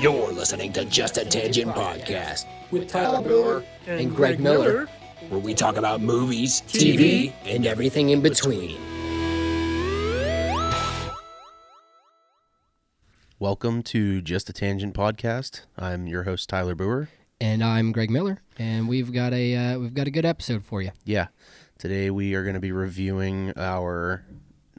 You're 0.00 0.32
listening 0.32 0.72
to 0.72 0.86
Just 0.86 1.18
a 1.18 1.26
Tangent 1.26 1.72
Podcast 1.74 2.46
with 2.70 2.88
Tyler 2.88 3.20
Brewer 3.20 3.62
and 3.86 4.16
Greg 4.16 4.40
Miller, 4.40 4.86
where 5.28 5.38
we 5.38 5.52
talk 5.52 5.76
about 5.76 6.00
movies, 6.00 6.62
TV, 6.62 7.34
and 7.44 7.66
everything 7.66 8.08
in 8.08 8.22
between. 8.22 8.80
Welcome 13.38 13.82
to 13.82 14.22
Just 14.22 14.48
a 14.48 14.54
Tangent 14.54 14.94
podcast. 14.94 15.66
I'm 15.76 16.06
your 16.06 16.22
host 16.22 16.48
Tyler 16.48 16.74
Brewer. 16.74 17.10
And 17.38 17.62
I'm 17.62 17.92
Greg 17.92 18.08
Miller, 18.08 18.40
and 18.58 18.88
we've 18.88 19.12
got 19.12 19.34
a 19.34 19.54
uh, 19.54 19.78
we've 19.78 19.92
got 19.92 20.06
a 20.06 20.10
good 20.10 20.24
episode 20.24 20.64
for 20.64 20.80
you. 20.80 20.92
Yeah, 21.04 21.26
today 21.76 22.08
we 22.10 22.34
are 22.34 22.42
going 22.42 22.54
to 22.54 22.60
be 22.60 22.72
reviewing 22.72 23.52
our 23.54 24.24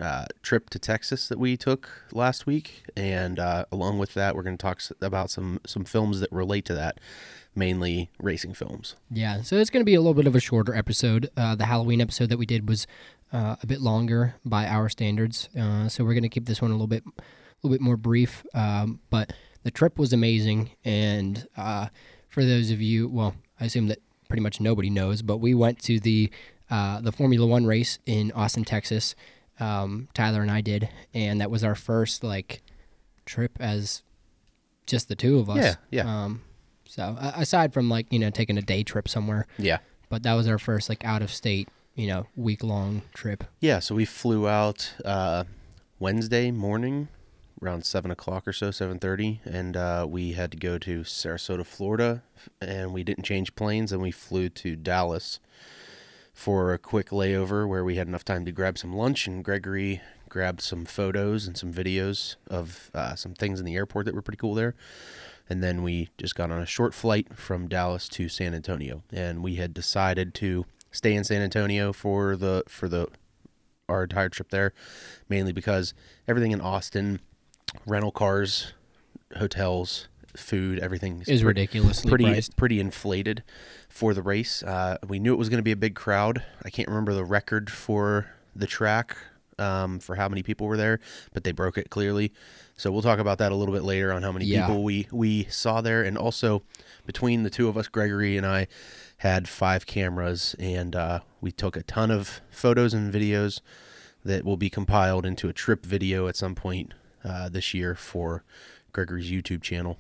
uh, 0.02 0.26
trip 0.42 0.70
to 0.72 0.80
Texas 0.80 1.28
that 1.28 1.38
we 1.38 1.56
took 1.56 1.90
last 2.12 2.46
week, 2.46 2.84
and 2.96 3.38
uh, 3.40 3.66
along 3.72 4.00
with 4.00 4.14
that, 4.16 4.36
we're 4.36 4.44
going 4.44 4.58
to 4.58 4.62
talk 4.62 4.82
about 5.02 5.30
some 5.30 5.60
some 5.66 5.86
films 5.86 6.20
that 6.20 6.32
relate 6.32 6.66
to 6.66 6.74
that, 6.74 7.00
mainly 7.56 8.10
racing 8.20 8.54
films. 8.54 8.96
Yeah, 9.12 9.42
so 9.42 9.58
it's 9.58 9.70
going 9.70 9.82
to 9.82 9.86
be 9.86 9.94
a 9.94 10.02
little 10.02 10.16
bit 10.16 10.28
of 10.28 10.36
a 10.36 10.40
shorter 10.40 10.76
episode. 10.76 11.30
Uh, 11.38 11.56
the 11.56 11.66
Halloween 11.66 12.02
episode 12.02 12.30
that 12.30 12.38
we 12.38 12.46
did 12.46 12.68
was 12.68 12.88
uh, 13.32 13.58
a 13.62 13.68
bit 13.68 13.80
longer 13.82 14.36
by 14.44 14.66
our 14.68 14.90
standards, 14.90 15.50
uh, 15.60 15.88
so 15.88 16.04
we're 16.04 16.14
going 16.14 16.24
to 16.24 16.30
keep 16.30 16.46
this 16.46 16.62
one 16.62 16.72
a 16.72 16.74
little 16.74 16.88
bit 16.88 17.04
a 17.06 17.12
little 17.62 17.78
bit 17.78 17.82
more 17.82 17.98
brief. 17.98 18.44
Um, 18.56 19.00
but 19.10 19.34
the 19.64 19.72
trip 19.72 20.00
was 20.00 20.14
amazing, 20.14 20.72
and 20.84 21.48
uh, 21.56 21.88
for 22.28 22.44
those 22.44 22.72
of 22.72 22.82
you, 22.82 23.08
well, 23.08 23.36
I 23.60 23.66
assume 23.66 23.88
that 23.90 24.00
pretty 24.30 24.42
much 24.42 24.60
nobody 24.60 24.90
knows, 24.90 25.22
but 25.22 25.38
we 25.38 25.54
went 25.54 25.80
to 25.84 26.00
the 26.00 26.32
the 26.70 27.12
Formula 27.16 27.46
One 27.46 27.66
race 27.66 28.00
in 28.06 28.32
Austin, 28.32 28.64
Texas. 28.64 29.14
Um, 29.62 30.08
Tyler 30.14 30.42
and 30.42 30.52
I 30.52 30.62
did, 30.62 30.90
and 31.14 31.40
that 31.40 31.50
was 31.52 31.64
our 31.64 31.76
first 31.76 32.24
like 32.24 32.62
trip 33.26 33.52
as 33.60 34.02
just 34.88 35.08
the 35.08 35.16
two 35.16 35.40
of 35.40 35.50
us. 35.50 35.58
Yeah, 35.58 35.76
yeah. 36.04 36.24
Um, 36.26 36.42
so 36.86 37.16
a- 37.20 37.34
aside 37.42 37.72
from 37.74 37.90
like 37.90 38.12
you 38.12 38.20
know 38.20 38.30
taking 38.32 38.58
a 38.58 38.62
day 38.62 38.84
trip 38.84 39.08
somewhere, 39.08 39.48
Yeah, 39.58 39.78
but 40.10 40.24
that 40.24 40.34
was 40.34 40.48
our 40.48 40.58
first 40.58 40.90
like 40.90 41.06
out 41.06 41.22
of 41.22 41.32
state 41.32 41.70
you 41.96 42.08
know 42.08 42.26
week 42.36 42.64
long 42.64 43.04
trip. 43.14 43.44
yeah. 43.60 43.80
So 43.80 43.96
we 43.96 44.06
flew 44.06 44.48
out 44.48 44.94
uh, 45.06 45.44
Wednesday 46.00 46.50
morning, 46.52 47.08
around 47.62 47.86
seven 47.86 48.10
o'clock 48.10 48.48
or 48.48 48.54
so, 48.54 48.72
seven 48.72 48.98
thirty, 49.00 49.42
and 49.46 49.78
uh, 49.78 50.08
we 50.10 50.32
had 50.34 50.52
to 50.52 50.58
go 50.58 50.78
to 50.80 51.02
Sarasota, 51.02 51.66
Florida, 51.66 52.24
and 52.60 52.94
we 52.94 53.04
didn't 53.04 53.24
change 53.26 53.54
planes, 53.56 53.92
and 53.92 54.02
we 54.02 54.12
flew 54.12 54.50
to 54.50 54.76
Dallas 54.76 55.40
for 56.42 56.74
a 56.74 56.80
quick 56.80 57.10
layover 57.10 57.68
where 57.68 57.84
we 57.84 57.98
had 57.98 58.08
enough 58.08 58.26
time 58.26 58.46
to 58.46 58.52
grab 58.52 58.76
some 58.76 58.92
lunch, 58.92 59.28
and 59.28 59.46
Gregory 59.46 60.02
grabbed 60.28 60.60
some 60.60 60.86
photos 60.86 61.46
and 61.46 61.56
some 61.56 61.72
videos 61.72 62.36
of 62.48 62.90
uh, 62.96 63.14
some 63.14 63.36
things 63.36 63.60
in 63.60 63.66
the 63.66 63.76
airport 63.76 64.08
that 64.08 64.16
were 64.16 64.24
pretty 64.24 64.40
cool 64.40 64.56
there. 64.56 64.74
And 65.48 65.62
then 65.62 65.84
we 65.84 66.10
just 66.18 66.34
got 66.34 66.50
on 66.50 66.60
a 66.60 66.66
short 66.66 66.96
flight 66.96 67.38
from 67.38 67.68
Dallas 67.68 68.10
to 68.10 68.28
San 68.28 68.56
Antonio, 68.56 69.04
and 69.14 69.44
we 69.44 69.58
had 69.58 69.72
decided 69.72 70.34
to 70.36 70.66
stay 70.90 71.14
in 71.14 71.24
San 71.24 71.44
Antonio 71.44 71.94
for 71.94 72.36
the 72.36 72.64
for 72.68 72.90
the 72.90 73.08
our 73.88 74.02
entire 74.02 74.30
trip 74.30 74.50
there, 74.50 74.74
mainly 75.30 75.52
because 75.52 75.94
everything 76.28 76.54
in 76.54 76.60
Austin, 76.60 77.20
rental 77.86 78.12
cars, 78.12 78.74
hotels, 79.38 80.08
food, 80.36 80.80
everything 80.80 81.24
Is 81.28 81.44
ridiculously 81.44 82.10
pretty 82.10 82.26
priced. 82.26 82.56
pretty 82.56 82.80
inflated 82.80 83.44
for 83.90 84.14
the 84.14 84.22
race. 84.22 84.64
Uh, 84.64 84.98
we 85.08 85.20
knew 85.20 85.34
it 85.34 85.38
was 85.38 85.50
going 85.50 85.58
to 85.60 85.64
be 85.64 85.72
a 85.72 85.76
big 85.78 85.96
crowd. 85.96 86.44
I 86.64 86.70
can't 86.70 86.88
remember 86.88 87.14
the 87.14 87.26
record 87.26 87.70
for 87.72 88.28
the 88.56 88.68
track 88.68 89.18
um, 89.60 90.00
for 90.00 90.16
how 90.16 90.28
many 90.28 90.42
people 90.44 90.66
were 90.68 90.78
there, 90.78 91.00
but 91.34 91.44
they 91.44 91.52
broke 91.52 91.78
it 91.78 91.90
clearly. 91.90 92.32
So 92.78 92.92
we'll 92.92 93.02
talk 93.04 93.20
about 93.20 93.38
that 93.38 93.52
a 93.52 93.56
little 93.56 93.74
bit 93.76 93.84
later 93.84 94.12
on 94.12 94.24
how 94.24 94.32
many 94.32 94.46
Yeah. 94.46 94.66
people 94.66 94.84
we 94.84 95.08
we 95.12 95.44
saw 95.46 95.82
there, 95.82 96.02
and 96.04 96.18
also 96.18 96.64
between 97.06 97.44
the 97.44 97.50
two 97.52 97.68
of 97.68 97.78
us, 97.78 97.88
Gregory 97.88 98.38
and 98.38 98.46
I 98.46 98.68
had 99.18 99.48
five 99.48 99.86
cameras, 99.86 100.56
and 100.58 100.96
uh, 100.96 101.20
we 101.42 101.52
took 101.52 101.76
a 101.76 101.84
ton 101.84 102.10
of 102.10 102.42
photos 102.50 102.94
and 102.94 103.14
videos 103.14 103.62
that 104.26 104.44
will 104.46 104.58
be 104.58 104.70
compiled 104.70 105.26
into 105.26 105.48
a 105.48 105.54
trip 105.54 105.86
video 105.86 106.28
at 106.28 106.36
some 106.36 106.56
point 106.56 106.94
uh, 107.24 107.48
this 107.50 107.74
year 107.74 107.94
for 107.94 108.44
Gregory's 108.94 109.30
YouTube 109.32 109.62
channel. 109.62 109.98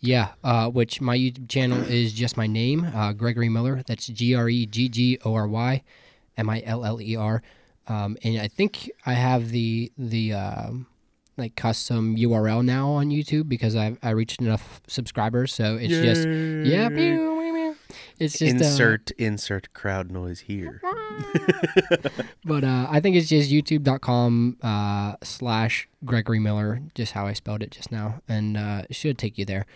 Yeah, 0.00 0.30
uh, 0.42 0.70
which 0.70 1.00
my 1.00 1.16
YouTube 1.16 1.48
channel 1.48 1.80
is 1.82 2.12
just 2.12 2.36
my 2.36 2.46
name, 2.46 2.84
uh, 2.94 3.12
Gregory 3.12 3.48
Miller. 3.48 3.82
That's 3.86 4.06
G 4.06 4.34
R 4.34 4.48
E 4.48 4.66
G 4.66 4.88
G 4.88 5.18
O 5.24 5.34
R 5.34 5.46
Y 5.48 5.82
M 6.36 6.50
I 6.50 6.62
L 6.64 6.84
L 6.84 7.00
E 7.00 7.16
R. 7.16 7.42
Um, 7.86 8.16
and 8.22 8.40
I 8.40 8.48
think 8.48 8.90
I 9.04 9.14
have 9.14 9.50
the 9.50 9.92
the 9.98 10.32
um, 10.32 10.86
like 11.36 11.56
custom 11.56 12.16
URL 12.16 12.64
now 12.64 12.90
on 12.90 13.10
YouTube 13.10 13.48
because 13.48 13.74
I 13.74 13.96
I 14.02 14.10
reached 14.10 14.40
enough 14.40 14.80
subscribers. 14.86 15.52
So 15.52 15.76
it's 15.76 15.94
just 15.94 16.26
yeah, 16.26 16.88
meow. 16.88 17.39
It's 18.20 18.38
just 18.38 18.54
uh, 18.54 18.58
insert 18.58 19.10
insert 19.12 19.72
crowd 19.74 20.10
noise 20.10 20.40
here. 20.40 20.80
but 22.44 22.64
uh, 22.64 22.86
I 22.90 23.00
think 23.00 23.16
it's 23.16 23.28
just 23.28 23.50
youtube.com 23.50 24.58
uh, 24.62 25.16
slash 25.22 25.88
Gregory 26.04 26.38
Miller, 26.38 26.80
just 26.94 27.12
how 27.12 27.26
I 27.26 27.32
spelled 27.32 27.62
it 27.62 27.70
just 27.70 27.90
now, 27.92 28.20
and 28.28 28.56
uh, 28.56 28.82
it 28.88 28.94
should 28.96 29.18
take 29.18 29.38
you 29.38 29.44
there. 29.44 29.66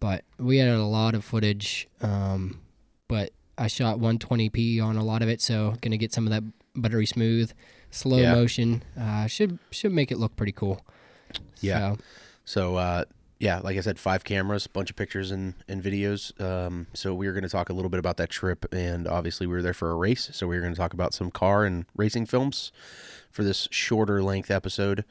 But 0.00 0.24
we 0.38 0.58
had 0.58 0.68
a 0.68 0.82
lot 0.84 1.14
of 1.14 1.24
footage, 1.24 1.88
um, 2.00 2.60
but 3.08 3.30
I 3.56 3.66
shot 3.66 3.98
120p 3.98 4.82
on 4.82 4.96
a 4.96 5.04
lot 5.04 5.22
of 5.22 5.28
it, 5.28 5.40
so 5.40 5.74
gonna 5.80 5.96
get 5.96 6.12
some 6.12 6.26
of 6.26 6.30
that 6.30 6.42
buttery 6.76 7.06
smooth, 7.06 7.52
slow 7.90 8.18
Yeah. 8.18 8.34
motion. 8.34 8.82
Uh, 8.98 9.26
should 9.26 9.58
should 9.70 9.92
make 9.92 10.12
it 10.12 10.18
look 10.18 10.36
pretty 10.36 10.52
cool. 10.52 10.80
Yeah. 11.60 11.94
So, 11.94 11.98
So 12.44 12.76
uh, 12.76 13.04
yeah, 13.38 13.60
like 13.60 13.76
I 13.76 13.80
said, 13.80 13.98
five 13.98 14.24
cameras, 14.24 14.66
bunch 14.66 14.90
of 14.90 14.96
pictures 14.96 15.30
and, 15.30 15.54
and 15.68 15.82
videos. 15.82 16.38
Um, 16.40 16.88
so 16.92 17.14
we 17.14 17.28
are 17.28 17.32
going 17.32 17.44
to 17.44 17.48
talk 17.48 17.68
a 17.68 17.72
little 17.72 17.88
bit 17.88 18.00
about 18.00 18.16
that 18.16 18.30
trip, 18.30 18.66
and 18.72 19.06
obviously 19.06 19.46
we 19.46 19.54
were 19.54 19.62
there 19.62 19.74
for 19.74 19.90
a 19.90 19.94
race, 19.94 20.30
so 20.32 20.48
we 20.48 20.56
are 20.56 20.60
going 20.60 20.74
to 20.74 20.78
talk 20.78 20.92
about 20.92 21.14
some 21.14 21.30
car 21.30 21.64
and 21.64 21.86
racing 21.96 22.26
films 22.26 22.72
for 23.30 23.44
this 23.44 23.68
shorter 23.70 24.22
length 24.22 24.50
episode. 24.50 25.04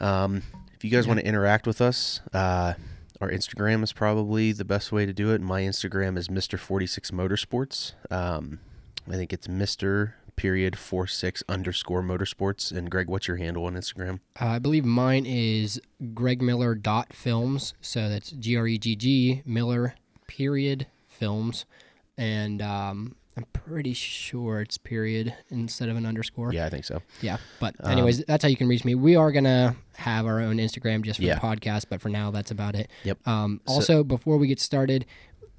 Um, 0.00 0.42
if 0.74 0.84
you 0.84 0.90
guys 0.90 1.06
want 1.06 1.20
to 1.20 1.26
interact 1.26 1.66
with 1.66 1.80
us, 1.82 2.20
uh, 2.32 2.74
our 3.20 3.30
Instagram 3.30 3.82
is 3.84 3.92
probably 3.92 4.52
the 4.52 4.64
best 4.64 4.90
way 4.90 5.04
to 5.04 5.12
do 5.12 5.30
it. 5.30 5.40
My 5.40 5.62
Instagram 5.62 6.16
is 6.16 6.28
Mr. 6.28 6.58
Forty 6.58 6.86
Six 6.86 7.10
Motorsports. 7.10 7.92
Um, 8.10 8.60
I 9.08 9.12
think 9.12 9.32
it's 9.32 9.46
Mr. 9.46 10.14
Period 10.36 10.76
four 10.78 11.06
six 11.06 11.42
underscore 11.48 12.02
motorsports. 12.02 12.72
And 12.72 12.90
Greg, 12.90 13.08
what's 13.08 13.28
your 13.28 13.36
handle 13.36 13.66
on 13.66 13.74
Instagram? 13.74 14.20
uh, 14.40 14.46
I 14.46 14.58
believe 14.58 14.84
mine 14.84 15.24
is 15.26 15.80
Greg 16.14 16.42
Miller 16.42 16.74
dot 16.74 17.12
films, 17.12 17.74
so 17.80 18.08
that's 18.08 18.30
G 18.30 18.56
R 18.56 18.66
E 18.66 18.78
G 18.78 18.96
G 18.96 19.42
Miller 19.44 19.94
period 20.26 20.86
films, 21.06 21.64
and 22.16 22.60
um, 22.62 23.14
I'm 23.36 23.44
pretty 23.52 23.92
sure 23.92 24.62
it's 24.62 24.78
period 24.78 25.34
instead 25.50 25.88
of 25.90 25.96
an 25.96 26.06
underscore. 26.06 26.52
Yeah, 26.52 26.66
I 26.66 26.70
think 26.70 26.84
so. 26.86 27.02
Yeah, 27.20 27.36
but 27.60 27.74
anyways, 27.86 28.24
that's 28.24 28.42
how 28.42 28.48
you 28.48 28.56
can 28.56 28.66
reach 28.68 28.84
me. 28.84 28.94
We 28.94 29.14
are 29.14 29.30
gonna 29.30 29.76
have 29.96 30.26
our 30.26 30.40
own 30.40 30.56
Instagram 30.56 31.02
just 31.02 31.18
for 31.20 31.24
Yeah. 31.26 31.34
the 31.36 31.40
podcast, 31.40 31.84
but 31.88 32.00
for 32.00 32.08
now, 32.08 32.30
that's 32.30 32.50
about 32.50 32.74
it. 32.74 32.90
Yep. 33.04 33.28
Um, 33.28 33.60
also, 33.66 34.02
before 34.02 34.38
we 34.38 34.48
get 34.48 34.58
started, 34.58 35.06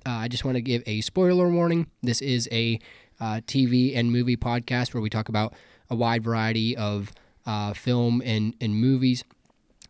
uh, 0.06 0.10
I 0.10 0.28
just 0.28 0.44
want 0.44 0.56
to 0.56 0.62
give 0.62 0.84
a 0.86 1.00
spoiler 1.02 1.50
warning. 1.50 1.88
This 2.02 2.22
is 2.22 2.50
a 2.52 2.80
uh, 3.24 3.40
TV 3.48 3.96
and 3.96 4.12
movie 4.12 4.36
podcast 4.36 4.94
where 4.94 5.02
we 5.02 5.10
talk 5.10 5.30
about 5.30 5.54
a 5.90 5.96
wide 5.96 6.24
variety 6.24 6.76
of 6.76 7.14
uh, 7.46 7.74
film 7.74 8.22
and, 8.26 8.54
and 8.60 8.76
movies. 8.76 9.24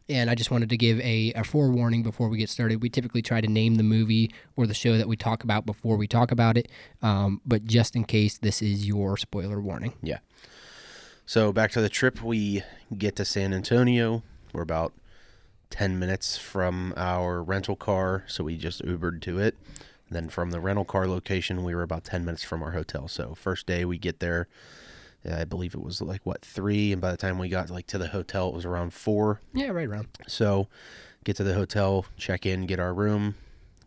And 0.08 0.30
I 0.30 0.36
just 0.36 0.52
wanted 0.52 0.70
to 0.70 0.78
give 0.78 1.00
a, 1.00 1.34
a 1.36 1.44
forewarning 1.44 2.04
before 2.04 2.30
we 2.30 2.38
get 2.38 2.50
started. 2.50 2.84
We 2.84 2.90
typically 2.90 3.24
try 3.24 3.42
to 3.42 3.48
name 3.48 3.76
the 3.76 3.84
movie 3.84 4.32
or 4.56 4.68
the 4.68 4.74
show 4.76 4.98
that 4.98 5.08
we 5.08 5.16
talk 5.16 5.44
about 5.44 5.66
before 5.66 5.98
we 5.98 6.08
talk 6.08 6.32
about 6.32 6.58
it. 6.58 6.70
Um, 7.02 7.42
but 7.44 7.66
just 7.66 7.96
in 7.96 8.04
case, 8.04 8.38
this 8.38 8.62
is 8.62 8.86
your 8.86 9.18
spoiler 9.18 9.60
warning. 9.60 9.94
Yeah. 10.04 10.20
So 11.26 11.52
back 11.52 11.72
to 11.72 11.82
the 11.82 11.90
trip, 11.90 12.22
we 12.22 12.64
get 12.96 13.16
to 13.16 13.26
San 13.26 13.52
Antonio. 13.54 14.22
We're 14.52 14.62
about 14.62 14.94
10 15.72 15.98
minutes 15.98 16.38
from 16.38 16.94
our 16.96 17.42
rental 17.42 17.76
car, 17.76 18.26
so 18.28 18.44
we 18.44 18.58
just 18.58 18.84
Ubered 18.86 19.22
to 19.22 19.40
it. 19.40 19.56
Then 20.16 20.30
from 20.30 20.52
the 20.52 20.60
rental 20.60 20.86
car 20.86 21.08
location, 21.08 21.64
we 21.64 21.76
were 21.76 21.84
about 21.84 22.04
10 22.04 22.26
minutes 22.26 22.44
from 22.44 22.62
our 22.64 22.72
hotel. 22.72 23.08
So 23.08 23.36
first 23.36 23.66
day 23.68 23.86
we 23.86 23.98
get 23.98 24.20
there, 24.20 24.48
I 25.30 25.44
believe 25.46 25.74
it 25.74 25.82
was 25.84 26.02
like 26.02 26.22
what, 26.26 26.42
3 26.44 26.92
and 26.94 27.02
by 27.02 27.12
the 27.12 27.18
time 27.18 27.38
we 27.40 27.50
got 27.50 27.70
like 27.70 27.88
to 27.88 27.98
the 27.98 28.08
hotel 28.08 28.50
it 28.50 28.54
was 28.56 28.66
around 28.66 28.94
4. 28.94 29.40
Yeah, 29.54 29.70
right 29.70 29.88
around. 29.88 30.08
So 30.28 30.68
get 31.24 31.36
to 31.38 31.44
the 31.44 31.54
hotel, 31.54 32.06
check 32.18 32.46
in, 32.46 32.66
get 32.66 32.80
our 32.80 32.94
room. 32.94 33.36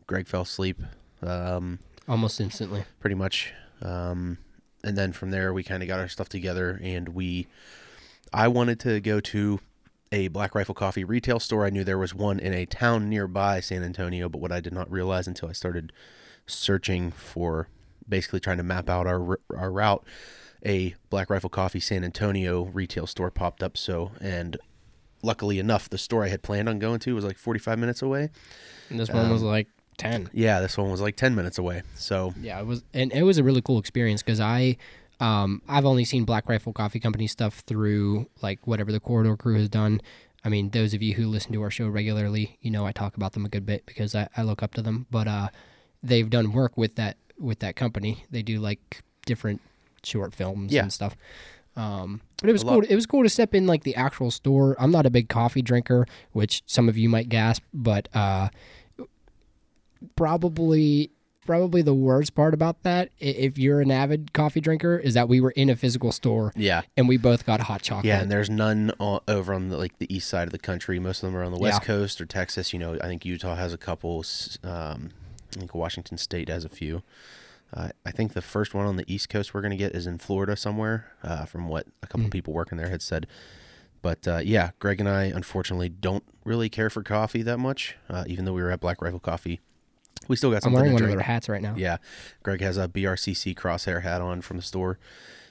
Greg 0.06 0.26
fell 0.26 0.42
asleep. 0.42 0.80
Um 1.22 1.78
Almost 2.08 2.40
instantly. 2.40 2.84
pretty 3.00 3.16
much. 3.16 3.52
Um, 3.82 4.38
and 4.84 4.96
then 4.96 5.12
from 5.12 5.30
there, 5.32 5.52
we 5.52 5.64
kind 5.64 5.82
of 5.82 5.88
got 5.88 5.98
our 5.98 6.08
stuff 6.08 6.28
together, 6.28 6.78
and 6.82 7.08
we. 7.10 7.48
I 8.32 8.46
wanted 8.48 8.78
to 8.80 9.00
go 9.00 9.18
to 9.20 9.58
a 10.12 10.28
Black 10.28 10.54
Rifle 10.54 10.74
Coffee 10.74 11.04
retail 11.04 11.40
store. 11.40 11.66
I 11.66 11.70
knew 11.70 11.84
there 11.84 11.98
was 11.98 12.14
one 12.14 12.38
in 12.38 12.52
a 12.54 12.66
town 12.66 13.08
nearby 13.08 13.60
San 13.60 13.82
Antonio, 13.82 14.28
but 14.28 14.40
what 14.40 14.52
I 14.52 14.60
did 14.60 14.72
not 14.72 14.90
realize 14.90 15.26
until 15.26 15.48
I 15.48 15.52
started 15.52 15.92
searching 16.46 17.10
for, 17.10 17.68
basically 18.08 18.40
trying 18.40 18.58
to 18.58 18.62
map 18.62 18.88
out 18.88 19.06
our 19.06 19.38
our 19.56 19.70
route, 19.70 20.04
a 20.64 20.94
Black 21.10 21.28
Rifle 21.30 21.50
Coffee 21.50 21.80
San 21.80 22.04
Antonio 22.04 22.64
retail 22.64 23.06
store 23.06 23.30
popped 23.30 23.62
up. 23.62 23.76
So, 23.76 24.12
and 24.20 24.56
luckily 25.22 25.58
enough, 25.58 25.88
the 25.90 25.98
store 25.98 26.24
I 26.24 26.28
had 26.28 26.42
planned 26.42 26.68
on 26.68 26.78
going 26.78 27.00
to 27.00 27.14
was 27.14 27.24
like 27.24 27.38
45 27.38 27.78
minutes 27.78 28.02
away. 28.02 28.30
And 28.90 28.98
this 29.00 29.08
one 29.10 29.30
was 29.30 29.42
Um, 29.42 29.48
like 29.48 29.68
ten. 29.98 30.28
Yeah, 30.32 30.60
this 30.60 30.76
one 30.78 30.90
was 30.90 31.00
like 31.00 31.16
10 31.16 31.34
minutes 31.34 31.58
away. 31.58 31.82
So 31.96 32.32
Yeah, 32.40 32.60
it 32.60 32.66
was, 32.66 32.84
and 32.94 33.12
it 33.12 33.22
was 33.22 33.38
a 33.38 33.42
really 33.44 33.62
cool 33.62 33.78
experience 33.78 34.22
because 34.22 34.40
I, 34.40 34.76
um, 35.20 35.62
I've 35.68 35.84
only 35.84 36.04
seen 36.04 36.24
Black 36.24 36.48
Rifle 36.48 36.72
Coffee 36.72 37.00
Company 37.00 37.26
stuff 37.26 37.60
through 37.66 38.28
like 38.42 38.66
whatever 38.66 38.92
the 38.92 39.00
Corridor 39.00 39.36
Crew 39.36 39.54
has 39.56 39.68
done. 39.68 40.00
I 40.44 40.48
mean, 40.48 40.70
those 40.70 40.94
of 40.94 41.02
you 41.02 41.14
who 41.14 41.26
listen 41.26 41.52
to 41.52 41.62
our 41.62 41.70
show 41.70 41.88
regularly, 41.88 42.58
you 42.60 42.70
know 42.70 42.86
I 42.86 42.92
talk 42.92 43.16
about 43.16 43.32
them 43.32 43.44
a 43.44 43.48
good 43.48 43.66
bit 43.66 43.84
because 43.86 44.14
I, 44.14 44.28
I 44.36 44.42
look 44.42 44.62
up 44.62 44.74
to 44.74 44.82
them. 44.82 45.06
But 45.10 45.26
uh, 45.26 45.48
they've 46.02 46.28
done 46.30 46.52
work 46.52 46.76
with 46.76 46.94
that 46.96 47.16
with 47.38 47.58
that 47.60 47.76
company. 47.76 48.24
They 48.30 48.42
do 48.42 48.60
like 48.60 49.02
different 49.26 49.60
short 50.02 50.34
films 50.34 50.72
Yeah. 50.72 50.82
and 50.82 50.92
stuff. 50.92 51.16
Um, 51.74 52.20
but 52.40 52.48
it 52.48 52.52
was 52.52 52.62
cool. 52.64 52.80
To, 52.82 52.90
it 52.90 52.94
was 52.94 53.04
cool 53.06 53.22
to 53.22 53.28
step 53.28 53.54
in 53.54 53.66
like 53.66 53.82
the 53.84 53.94
actual 53.96 54.30
store. 54.30 54.76
I'm 54.78 54.90
not 54.90 55.04
a 55.04 55.10
big 55.10 55.28
coffee 55.28 55.60
drinker, 55.62 56.06
which 56.32 56.62
some 56.66 56.88
of 56.88 56.96
you 56.96 57.08
might 57.08 57.28
gasp, 57.28 57.62
but 57.74 58.08
uh, 58.14 58.48
probably 60.14 61.10
probably 61.46 61.80
the 61.82 61.94
worst 61.94 62.34
part 62.34 62.52
about 62.54 62.82
that, 62.82 63.10
if 63.18 63.56
you're 63.58 63.80
an 63.80 63.90
avid 63.90 64.32
coffee 64.32 64.60
drinker, 64.60 64.98
is 64.98 65.14
that 65.14 65.28
we 65.28 65.40
were 65.40 65.52
in 65.52 65.70
a 65.70 65.76
physical 65.76 66.12
store 66.12 66.52
yeah, 66.56 66.82
and 66.96 67.08
we 67.08 67.16
both 67.16 67.46
got 67.46 67.60
hot 67.60 67.82
chocolate. 67.82 68.04
yeah, 68.06 68.20
and 68.20 68.30
there's 68.30 68.50
none 68.50 68.92
o- 69.00 69.20
over 69.28 69.54
on 69.54 69.68
the 69.68 69.76
like 69.76 69.98
the 69.98 70.12
east 70.14 70.28
side 70.28 70.48
of 70.48 70.52
the 70.52 70.58
country. 70.58 70.98
Most 70.98 71.22
of 71.22 71.28
them 71.30 71.36
are 71.40 71.44
on 71.44 71.52
the 71.52 71.58
west 71.58 71.80
Yeah. 71.82 71.86
coast 71.86 72.20
or 72.20 72.26
Texas. 72.26 72.72
You 72.72 72.78
know, 72.78 72.98
I 73.00 73.06
think 73.06 73.24
Utah 73.24 73.54
has 73.54 73.72
a 73.72 73.78
couple. 73.78 74.24
Um, 74.62 75.10
I 75.54 75.58
think 75.60 75.74
Washington 75.74 76.18
State 76.18 76.48
has 76.48 76.64
a 76.64 76.68
few. 76.68 77.02
Uh, 77.74 77.88
I 78.04 78.10
think 78.10 78.34
the 78.34 78.42
first 78.42 78.74
one 78.74 78.86
on 78.86 78.96
the 78.96 79.04
east 79.12 79.28
coast 79.28 79.52
we're 79.54 79.62
gonna 79.62 79.76
get 79.76 79.94
is 79.94 80.06
in 80.06 80.18
Florida 80.18 80.56
somewhere. 80.56 81.12
Uh, 81.22 81.44
from 81.46 81.68
what 81.68 81.86
a 82.02 82.06
couple 82.06 82.26
Mm. 82.26 82.30
people 82.32 82.52
working 82.52 82.78
there 82.78 82.90
had 82.90 83.02
said. 83.02 83.26
But 84.02 84.28
uh, 84.28 84.40
yeah, 84.44 84.70
Greg 84.78 85.00
and 85.00 85.08
I 85.08 85.24
unfortunately 85.24 85.88
don't 85.88 86.22
really 86.44 86.68
care 86.68 86.90
for 86.90 87.02
coffee 87.02 87.42
that 87.42 87.58
much. 87.58 87.96
Uh, 88.08 88.24
even 88.28 88.44
though 88.44 88.52
we 88.52 88.62
were 88.62 88.70
at 88.70 88.78
Black 88.80 89.02
Rifle 89.02 89.18
Coffee, 89.18 89.60
we 90.28 90.36
still 90.36 90.50
got 90.50 90.62
some. 90.62 90.70
I'm 90.70 90.74
wearing 90.74 90.92
one 90.92 91.02
drink. 91.02 91.12
of 91.12 91.18
their 91.18 91.26
hats 91.26 91.48
right 91.48 91.62
now. 91.62 91.74
Yeah, 91.76 91.98
Greg 92.42 92.60
has 92.60 92.76
a 92.76 92.88
BRCC 92.88 93.54
crosshair 93.54 94.02
hat 94.02 94.20
on 94.20 94.40
from 94.42 94.56
the 94.56 94.62
store. 94.62 94.98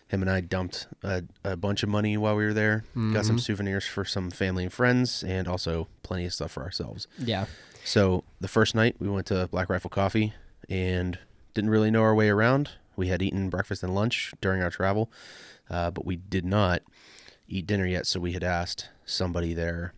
Him 0.07 0.21
and 0.21 0.29
I 0.29 0.41
dumped 0.41 0.87
a, 1.01 1.23
a 1.43 1.55
bunch 1.55 1.81
of 1.81 1.89
money 1.89 2.15
while 2.15 2.35
we 2.35 2.45
were 2.45 2.53
there. 2.53 2.83
Got 3.11 3.25
some 3.25 3.39
souvenirs 3.39 3.85
for 3.85 4.05
some 4.05 4.29
family 4.29 4.63
and 4.63 4.71
friends, 4.71 5.23
and 5.23 5.47
also 5.47 5.87
plenty 6.03 6.25
of 6.25 6.33
stuff 6.33 6.51
for 6.51 6.61
ourselves. 6.63 7.07
Yeah. 7.17 7.45
So 7.83 8.23
the 8.39 8.47
first 8.47 8.75
night 8.75 8.95
we 8.99 9.09
went 9.09 9.27
to 9.27 9.47
Black 9.47 9.69
Rifle 9.69 9.89
Coffee 9.89 10.33
and 10.69 11.17
didn't 11.55 11.71
really 11.71 11.89
know 11.89 12.03
our 12.03 12.13
way 12.13 12.29
around. 12.29 12.71
We 12.95 13.07
had 13.07 13.21
eaten 13.21 13.49
breakfast 13.49 13.83
and 13.83 13.95
lunch 13.95 14.33
during 14.41 14.61
our 14.61 14.69
travel, 14.69 15.11
uh, 15.69 15.91
but 15.91 16.05
we 16.05 16.15
did 16.15 16.45
not 16.45 16.81
eat 17.47 17.67
dinner 17.67 17.85
yet. 17.85 18.05
So 18.07 18.19
we 18.19 18.33
had 18.33 18.43
asked 18.43 18.89
somebody 19.05 19.53
there 19.53 19.93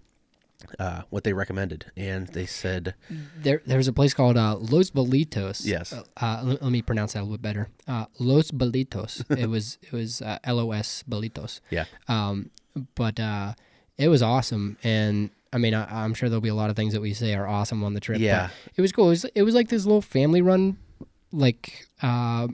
uh, 0.80 1.02
what 1.10 1.24
they 1.24 1.34
recommended, 1.34 1.86
and 1.96 2.28
they 2.30 2.46
said 2.46 2.96
There, 3.38 3.62
there's 3.66 3.88
a 3.88 3.94
place 3.94 4.14
called 4.14 4.38
uh, 4.38 4.56
Los 4.58 4.90
Bolitos. 4.92 5.62
Yes. 5.66 5.94
Uh, 5.94 6.04
uh, 6.20 6.42
let, 6.44 6.62
let 6.64 6.72
me 6.72 6.82
pronounce 6.82 7.14
that 7.14 7.20
a 7.20 7.24
little 7.24 7.38
bit 7.38 7.42
better. 7.44 7.70
Uh, 7.88 8.06
Los 8.20 8.52
Bolitos. 8.52 9.24
it 9.38 9.48
was 9.50 9.78
it 9.82 9.92
was 9.92 10.22
uh, 10.22 10.40
L 10.44 10.60
O 10.60 10.72
S 10.72 11.04
Bolitos. 11.10 11.60
Yeah. 11.70 11.86
Um, 12.08 12.50
but 12.96 13.20
uh, 13.20 13.54
it 13.98 14.08
was 14.10 14.22
awesome, 14.22 14.78
and 14.84 15.30
I 15.54 15.58
mean, 15.60 15.74
I, 15.74 16.04
I'm 16.04 16.14
sure 16.14 16.28
there'll 16.30 16.42
be 16.42 16.50
a 16.50 16.56
lot 16.56 16.70
of 16.70 16.76
things 16.76 16.94
that 16.94 17.02
we 17.02 17.14
say 17.14 17.34
are 17.36 17.48
awesome 17.48 17.84
on 17.84 17.94
the 17.94 18.00
trip. 18.00 18.18
but 18.18 18.22
Yeah. 18.24 18.50
it 18.76 18.82
was 18.82 18.92
cool. 18.92 19.06
It 19.08 19.10
was, 19.10 19.26
it 19.36 19.44
was 19.44 19.56
like 19.56 19.70
this 19.70 19.86
little 19.86 20.02
family 20.02 20.42
run, 20.42 20.78
like 21.32 21.88
uh, 22.02 22.48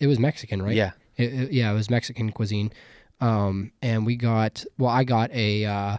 it 0.00 0.06
was 0.06 0.18
Mexican, 0.18 0.62
right? 0.62 0.74
Yeah. 0.74 0.92
It, 1.16 1.32
it- 1.34 1.52
yeah, 1.52 1.70
it 1.70 1.74
was 1.74 1.90
Mexican 1.90 2.30
cuisine. 2.30 2.72
Um, 3.20 3.70
and 3.82 4.04
we 4.06 4.16
got 4.16 4.64
well, 4.78 4.90
I 4.90 5.04
got 5.04 5.30
a 5.32 5.64
uh, 5.64 5.96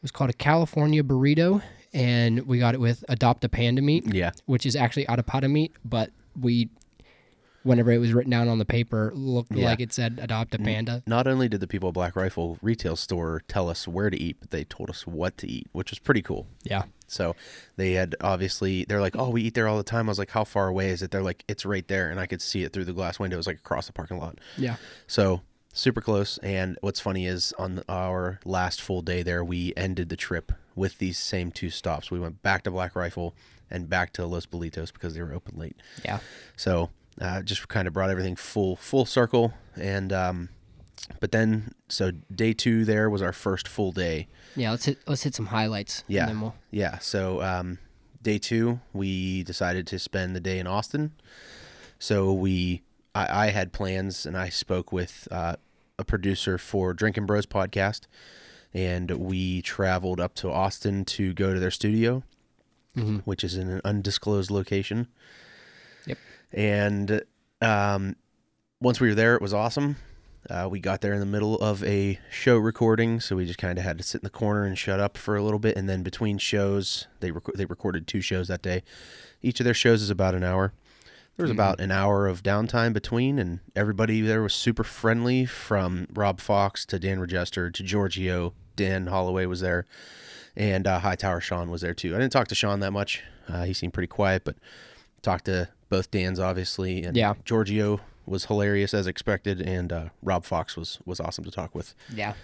it 0.00 0.02
was 0.04 0.10
called 0.10 0.30
a 0.30 0.34
California 0.34 1.02
burrito, 1.02 1.60
and 1.92 2.46
we 2.46 2.58
got 2.58 2.74
it 2.74 2.80
with 2.80 3.04
adopt 3.10 3.44
a 3.44 3.48
panda 3.50 3.82
meat, 3.82 4.04
Yeah. 4.14 4.30
which 4.46 4.64
is 4.64 4.74
actually 4.74 5.04
adobada 5.06 5.50
meat, 5.50 5.72
but 5.84 6.10
we. 6.40 6.70
Whenever 7.62 7.92
it 7.92 7.98
was 7.98 8.14
written 8.14 8.30
down 8.30 8.48
on 8.48 8.56
the 8.58 8.64
paper, 8.64 9.12
looked 9.14 9.52
Yeah. 9.54 9.66
like 9.66 9.80
it 9.80 9.92
said 9.92 10.18
"adopt 10.22 10.54
a 10.54 10.58
panda." 10.58 11.02
Not 11.06 11.26
only 11.26 11.46
did 11.46 11.60
the 11.60 11.66
people 11.66 11.88
at 11.90 11.94
Black 11.94 12.16
Rifle 12.16 12.56
retail 12.62 12.96
store 12.96 13.42
tell 13.48 13.68
us 13.68 13.86
where 13.86 14.08
to 14.08 14.16
eat, 14.18 14.38
but 14.40 14.48
they 14.50 14.64
told 14.64 14.88
us 14.88 15.06
what 15.06 15.36
to 15.36 15.46
eat, 15.46 15.66
which 15.72 15.90
was 15.90 15.98
pretty 15.98 16.22
cool. 16.22 16.46
Yeah, 16.62 16.84
So 17.06 17.36
they 17.76 17.92
had 17.92 18.14
obviously 18.22 18.86
they're 18.88 19.02
like, 19.02 19.14
"Oh, 19.14 19.28
we 19.28 19.42
eat 19.42 19.52
there 19.52 19.68
all 19.68 19.76
the 19.76 19.82
time." 19.82 20.08
I 20.08 20.12
was 20.12 20.18
like, 20.18 20.30
"How 20.30 20.44
far 20.44 20.68
away 20.68 20.88
is 20.88 21.02
it?" 21.02 21.10
They're 21.10 21.22
like, 21.22 21.44
"It's 21.48 21.66
right 21.66 21.86
there," 21.86 22.08
and 22.10 22.18
I 22.18 22.24
could 22.24 22.40
see 22.40 22.62
it 22.62 22.72
through 22.72 22.86
the 22.86 22.94
glass 22.94 23.18
windows, 23.18 23.46
like 23.46 23.56
across 23.58 23.86
the 23.88 23.92
parking 23.92 24.16
lot. 24.18 24.38
yeah, 24.56 24.76
So 25.06 25.42
super 25.72 26.00
close. 26.00 26.38
And 26.38 26.78
what's 26.80 27.00
funny 27.00 27.26
is 27.26 27.52
on 27.58 27.82
our 27.88 28.40
last 28.44 28.80
full 28.80 29.02
day 29.02 29.22
there, 29.22 29.44
we 29.44 29.72
ended 29.76 30.08
the 30.08 30.16
trip 30.16 30.52
with 30.74 30.98
these 30.98 31.18
same 31.18 31.50
two 31.50 31.70
stops. 31.70 32.10
We 32.10 32.20
went 32.20 32.42
back 32.42 32.62
to 32.64 32.70
Black 32.70 32.94
Rifle 32.96 33.34
and 33.70 33.88
back 33.88 34.12
to 34.14 34.26
Los 34.26 34.46
Bolitos 34.46 34.92
because 34.92 35.14
they 35.14 35.22
were 35.22 35.32
open 35.32 35.58
late. 35.58 35.76
yeah. 36.04 36.20
So 36.56 36.90
uh, 37.20 37.42
just 37.42 37.68
kind 37.68 37.86
of 37.86 37.94
brought 37.94 38.10
everything 38.10 38.36
full 38.36 38.76
full 38.76 39.04
circle. 39.04 39.54
And 39.76 40.12
um, 40.12 40.48
but 41.20 41.32
then 41.32 41.72
so 41.88 42.12
day 42.34 42.52
two 42.52 42.84
there 42.84 43.08
was 43.10 43.22
our 43.22 43.32
first 43.32 43.68
full 43.68 43.92
day. 43.92 44.28
Yeah, 44.56 44.70
let's 44.70 44.84
hit 44.86 44.98
let's 45.06 45.22
hit 45.22 45.34
some 45.34 45.46
highlights. 45.46 46.04
Yeah. 46.08 46.22
and 46.22 46.30
then 46.30 46.40
we'll 46.40 46.54
Yeah. 46.70 46.98
So 46.98 47.42
um, 47.42 47.78
day 48.22 48.38
two, 48.38 48.80
we 48.92 49.42
decided 49.42 49.86
to 49.88 49.98
spend 49.98 50.34
the 50.34 50.40
day 50.40 50.58
in 50.58 50.66
Austin. 50.66 51.12
So 51.98 52.32
we, 52.32 52.82
I, 53.14 53.46
I 53.46 53.50
had 53.50 53.72
plans, 53.72 54.26
and 54.26 54.36
I 54.36 54.48
spoke 54.48 54.92
with 54.92 55.26
uh, 55.30 55.56
a 55.98 56.04
producer 56.04 56.58
for 56.58 56.92
Drinking 56.94 57.26
Bros 57.26 57.46
podcast, 57.46 58.02
and 58.72 59.10
we 59.10 59.62
traveled 59.62 60.20
up 60.20 60.34
to 60.36 60.50
Austin 60.50 61.04
to 61.06 61.32
go 61.32 61.52
to 61.52 61.60
their 61.60 61.70
studio, 61.70 62.22
which 63.24 63.44
is 63.44 63.56
in 63.56 63.68
an 63.68 63.80
undisclosed 63.84 64.50
location. 64.50 65.08
Yep. 66.06 66.18
And 66.52 67.22
um, 67.60 68.16
once 68.80 69.00
we 69.00 69.08
were 69.08 69.14
there, 69.14 69.34
it 69.34 69.42
was 69.42 69.54
awesome. 69.54 69.96
Uh, 70.48 70.66
we 70.70 70.80
got 70.80 71.02
there 71.02 71.12
in 71.12 71.20
the 71.20 71.26
middle 71.26 71.56
of 71.58 71.84
a 71.84 72.18
show 72.30 72.56
recording, 72.56 73.20
so 73.20 73.36
we 73.36 73.44
just 73.44 73.58
kind 73.58 73.78
of 73.78 73.84
had 73.84 73.98
to 73.98 74.04
sit 74.04 74.22
in 74.22 74.24
the 74.24 74.30
corner 74.30 74.64
and 74.64 74.78
shut 74.78 74.98
up 74.98 75.18
for 75.18 75.36
a 75.36 75.42
little 75.42 75.58
bit. 75.58 75.76
And 75.76 75.88
then 75.88 76.02
between 76.02 76.38
shows, 76.38 77.06
they 77.20 77.30
rec- 77.30 77.54
they 77.54 77.66
recorded 77.66 78.06
two 78.06 78.20
shows 78.22 78.48
that 78.48 78.62
day. 78.62 78.82
Each 79.42 79.60
of 79.60 79.64
their 79.64 79.74
shows 79.74 80.00
is 80.00 80.10
about 80.10 80.34
an 80.34 80.42
hour. 80.42 80.72
There 81.36 81.44
was 81.44 81.50
about 81.50 81.80
an 81.80 81.90
hour 81.90 82.26
of 82.26 82.42
downtime 82.42 82.92
between, 82.92 83.38
and 83.38 83.60
everybody 83.74 84.20
there 84.20 84.42
was 84.42 84.52
super 84.52 84.84
friendly, 84.84 85.46
from 85.46 86.06
Rob 86.12 86.38
Fox 86.38 86.84
to 86.86 86.98
Dan 86.98 87.18
Regester 87.18 87.72
to 87.72 87.82
Giorgio. 87.82 88.52
Dan 88.76 89.06
Holloway 89.06 89.46
was 89.46 89.60
there, 89.60 89.86
and 90.56 90.86
uh, 90.86 91.00
Hightower 91.00 91.40
Sean 91.40 91.70
was 91.70 91.80
there 91.82 91.94
too. 91.94 92.14
I 92.14 92.18
didn't 92.18 92.32
talk 92.32 92.48
to 92.48 92.54
Sean 92.54 92.80
that 92.80 92.92
much; 92.92 93.22
uh, 93.48 93.64
he 93.64 93.72
seemed 93.74 93.92
pretty 93.92 94.06
quiet, 94.06 94.42
but 94.44 94.56
talked 95.22 95.46
to 95.46 95.68
both 95.88 96.10
Dan's 96.10 96.38
obviously, 96.40 97.02
and 97.02 97.16
Yeah. 97.16 97.34
Giorgio 97.44 98.00
was 98.26 98.46
hilarious 98.46 98.94
as 98.94 99.06
expected, 99.06 99.60
and 99.60 99.92
uh, 99.92 100.04
Rob 100.22 100.44
Fox 100.44 100.76
was 100.76 100.98
was 101.04 101.20
awesome 101.20 101.44
to 101.44 101.50
talk 101.50 101.74
with. 101.74 101.94
Yeah, 102.14 102.34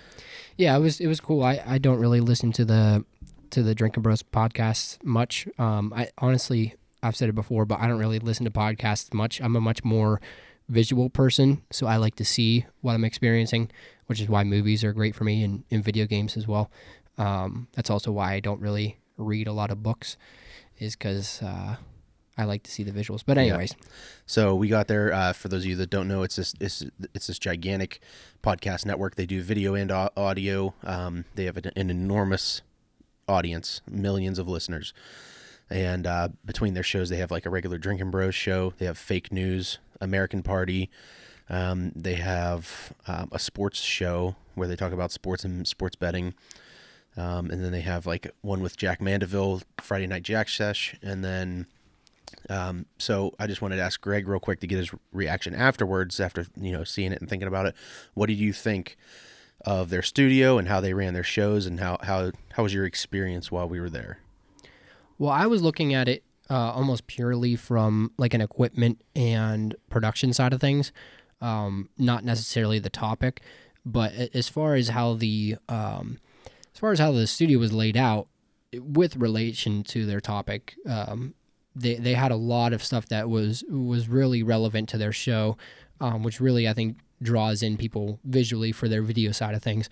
yeah, 0.56 0.76
it 0.76 0.80
was 0.80 1.00
it 1.00 1.06
was 1.06 1.20
cool. 1.20 1.42
I, 1.42 1.62
I 1.66 1.78
don't 1.78 1.98
really 1.98 2.20
listen 2.20 2.50
to 2.52 2.64
the 2.64 3.04
to 3.50 3.62
the 3.62 3.74
Drinking 3.74 4.02
Bros 4.02 4.22
podcast 4.22 5.02
much. 5.04 5.46
Um, 5.58 5.92
I 5.94 6.08
honestly 6.18 6.74
I've 7.02 7.16
said 7.16 7.28
it 7.28 7.34
before, 7.34 7.64
but 7.64 7.80
I 7.80 7.86
don't 7.86 7.98
really 7.98 8.18
listen 8.18 8.44
to 8.44 8.50
podcasts 8.50 9.12
much. 9.12 9.40
I'm 9.40 9.56
a 9.56 9.60
much 9.60 9.84
more 9.84 10.20
visual 10.68 11.08
person, 11.08 11.62
so 11.70 11.86
I 11.86 11.96
like 11.96 12.16
to 12.16 12.24
see 12.24 12.66
what 12.80 12.94
I'm 12.94 13.04
experiencing, 13.04 13.70
which 14.06 14.20
is 14.20 14.28
why 14.28 14.44
movies 14.44 14.82
are 14.82 14.92
great 14.92 15.14
for 15.14 15.24
me 15.24 15.44
and, 15.44 15.64
and 15.70 15.84
video 15.84 16.06
games 16.06 16.36
as 16.36 16.48
well. 16.48 16.70
Um, 17.18 17.68
that's 17.72 17.90
also 17.90 18.10
why 18.12 18.32
I 18.32 18.40
don't 18.40 18.60
really 18.60 18.98
read 19.16 19.46
a 19.46 19.52
lot 19.52 19.70
of 19.70 19.82
books, 19.82 20.16
is 20.78 20.96
because 20.96 21.42
uh, 21.42 21.76
I 22.36 22.44
like 22.44 22.62
to 22.64 22.70
see 22.70 22.82
the 22.82 22.92
visuals. 22.92 23.22
But 23.24 23.38
anyways, 23.38 23.74
So 24.26 24.54
we 24.54 24.68
got 24.68 24.88
there. 24.88 25.12
Uh, 25.12 25.32
for 25.32 25.48
those 25.48 25.62
of 25.62 25.70
you 25.70 25.76
that 25.76 25.90
don't 25.90 26.08
know, 26.08 26.22
it's 26.22 26.36
this 26.36 26.52
it's, 26.60 26.84
it's 27.14 27.28
this 27.28 27.38
gigantic 27.38 28.00
podcast 28.42 28.84
network. 28.84 29.14
They 29.14 29.26
do 29.26 29.42
video 29.42 29.74
and 29.74 29.90
audio. 29.90 30.74
Um, 30.84 31.24
they 31.34 31.44
have 31.44 31.56
an, 31.56 31.70
an 31.76 31.90
enormous 31.90 32.62
audience, 33.28 33.80
millions 33.88 34.38
of 34.38 34.48
listeners. 34.48 34.92
And 35.68 36.06
uh, 36.06 36.28
between 36.44 36.74
their 36.74 36.82
shows, 36.82 37.08
they 37.08 37.16
have 37.16 37.30
like 37.30 37.46
a 37.46 37.50
regular 37.50 37.78
Drinking 37.78 38.10
Bros 38.10 38.34
show. 38.34 38.72
They 38.78 38.86
have 38.86 38.98
fake 38.98 39.32
news, 39.32 39.78
American 40.00 40.42
Party. 40.42 40.90
Um, 41.48 41.92
they 41.94 42.14
have 42.14 42.92
um, 43.06 43.28
a 43.32 43.38
sports 43.38 43.80
show 43.80 44.36
where 44.54 44.68
they 44.68 44.76
talk 44.76 44.92
about 44.92 45.12
sports 45.12 45.44
and 45.44 45.66
sports 45.66 45.96
betting. 45.96 46.34
Um, 47.16 47.50
and 47.50 47.64
then 47.64 47.72
they 47.72 47.80
have 47.80 48.06
like 48.06 48.30
one 48.42 48.60
with 48.60 48.76
Jack 48.76 49.00
Mandeville, 49.00 49.62
Friday 49.80 50.06
Night 50.06 50.22
Jack 50.22 50.48
Sesh, 50.48 50.94
and 51.02 51.24
then 51.24 51.66
um, 52.50 52.86
so 52.98 53.34
I 53.38 53.46
just 53.46 53.62
wanted 53.62 53.76
to 53.76 53.82
ask 53.82 54.00
Greg 54.00 54.28
real 54.28 54.40
quick 54.40 54.60
to 54.60 54.66
get 54.66 54.78
his 54.78 54.90
reaction 55.12 55.54
afterwards, 55.54 56.20
after 56.20 56.46
you 56.60 56.72
know 56.72 56.84
seeing 56.84 57.12
it 57.12 57.20
and 57.20 57.28
thinking 57.28 57.48
about 57.48 57.66
it. 57.66 57.74
What 58.14 58.26
did 58.26 58.38
you 58.38 58.52
think 58.52 58.96
of 59.64 59.90
their 59.90 60.02
studio 60.02 60.58
and 60.58 60.68
how 60.68 60.80
they 60.80 60.92
ran 60.92 61.14
their 61.14 61.24
shows, 61.24 61.66
and 61.66 61.80
how 61.80 61.98
how 62.02 62.32
how 62.52 62.62
was 62.62 62.74
your 62.74 62.84
experience 62.84 63.50
while 63.50 63.68
we 63.68 63.80
were 63.80 63.90
there? 63.90 64.18
Well, 65.18 65.30
I 65.30 65.46
was 65.46 65.62
looking 65.62 65.94
at 65.94 66.08
it 66.08 66.24
uh, 66.50 66.72
almost 66.72 67.06
purely 67.06 67.56
from 67.56 68.12
like 68.18 68.34
an 68.34 68.40
equipment 68.40 69.00
and 69.14 69.74
production 69.90 70.32
side 70.32 70.52
of 70.52 70.60
things, 70.60 70.92
um, 71.40 71.88
not 71.98 72.24
necessarily 72.24 72.78
the 72.78 72.90
topic, 72.90 73.40
but 73.84 74.12
as 74.34 74.48
far 74.48 74.74
as 74.74 74.90
how 74.90 75.14
the 75.14 75.56
um, 75.68 76.18
as 76.74 76.80
far 76.80 76.92
as 76.92 76.98
how 76.98 77.12
the 77.12 77.26
studio 77.26 77.58
was 77.58 77.72
laid 77.72 77.96
out, 77.96 78.28
with 78.78 79.16
relation 79.16 79.82
to 79.84 80.06
their 80.06 80.20
topic, 80.20 80.74
um, 80.86 81.34
they 81.74 81.94
they 81.94 82.14
had 82.14 82.32
a 82.32 82.36
lot 82.36 82.72
of 82.72 82.82
stuff 82.82 83.06
that 83.08 83.28
was 83.28 83.64
was 83.68 84.08
really 84.08 84.42
relevant 84.42 84.88
to 84.90 84.98
their 84.98 85.12
show, 85.12 85.56
um, 86.00 86.22
which 86.22 86.40
really 86.40 86.68
I 86.68 86.72
think 86.72 86.98
draws 87.22 87.62
in 87.62 87.76
people 87.78 88.18
visually 88.24 88.72
for 88.72 88.88
their 88.88 89.02
video 89.02 89.32
side 89.32 89.54
of 89.54 89.62
things. 89.62 89.88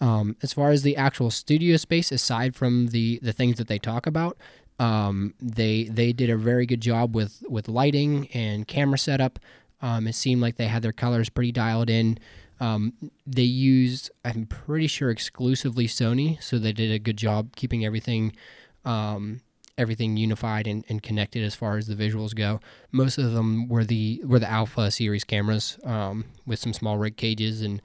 Um, 0.00 0.36
as 0.42 0.54
far 0.54 0.70
as 0.70 0.82
the 0.82 0.96
actual 0.96 1.30
studio 1.30 1.76
space, 1.76 2.10
aside 2.12 2.54
from 2.54 2.88
the 2.88 3.18
the 3.22 3.32
things 3.32 3.58
that 3.58 3.68
they 3.68 3.78
talk 3.78 4.06
about, 4.06 4.36
um, 4.78 5.34
they 5.40 5.84
they 5.84 6.12
did 6.12 6.30
a 6.30 6.36
very 6.36 6.66
good 6.66 6.80
job 6.80 7.14
with 7.14 7.42
with 7.48 7.68
lighting 7.68 8.28
and 8.32 8.66
camera 8.66 8.98
setup. 8.98 9.38
Um, 9.80 10.06
it 10.06 10.14
seemed 10.14 10.40
like 10.40 10.56
they 10.56 10.68
had 10.68 10.82
their 10.82 10.92
colors 10.92 11.28
pretty 11.28 11.52
dialed 11.52 11.90
in. 11.90 12.18
Um, 12.60 12.92
they 13.26 13.42
used, 13.42 14.12
I'm 14.24 14.46
pretty 14.46 14.86
sure, 14.86 15.10
exclusively 15.10 15.88
Sony, 15.88 16.40
so 16.40 16.58
they 16.60 16.72
did 16.72 16.92
a 16.92 17.00
good 17.00 17.16
job 17.16 17.56
keeping 17.56 17.84
everything, 17.84 18.36
um, 18.84 19.40
everything 19.76 20.16
unified 20.16 20.68
and, 20.68 20.84
and 20.88 21.02
connected 21.02 21.42
as 21.42 21.56
far 21.56 21.76
as 21.76 21.88
the 21.88 21.96
visuals 21.96 22.32
go. 22.32 22.60
Most 22.92 23.18
of 23.18 23.32
them 23.32 23.66
were 23.68 23.84
the 23.84 24.22
were 24.24 24.38
the 24.38 24.48
Alpha 24.48 24.92
series 24.92 25.24
cameras 25.24 25.76
um, 25.82 26.26
with 26.46 26.60
some 26.60 26.72
small 26.72 26.98
rig 26.98 27.16
cages, 27.16 27.62
and 27.62 27.82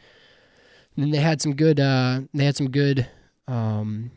then 0.96 1.10
they 1.10 1.18
had 1.18 1.42
some 1.42 1.56
good, 1.56 1.80
uh, 1.80 2.22
they 2.36 2.46
had 2.46 2.56
some 2.56 2.70
good 2.70 3.08
um, 3.48 4.12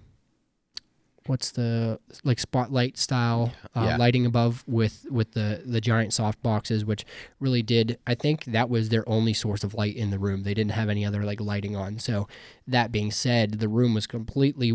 what's 1.26 1.50
the 1.50 1.98
like 2.24 2.38
spotlight 2.38 2.96
style 2.96 3.52
uh, 3.76 3.84
Yeah. 3.84 3.96
lighting 3.98 4.24
above 4.26 4.64
with 4.66 5.06
with 5.10 5.32
the 5.32 5.62
the 5.64 5.80
giant 5.80 6.12
soft 6.12 6.42
boxes 6.42 6.84
which 6.84 7.04
really 7.40 7.62
did 7.62 7.98
i 8.06 8.14
think 8.14 8.44
that 8.46 8.70
was 8.70 8.88
their 8.88 9.06
only 9.08 9.32
source 9.34 9.62
of 9.62 9.74
light 9.74 9.94
in 9.96 10.10
the 10.10 10.18
room 10.18 10.42
they 10.44 10.54
didn't 10.54 10.72
have 10.72 10.88
any 10.88 11.04
other 11.04 11.22
like 11.24 11.40
lighting 11.40 11.76
on 11.76 11.98
so 11.98 12.26
that 12.66 12.90
being 12.90 13.10
said 13.10 13.60
the 13.60 13.68
room 13.68 13.92
was 13.94 14.06
completely 14.06 14.72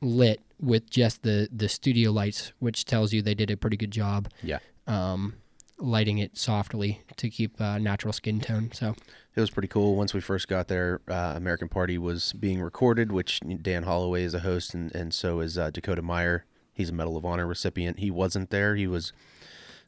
lit 0.00 0.40
with 0.60 0.88
just 0.88 1.22
the 1.24 1.48
the 1.52 1.68
studio 1.68 2.12
lights 2.12 2.52
which 2.60 2.84
tells 2.84 3.12
you 3.12 3.20
they 3.20 3.34
did 3.34 3.50
a 3.50 3.56
pretty 3.56 3.76
good 3.76 3.90
job 3.90 4.28
Yeah. 4.42 4.58
um 4.86 5.34
lighting 5.78 6.18
it 6.18 6.36
softly 6.36 7.02
to 7.16 7.30
keep 7.30 7.60
uh, 7.60 7.78
natural 7.78 8.12
skin 8.12 8.40
tone 8.40 8.70
so 8.72 8.94
It 9.34 9.40
was 9.40 9.50
pretty 9.50 9.68
cool. 9.68 9.94
Once 9.94 10.12
we 10.12 10.20
first 10.20 10.48
got 10.48 10.68
there, 10.68 11.00
uh, 11.08 11.34
American 11.36 11.68
Party 11.68 11.98
was 11.98 12.32
being 12.32 12.60
recorded, 12.60 13.12
which 13.12 13.40
Dan 13.62 13.84
Holloway 13.84 14.24
is 14.24 14.34
a 14.34 14.40
host, 14.40 14.74
and, 14.74 14.92
and 14.94 15.14
so 15.14 15.40
is 15.40 15.56
uh, 15.56 15.70
Dakota 15.70 16.02
Meyer. 16.02 16.44
He's 16.74 16.90
a 16.90 16.92
Medal 16.92 17.16
of 17.16 17.24
Honor 17.24 17.46
recipient. 17.46 17.98
He 17.98 18.10
wasn't 18.10 18.50
there. 18.50 18.74
He 18.74 18.86
was 18.86 19.12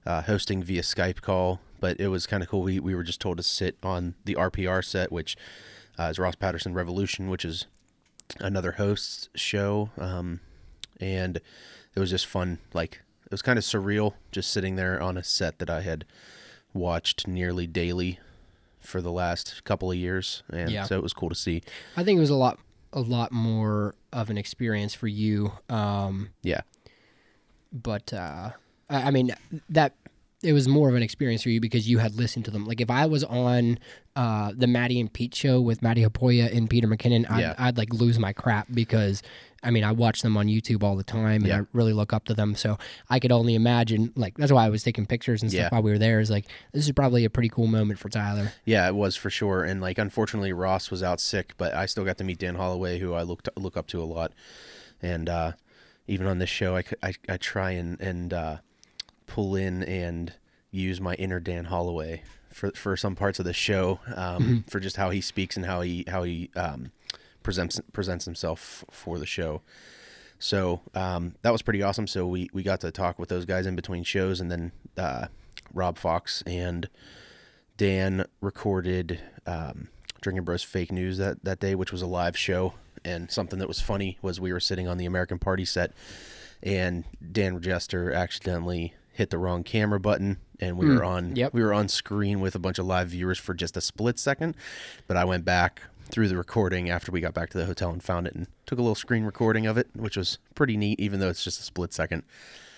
uh, 0.06 0.22
hosting 0.22 0.62
via 0.62 0.82
Skype 0.82 1.20
call, 1.20 1.60
but 1.80 2.00
it 2.00 2.08
was 2.08 2.26
kind 2.26 2.42
of 2.42 2.48
cool. 2.48 2.62
We, 2.62 2.80
we 2.80 2.94
were 2.94 3.02
just 3.02 3.20
told 3.20 3.36
to 3.36 3.42
sit 3.42 3.76
on 3.82 4.14
the 4.24 4.34
RPR 4.34 4.84
set, 4.84 5.12
which 5.12 5.36
uh, 5.98 6.04
is 6.04 6.18
Ross 6.18 6.36
Patterson 6.36 6.74
Revolution, 6.74 7.28
which 7.28 7.44
is 7.44 7.66
another 8.38 8.72
host's 8.72 9.28
show. 9.34 9.90
Um, 9.98 10.40
and 11.00 11.40
it 11.94 12.00
was 12.00 12.10
just 12.10 12.26
fun. 12.26 12.58
Like, 12.72 13.02
it 13.30 13.34
was 13.34 13.42
kind 13.42 13.58
of 13.58 13.64
surreal 13.64 14.14
just 14.32 14.50
sitting 14.50 14.74
there 14.74 15.00
on 15.00 15.16
a 15.16 15.22
set 15.22 15.58
that 15.60 15.70
I 15.70 15.82
had 15.82 16.04
watched 16.74 17.28
nearly 17.28 17.66
daily 17.66 18.18
for 18.80 19.00
the 19.00 19.12
last 19.12 19.62
couple 19.64 19.90
of 19.90 19.96
years, 19.96 20.42
and 20.52 20.70
Yeah. 20.70 20.84
so 20.84 20.96
it 20.96 21.02
was 21.02 21.12
cool 21.12 21.28
to 21.28 21.34
see. 21.34 21.62
i 21.96 22.02
think 22.02 22.16
it 22.16 22.20
was 22.20 22.30
a 22.30 22.34
lot 22.34 22.58
a 22.92 23.00
lot 23.00 23.30
more 23.30 23.94
of 24.12 24.30
an 24.30 24.38
experience 24.38 24.94
for 24.94 25.06
you 25.06 25.52
um 25.68 26.30
Yeah, 26.42 26.62
but 27.72 28.12
uh, 28.12 28.50
I, 28.88 29.02
I 29.04 29.10
mean 29.10 29.32
that 29.68 29.94
it 30.42 30.54
was 30.54 30.66
more 30.66 30.88
of 30.88 30.94
an 30.94 31.02
experience 31.02 31.42
for 31.42 31.50
you 31.50 31.60
because 31.60 31.86
you 31.88 31.98
had 31.98 32.14
listened 32.16 32.46
to 32.46 32.50
them. 32.50 32.64
Like 32.64 32.80
if 32.80 32.90
I 32.90 33.04
was 33.04 33.22
on 33.24 33.78
uh, 34.16 34.52
the 34.56 34.66
Matti 34.66 34.98
and 34.98 35.12
Pete 35.12 35.34
show 35.34 35.60
with 35.60 35.82
Matti 35.82 36.02
Haapoja 36.02 36.56
and 36.56 36.68
Peter 36.68 36.88
McKinnon, 36.88 37.30
I'd, 37.30 37.40
Yeah. 37.40 37.54
I'd 37.58 37.76
like 37.76 37.92
lose 37.92 38.18
my 38.18 38.32
crap 38.32 38.66
because 38.72 39.22
I 39.62 39.70
mean 39.70 39.84
I 39.84 39.92
watch 39.92 40.22
them 40.22 40.36
on 40.36 40.46
YouTube 40.46 40.82
all 40.82 40.96
the 40.96 41.02
time 41.04 41.42
and 41.42 41.46
Yeah. 41.46 41.60
I 41.60 41.66
really 41.72 41.92
look 41.92 42.12
up 42.12 42.24
to 42.26 42.34
them. 42.34 42.54
So 42.54 42.78
I 43.08 43.18
could 43.18 43.32
only 43.32 43.54
imagine 43.54 44.12
like 44.16 44.36
that's 44.38 44.52
why 44.52 44.64
I 44.64 44.68
was 44.70 44.82
taking 44.82 45.06
pictures 45.06 45.42
and 45.42 45.50
stuff 45.50 45.60
Yeah. 45.64 45.68
while 45.70 45.82
we 45.82 45.90
were 45.90 45.98
there. 45.98 46.20
Is 46.20 46.30
like 46.30 46.46
this 46.72 46.86
is 46.86 46.92
probably 46.92 47.24
a 47.24 47.30
pretty 47.30 47.48
cool 47.50 47.66
moment 47.66 47.98
for 47.98 48.08
Tyler. 48.08 48.52
yeah, 48.64 48.86
it 48.88 48.94
was 48.94 49.16
for 49.16 49.30
sure. 49.30 49.62
And 49.64 49.80
like, 49.80 49.98
unfortunately, 49.98 50.52
Ross 50.52 50.90
was 50.90 51.02
out 51.02 51.20
sick, 51.20 51.54
but 51.58 51.74
I 51.74 51.86
still 51.86 52.04
got 52.04 52.16
to 52.18 52.24
meet 52.24 52.38
Dan 52.38 52.54
Holloway, 52.54 52.98
who 52.98 53.12
I 53.14 53.22
look 53.22 53.46
look 53.56 53.76
up 53.76 53.86
to 53.88 54.02
a 54.02 54.04
lot. 54.04 54.32
And 55.02 55.28
uh, 55.28 55.52
even 56.06 56.26
on 56.26 56.38
this 56.38 56.50
show, 56.50 56.76
I 56.76 56.84
I 57.28 57.36
try 57.36 57.72
and 57.72 58.00
and 58.00 58.32
uh, 58.32 58.56
pull 59.26 59.54
in 59.56 59.82
and 59.82 60.32
use 60.70 61.00
my 61.00 61.14
inner 61.14 61.40
Dan 61.40 61.66
Holloway 61.66 62.22
for 62.50 62.70
for 62.72 62.96
some 62.96 63.14
parts 63.14 63.38
of 63.38 63.44
the 63.44 63.52
show, 63.52 64.00
um, 64.16 64.64
for 64.68 64.80
just 64.80 64.96
how 64.96 65.10
he 65.10 65.20
speaks 65.20 65.56
and 65.56 65.66
how 65.66 65.80
he 65.82 66.04
how 66.08 66.22
he 66.24 66.50
um, 66.56 66.90
presents 67.42 67.80
presents 67.92 68.24
himself 68.24 68.84
for 68.90 69.18
the 69.18 69.26
show. 69.26 69.62
So 70.40 70.80
um, 70.94 71.34
that 71.42 71.52
was 71.52 71.62
pretty 71.62 71.82
awesome. 71.82 72.06
So 72.06 72.26
we, 72.26 72.48
we 72.52 72.62
got 72.62 72.80
to 72.80 72.90
talk 72.90 73.18
with 73.18 73.28
those 73.28 73.44
guys 73.44 73.66
in 73.66 73.76
between 73.76 74.04
shows, 74.04 74.40
and 74.40 74.50
then 74.50 74.72
uh, 74.96 75.26
Rob 75.72 75.98
Fox 75.98 76.42
and 76.46 76.88
Dan 77.76 78.24
recorded 78.40 79.20
um, 79.46 79.88
Drinking 80.22 80.44
Bros 80.44 80.62
Fake 80.62 80.92
News 80.92 81.18
that, 81.18 81.44
that 81.44 81.60
day, 81.60 81.74
which 81.74 81.92
was 81.92 82.02
a 82.02 82.06
live 82.06 82.36
show. 82.36 82.72
And 83.04 83.30
something 83.30 83.58
that 83.58 83.68
was 83.68 83.80
funny 83.80 84.18
was 84.22 84.40
we 84.40 84.52
were 84.52 84.60
sitting 84.60 84.88
on 84.88 84.96
the 84.96 85.06
American 85.06 85.38
Party 85.38 85.64
set, 85.64 85.92
and 86.62 87.04
Dan 87.32 87.60
Jester 87.60 88.12
accidentally 88.12 88.94
hit 89.12 89.30
the 89.30 89.38
wrong 89.38 89.62
camera 89.62 90.00
button, 90.00 90.38
and 90.58 90.78
we 90.78 90.86
were 90.86 91.04
on 91.04 91.36
yep. 91.36 91.52
we 91.52 91.62
were 91.62 91.72
on 91.74 91.88
screen 91.88 92.40
with 92.40 92.54
a 92.54 92.58
bunch 92.58 92.78
of 92.78 92.86
live 92.86 93.08
viewers 93.08 93.38
for 93.38 93.54
just 93.54 93.76
a 93.76 93.80
split 93.80 94.18
second. 94.18 94.56
But 95.06 95.16
I 95.16 95.24
went 95.24 95.44
back 95.44 95.82
through 96.10 96.28
the 96.28 96.36
recording 96.36 96.90
after 96.90 97.12
we 97.12 97.20
got 97.20 97.34
back 97.34 97.50
to 97.50 97.58
the 97.58 97.66
hotel 97.66 97.90
and 97.90 98.02
found 98.02 98.26
it, 98.26 98.34
and 98.34 98.46
took 98.66 98.78
a 98.78 98.82
little 98.82 98.94
screen 98.94 99.24
recording 99.24 99.66
of 99.66 99.78
it, 99.78 99.88
which 99.94 100.16
was 100.16 100.38
pretty 100.54 100.76
neat, 100.76 101.00
even 101.00 101.20
though 101.20 101.28
it's 101.28 101.44
just 101.44 101.60
a 101.60 101.62
split 101.62 101.92
second. 101.92 102.22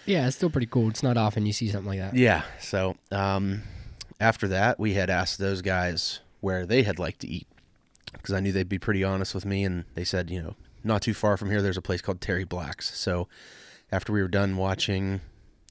Yeah, 0.07 0.27
it's 0.27 0.37
still 0.37 0.51
pretty 0.51 0.67
cool. 0.67 0.89
It's 0.89 1.03
not 1.03 1.17
often 1.17 1.47
you 1.47 1.53
see 1.53 1.69
something 1.69 1.89
like 1.89 2.01
that. 2.01 2.15
Yeah. 2.15 2.43
So 2.61 2.97
um, 3.11 3.63
after 4.21 4.49
that, 4.49 4.79
we 4.79 4.95
had 4.95 5.11
asked 5.11 5.39
those 5.39 5.63
guys 5.63 6.21
where 6.41 6.67
they 6.67 6.83
had 6.83 6.99
liked 6.99 7.21
to 7.21 7.29
eat 7.29 7.47
because 8.13 8.35
I 8.35 8.41
knew 8.41 8.53
they'd 8.53 8.69
be 8.69 8.79
pretty 8.79 9.05
honest 9.05 9.35
with 9.35 9.47
me, 9.47 9.65
and 9.65 9.85
they 9.95 10.05
said, 10.05 10.31
you 10.31 10.43
know, 10.43 10.57
not 10.85 11.03
too 11.03 11.15
far 11.15 11.37
from 11.37 11.51
here, 11.51 11.63
there's 11.63 11.77
a 11.77 11.83
place 11.83 12.03
called 12.03 12.21
Terry 12.21 12.45
Black's. 12.45 12.97
So 12.99 13.29
after 13.91 14.13
we 14.13 14.21
were 14.21 14.29
done 14.29 14.57
watching 14.57 15.21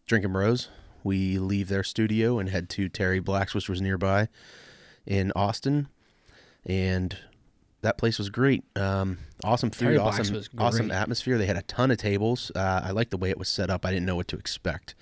Drinking 0.08 0.34
Bros, 0.34 0.70
we 1.04 1.38
leave 1.40 1.68
their 1.68 1.84
studio 1.84 2.40
and 2.40 2.50
head 2.50 2.70
to 2.70 2.90
Terry 2.90 3.20
Black's, 3.20 3.54
which 3.54 3.70
was 3.70 3.82
nearby 3.82 4.30
in 5.06 5.32
Austin, 5.36 5.88
and 6.66 7.18
that 7.82 7.98
place 7.98 8.18
was 8.18 8.30
great. 8.30 8.64
Um, 8.76 9.18
awesome 9.44 9.72
food, 9.72 9.98
awesome, 9.98 10.44
awesome 10.58 10.92
atmosphere. 10.92 11.38
They 11.38 11.46
had 11.46 11.58
a 11.58 11.64
ton 11.64 11.92
of 11.92 11.98
tables. 11.98 12.52
Uh, 12.56 12.82
I 12.84 12.92
liked 12.92 13.12
the 13.12 13.18
way 13.18 13.30
it 13.30 13.38
was 13.38 13.50
set 13.50 13.70
up. 13.70 13.86
I 13.86 13.92
didn't 13.92 14.06
know 14.06 14.16
what 14.16 14.28
to 14.30 14.38
expect. 14.38 14.96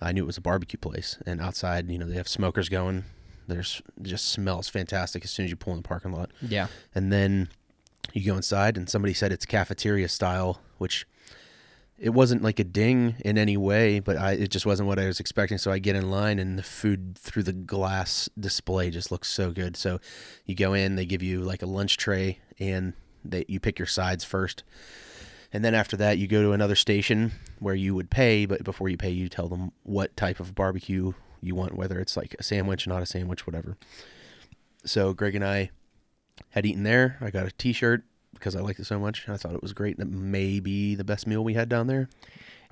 I 0.00 0.12
knew 0.12 0.24
it 0.24 0.26
was 0.26 0.36
a 0.36 0.42
barbecue 0.42 0.78
place, 0.78 1.18
and 1.26 1.40
outside, 1.40 1.90
you 1.90 1.98
know, 1.98 2.06
they 2.06 2.16
have 2.16 2.28
smokers 2.28 2.68
going. 2.68 3.04
There's 3.48 3.80
just 4.02 4.28
smells 4.28 4.68
fantastic 4.68 5.24
as 5.24 5.30
soon 5.30 5.44
as 5.44 5.50
you 5.50 5.56
pull 5.56 5.72
in 5.72 5.78
the 5.78 5.88
parking 5.88 6.12
lot. 6.12 6.30
Yeah. 6.42 6.66
And 6.94 7.12
then 7.12 7.48
you 8.12 8.24
go 8.24 8.36
inside, 8.36 8.76
and 8.76 8.88
somebody 8.88 9.14
said 9.14 9.32
it's 9.32 9.46
cafeteria 9.46 10.08
style, 10.08 10.60
which 10.78 11.06
it 11.98 12.10
wasn't 12.10 12.42
like 12.42 12.58
a 12.58 12.64
ding 12.64 13.16
in 13.24 13.38
any 13.38 13.56
way, 13.56 14.00
but 14.00 14.16
I, 14.16 14.32
it 14.32 14.50
just 14.50 14.66
wasn't 14.66 14.86
what 14.86 14.98
I 14.98 15.06
was 15.06 15.18
expecting. 15.18 15.56
So 15.56 15.72
I 15.72 15.78
get 15.78 15.96
in 15.96 16.10
line, 16.10 16.38
and 16.38 16.58
the 16.58 16.62
food 16.62 17.16
through 17.16 17.44
the 17.44 17.52
glass 17.52 18.28
display 18.38 18.90
just 18.90 19.10
looks 19.10 19.28
so 19.28 19.50
good. 19.50 19.76
So 19.76 19.98
you 20.44 20.54
go 20.54 20.74
in, 20.74 20.96
they 20.96 21.06
give 21.06 21.22
you 21.22 21.40
like 21.40 21.62
a 21.62 21.66
lunch 21.66 21.96
tray, 21.96 22.40
and 22.58 22.92
they 23.24 23.44
you 23.48 23.60
pick 23.60 23.78
your 23.78 23.86
sides 23.86 24.24
first. 24.24 24.62
And 25.52 25.64
then 25.64 25.74
after 25.74 25.96
that, 25.96 26.18
you 26.18 26.26
go 26.26 26.42
to 26.42 26.52
another 26.52 26.74
station 26.74 27.32
where 27.60 27.74
you 27.74 27.94
would 27.94 28.10
pay, 28.10 28.44
but 28.44 28.62
before 28.62 28.88
you 28.88 28.96
pay, 28.96 29.10
you 29.10 29.28
tell 29.28 29.48
them 29.48 29.72
what 29.84 30.16
type 30.16 30.38
of 30.38 30.54
barbecue 30.54 31.12
you 31.40 31.54
want, 31.54 31.76
whether 31.76 31.98
it's 31.98 32.16
like 32.16 32.34
a 32.38 32.42
sandwich, 32.42 32.86
not 32.86 33.02
a 33.02 33.06
sandwich, 33.06 33.46
whatever. 33.46 33.78
So 34.84 35.14
Greg 35.14 35.34
and 35.34 35.44
I 35.44 35.70
had 36.50 36.66
eaten 36.66 36.82
there. 36.82 37.16
I 37.20 37.30
got 37.30 37.46
a 37.46 37.52
T-shirt 37.52 38.04
because 38.38 38.54
I 38.56 38.60
liked 38.60 38.80
it 38.80 38.86
so 38.86 38.98
much. 38.98 39.28
I 39.28 39.36
thought 39.36 39.54
it 39.54 39.62
was 39.62 39.72
great. 39.72 39.98
That 39.98 40.08
may 40.08 40.60
be 40.60 40.94
the 40.94 41.04
best 41.04 41.26
meal 41.26 41.42
we 41.44 41.54
had 41.54 41.68
down 41.68 41.86
there. 41.86 42.08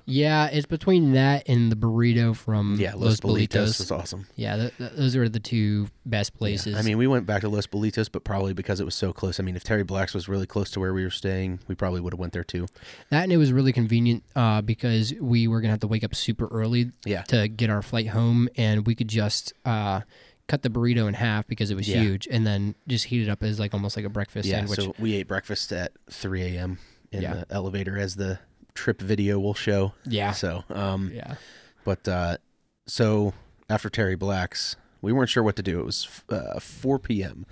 Yeah, 0.07 0.45
it's 0.51 0.67
between 0.67 1.13
that 1.13 1.49
and 1.49 1.71
the 1.71 1.75
burrito 1.75 2.35
from 2.35 2.75
Yeah, 2.79 2.93
Los, 2.93 3.19
Bolitos. 3.19 3.79
was 3.79 3.89
awesome. 3.91 4.27
Yeah, 4.35 4.55
th- 4.55 4.77
th- 4.77 4.91
those 4.91 5.15
are 5.15 5.27
the 5.27 5.39
two 5.39 5.87
best 6.05 6.37
places. 6.37 6.75
I 6.75 6.83
mean, 6.83 6.99
we 6.99 7.07
went 7.07 7.25
back 7.25 7.41
to 7.41 7.49
Los 7.49 7.65
Bolitos, 7.65 8.11
but 8.11 8.23
probably 8.23 8.53
because 8.53 8.79
it 8.79 8.83
was 8.83 8.93
so 8.93 9.11
close. 9.11 9.39
I 9.39 9.43
mean, 9.43 9.55
if 9.55 9.63
Terry 9.63 9.83
Black's 9.83 10.13
was 10.13 10.29
really 10.29 10.45
close 10.45 10.69
to 10.71 10.79
where 10.79 10.93
we 10.93 11.03
were 11.03 11.09
staying, 11.09 11.59
we 11.67 11.73
probably 11.73 12.01
would 12.01 12.13
have 12.13 12.19
went 12.19 12.33
there 12.33 12.43
too. 12.43 12.67
that 13.09 13.23
and 13.23 13.31
it 13.33 13.37
was 13.37 13.51
really 13.51 13.73
convenient 13.73 14.23
uh, 14.35 14.61
because 14.61 15.11
we 15.19 15.47
were 15.47 15.59
gonna 15.59 15.71
have 15.71 15.79
to 15.79 15.87
wake 15.87 16.03
up 16.03 16.13
super 16.13 16.45
early 16.49 16.91
Yeah. 17.03 17.23
to 17.23 17.47
get 17.47 17.71
our 17.71 17.81
flight 17.81 18.09
home, 18.09 18.47
and 18.57 18.85
we 18.85 18.93
could 18.93 19.07
just 19.07 19.53
uh, 19.65 20.01
cut 20.47 20.61
the 20.61 20.69
burrito 20.69 21.07
in 21.07 21.13
half 21.15 21.47
because 21.47 21.71
it 21.71 21.75
was 21.75 21.87
Yeah. 21.87 22.01
huge, 22.01 22.27
and 22.29 22.45
then 22.45 22.75
just 22.87 23.05
heat 23.05 23.21
it 23.23 23.29
up 23.29 23.41
as 23.43 23.59
like 23.59 23.73
almost 23.73 23.95
like 23.95 24.05
a 24.05 24.09
breakfast 24.09 24.47
Yeah, 24.47 24.57
sandwich. 24.59 24.79
so 24.79 24.95
we 24.99 25.15
ate 25.15 25.27
breakfast 25.27 25.71
at 25.71 25.91
3 26.11 26.41
a.m. 26.43 26.77
in 27.11 27.21
Yeah. 27.23 27.33
the 27.33 27.45
elevator, 27.49 27.97
as 27.97 28.15
the 28.15 28.39
trip 28.73 29.01
video 29.01 29.39
will 29.39 29.53
show. 29.53 29.93
yeah, 30.05 30.31
So, 30.31 30.63
um, 30.69 31.11
yeah, 31.13 31.35
But 31.83 32.07
uh, 32.07 32.37
so 32.85 33.33
after 33.69 33.89
Terry 33.89 34.15
Black's, 34.15 34.75
we 35.01 35.11
weren't 35.13 35.29
sure 35.29 35.43
what 35.43 35.55
to 35.55 35.63
do. 35.63 35.79
It 35.79 35.85
was 35.85 36.07
uh, 36.29 36.59
4 36.59 36.99
p.m. 36.99 37.45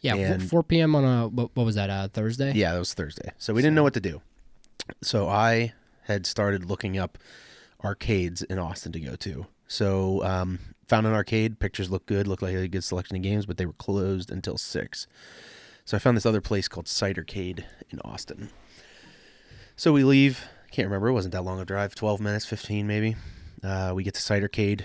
Yeah, 0.00 0.14
And- 0.14 0.48
4 0.48 0.62
p.m. 0.62 0.94
on 0.94 1.04
a 1.04 1.26
what, 1.28 1.50
what 1.56 1.64
was 1.64 1.74
that? 1.74 1.90
Uh, 1.90 2.08
Thursday. 2.08 2.52
Yeah, 2.54 2.72
that 2.74 2.78
was 2.78 2.94
Thursday. 2.94 3.32
So 3.38 3.52
we 3.54 3.60
didn't 3.62 3.74
know 3.74 3.82
what 3.82 3.94
to 3.94 4.00
do. 4.00 4.20
So 5.02 5.28
I 5.28 5.72
had 6.04 6.26
started 6.26 6.64
looking 6.66 6.96
up 6.96 7.18
arcades 7.84 8.42
in 8.42 8.58
Austin 8.58 8.92
to 8.92 9.00
go 9.00 9.16
to. 9.16 9.46
So 9.66 10.22
um, 10.24 10.58
found 10.86 11.06
an 11.06 11.12
arcade. 11.12 11.58
Pictures 11.58 11.90
looked 11.90 12.06
good. 12.06 12.26
Looked 12.26 12.42
like 12.42 12.54
a 12.54 12.68
good 12.68 12.84
selection 12.84 13.16
of 13.16 13.22
games, 13.22 13.46
but 13.46 13.56
they 13.56 13.66
were 13.66 13.72
closed 13.72 14.30
until 14.30 14.58
six. 14.58 15.06
So 15.84 15.96
I 15.96 16.00
found 16.00 16.16
this 16.16 16.26
other 16.26 16.40
place 16.40 16.68
called 16.68 16.86
Cidercade 16.86 17.64
in 17.90 18.00
Austin. 18.04 18.50
So 19.76 19.92
we 19.92 20.04
leave. 20.04 20.46
Can't 20.70 20.86
remember. 20.86 21.08
It 21.08 21.12
wasn't 21.12 21.32
that 21.32 21.42
long 21.42 21.60
a 21.60 21.64
drive. 21.64 21.94
Twelve 21.94 22.20
minutes, 22.20 22.44
fifteen 22.44 22.86
maybe. 22.86 23.16
Uh, 23.62 23.92
we 23.94 24.02
get 24.02 24.14
to 24.14 24.20
Cidercade. 24.20 24.84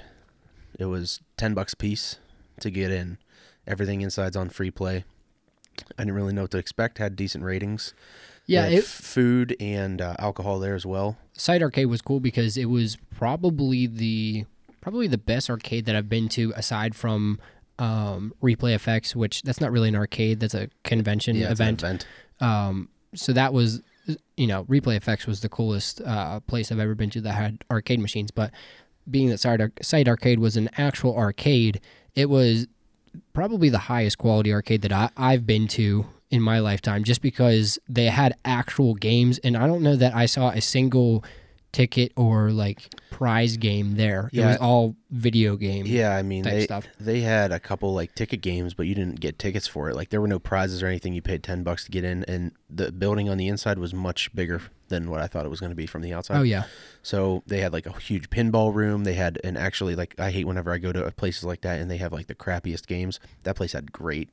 It 0.77 0.85
was 0.85 1.19
ten 1.37 1.53
bucks 1.53 1.73
a 1.73 1.77
piece 1.77 2.17
to 2.59 2.69
get 2.69 2.91
in. 2.91 3.17
Everything 3.67 4.01
inside's 4.01 4.35
on 4.35 4.49
free 4.49 4.71
play. 4.71 5.05
I 5.97 6.03
didn't 6.03 6.13
really 6.13 6.33
know 6.33 6.43
what 6.43 6.51
to 6.51 6.57
expect. 6.57 6.97
Had 6.97 7.15
decent 7.15 7.43
ratings. 7.43 7.93
Yeah, 8.45 8.65
it, 8.65 8.83
food 8.83 9.55
and 9.59 10.01
uh, 10.01 10.15
alcohol 10.19 10.59
there 10.59 10.75
as 10.75 10.85
well. 10.85 11.17
Cidercade 11.37 11.87
was 11.87 12.01
cool 12.01 12.19
because 12.19 12.57
it 12.57 12.65
was 12.65 12.97
probably 13.15 13.87
the 13.87 14.45
probably 14.81 15.07
the 15.07 15.17
best 15.17 15.49
arcade 15.49 15.85
that 15.85 15.95
I've 15.95 16.09
been 16.09 16.27
to 16.29 16.53
aside 16.55 16.95
from 16.95 17.39
um, 17.79 18.33
Replay 18.41 18.75
FX, 18.75 19.15
which 19.15 19.41
that's 19.43 19.61
not 19.61 19.71
really 19.71 19.89
an 19.89 19.95
arcade. 19.95 20.39
That's 20.39 20.53
a 20.53 20.69
convention 20.83 21.35
Yeah, 21.35 21.51
event. 21.51 21.81
event. 21.83 22.05
Um, 22.39 22.89
so 23.15 23.33
that 23.33 23.53
was, 23.53 23.81
you 24.37 24.47
know, 24.47 24.65
Replay 24.65 24.99
FX 24.99 25.25
was 25.27 25.41
the 25.41 25.49
coolest 25.49 26.01
uh, 26.01 26.39
place 26.41 26.71
I've 26.71 26.79
ever 26.79 26.95
been 26.95 27.09
to 27.11 27.21
that 27.21 27.33
had 27.33 27.63
arcade 27.71 27.99
machines. 27.99 28.31
But 28.31 28.51
being 29.09 29.29
that 29.29 29.39
Side, 29.39 29.59
Cidercade 29.81 30.37
was 30.37 30.57
an 30.57 30.69
actual 30.77 31.15
arcade, 31.17 31.79
it 32.15 32.29
was 32.29 32.67
probably 33.33 33.69
the 33.69 33.77
highest 33.77 34.17
quality 34.17 34.53
arcade 34.53 34.81
that 34.83 34.91
I, 34.93 35.09
I've 35.17 35.45
been 35.45 35.67
to 35.69 36.05
in 36.29 36.41
my 36.41 36.59
lifetime 36.59 37.03
just 37.03 37.21
because 37.21 37.77
they 37.89 38.05
had 38.05 38.33
actual 38.45 38.93
games. 38.95 39.37
And 39.39 39.57
I 39.57 39.67
don't 39.67 39.81
know 39.81 39.95
that 39.97 40.15
I 40.15 40.25
saw 40.27 40.49
a 40.51 40.61
single 40.61 41.23
ticket 41.71 42.11
or 42.15 42.51
like 42.51 42.93
prize 43.09 43.57
game 43.57 43.95
there. 43.95 44.29
It 44.33 44.43
was 44.43 44.57
all 44.57 44.95
video 45.09 45.55
game. 45.55 45.85
Yeah, 45.85 46.15
I 46.15 46.21
mean 46.21 46.43
they 46.43 46.63
stuff. 46.63 46.87
they 46.99 47.21
had 47.21 47.51
a 47.51 47.59
couple 47.59 47.93
like 47.93 48.15
ticket 48.15 48.41
games, 48.41 48.73
but 48.73 48.87
you 48.87 48.95
didn't 48.95 49.19
get 49.19 49.39
tickets 49.39 49.67
for 49.67 49.89
it. 49.89 49.95
Like 49.95 50.09
there 50.09 50.21
were 50.21 50.27
no 50.27 50.39
prizes 50.39 50.83
or 50.83 50.87
anything. 50.87 51.13
You 51.13 51.21
paid 51.21 51.43
ten 51.43 51.63
bucks 51.63 51.85
to 51.85 51.91
get 51.91 52.03
in, 52.03 52.23
and 52.25 52.51
the 52.69 52.91
building 52.91 53.29
on 53.29 53.37
the 53.37 53.47
inside 53.47 53.77
was 53.77 53.93
much 53.93 54.33
bigger 54.33 54.61
than 54.91 55.09
what 55.09 55.21
I 55.21 55.27
thought 55.27 55.45
it 55.45 55.49
was 55.49 55.59
going 55.59 55.71
to 55.71 55.75
be 55.75 55.87
from 55.87 56.01
the 56.01 56.13
outside. 56.13 56.37
Oh, 56.37 56.43
yeah. 56.43 56.65
So 57.01 57.43
they 57.47 57.61
had 57.61 57.73
like 57.73 57.85
a 57.87 57.97
huge 57.99 58.29
pinball 58.29 58.73
room. 58.73 59.03
They 59.03 59.13
had 59.13 59.39
and 59.43 59.57
actually 59.57 59.95
like 59.95 60.13
I 60.19 60.29
hate 60.29 60.45
whenever 60.45 60.71
I 60.71 60.77
go 60.77 60.91
to 60.91 61.09
places 61.11 61.43
like 61.43 61.61
that 61.61 61.79
and 61.79 61.89
they 61.89 61.97
have 61.97 62.13
like 62.13 62.27
the 62.27 62.35
crappiest 62.35 62.85
games. 62.85 63.19
That 63.43 63.55
place 63.55 63.73
had 63.73 63.91
great 63.91 64.29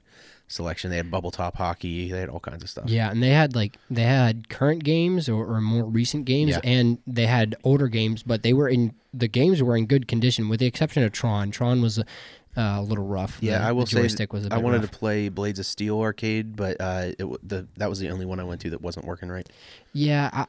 selection. 0.48 0.90
They 0.90 0.96
had 0.96 1.10
bubble 1.10 1.30
top 1.30 1.56
hockey. 1.56 2.10
They 2.10 2.18
had 2.20 2.28
all 2.28 2.40
kinds 2.40 2.62
of 2.62 2.70
stuff. 2.70 2.88
Yeah, 2.88 3.10
and 3.10 3.22
they 3.22 3.30
had 3.30 3.54
like 3.54 3.76
they 3.90 4.02
had 4.02 4.48
current 4.48 4.82
games 4.82 5.28
or, 5.28 5.46
or 5.46 5.60
more 5.60 5.84
recent 5.84 6.24
games, 6.24 6.50
Yeah. 6.52 6.60
and 6.64 6.98
they 7.06 7.26
had 7.26 7.54
older 7.64 7.88
games, 7.88 8.22
but 8.22 8.42
they 8.42 8.52
were 8.52 8.68
in 8.68 8.94
the 9.14 9.28
games 9.28 9.62
were 9.62 9.76
in 9.76 9.86
good 9.86 10.06
condition, 10.08 10.48
with 10.48 10.60
the 10.60 10.66
exception 10.66 11.02
of 11.02 11.12
Tron. 11.12 11.50
Tron 11.50 11.80
was 11.80 12.02
uh, 12.58 12.80
a 12.80 12.82
little 12.82 13.06
rough. 13.06 13.38
Yeah, 13.40 13.58
The- 13.60 13.64
I 13.66 13.72
will 13.72 13.86
say 13.86 14.02
joystick 14.02 14.32
was 14.32 14.44
a 14.44 14.46
I 14.46 14.48
bit 14.50 14.54
I 14.56 14.58
wanted 14.58 14.82
rough. 14.82 14.90
to 14.90 14.98
play 14.98 15.28
Blades 15.28 15.58
of 15.58 15.66
Steel 15.66 16.00
arcade, 16.00 16.56
but 16.56 16.76
uh, 16.80 17.12
it 17.18 17.48
the 17.48 17.68
that 17.76 17.88
was 17.88 18.00
the 18.00 18.10
only 18.10 18.26
one 18.26 18.40
I 18.40 18.44
went 18.44 18.60
to 18.62 18.70
that 18.70 18.80
wasn't 18.82 19.06
working 19.06 19.28
right. 19.28 19.48
Yeah, 19.92 20.28
I, 20.32 20.46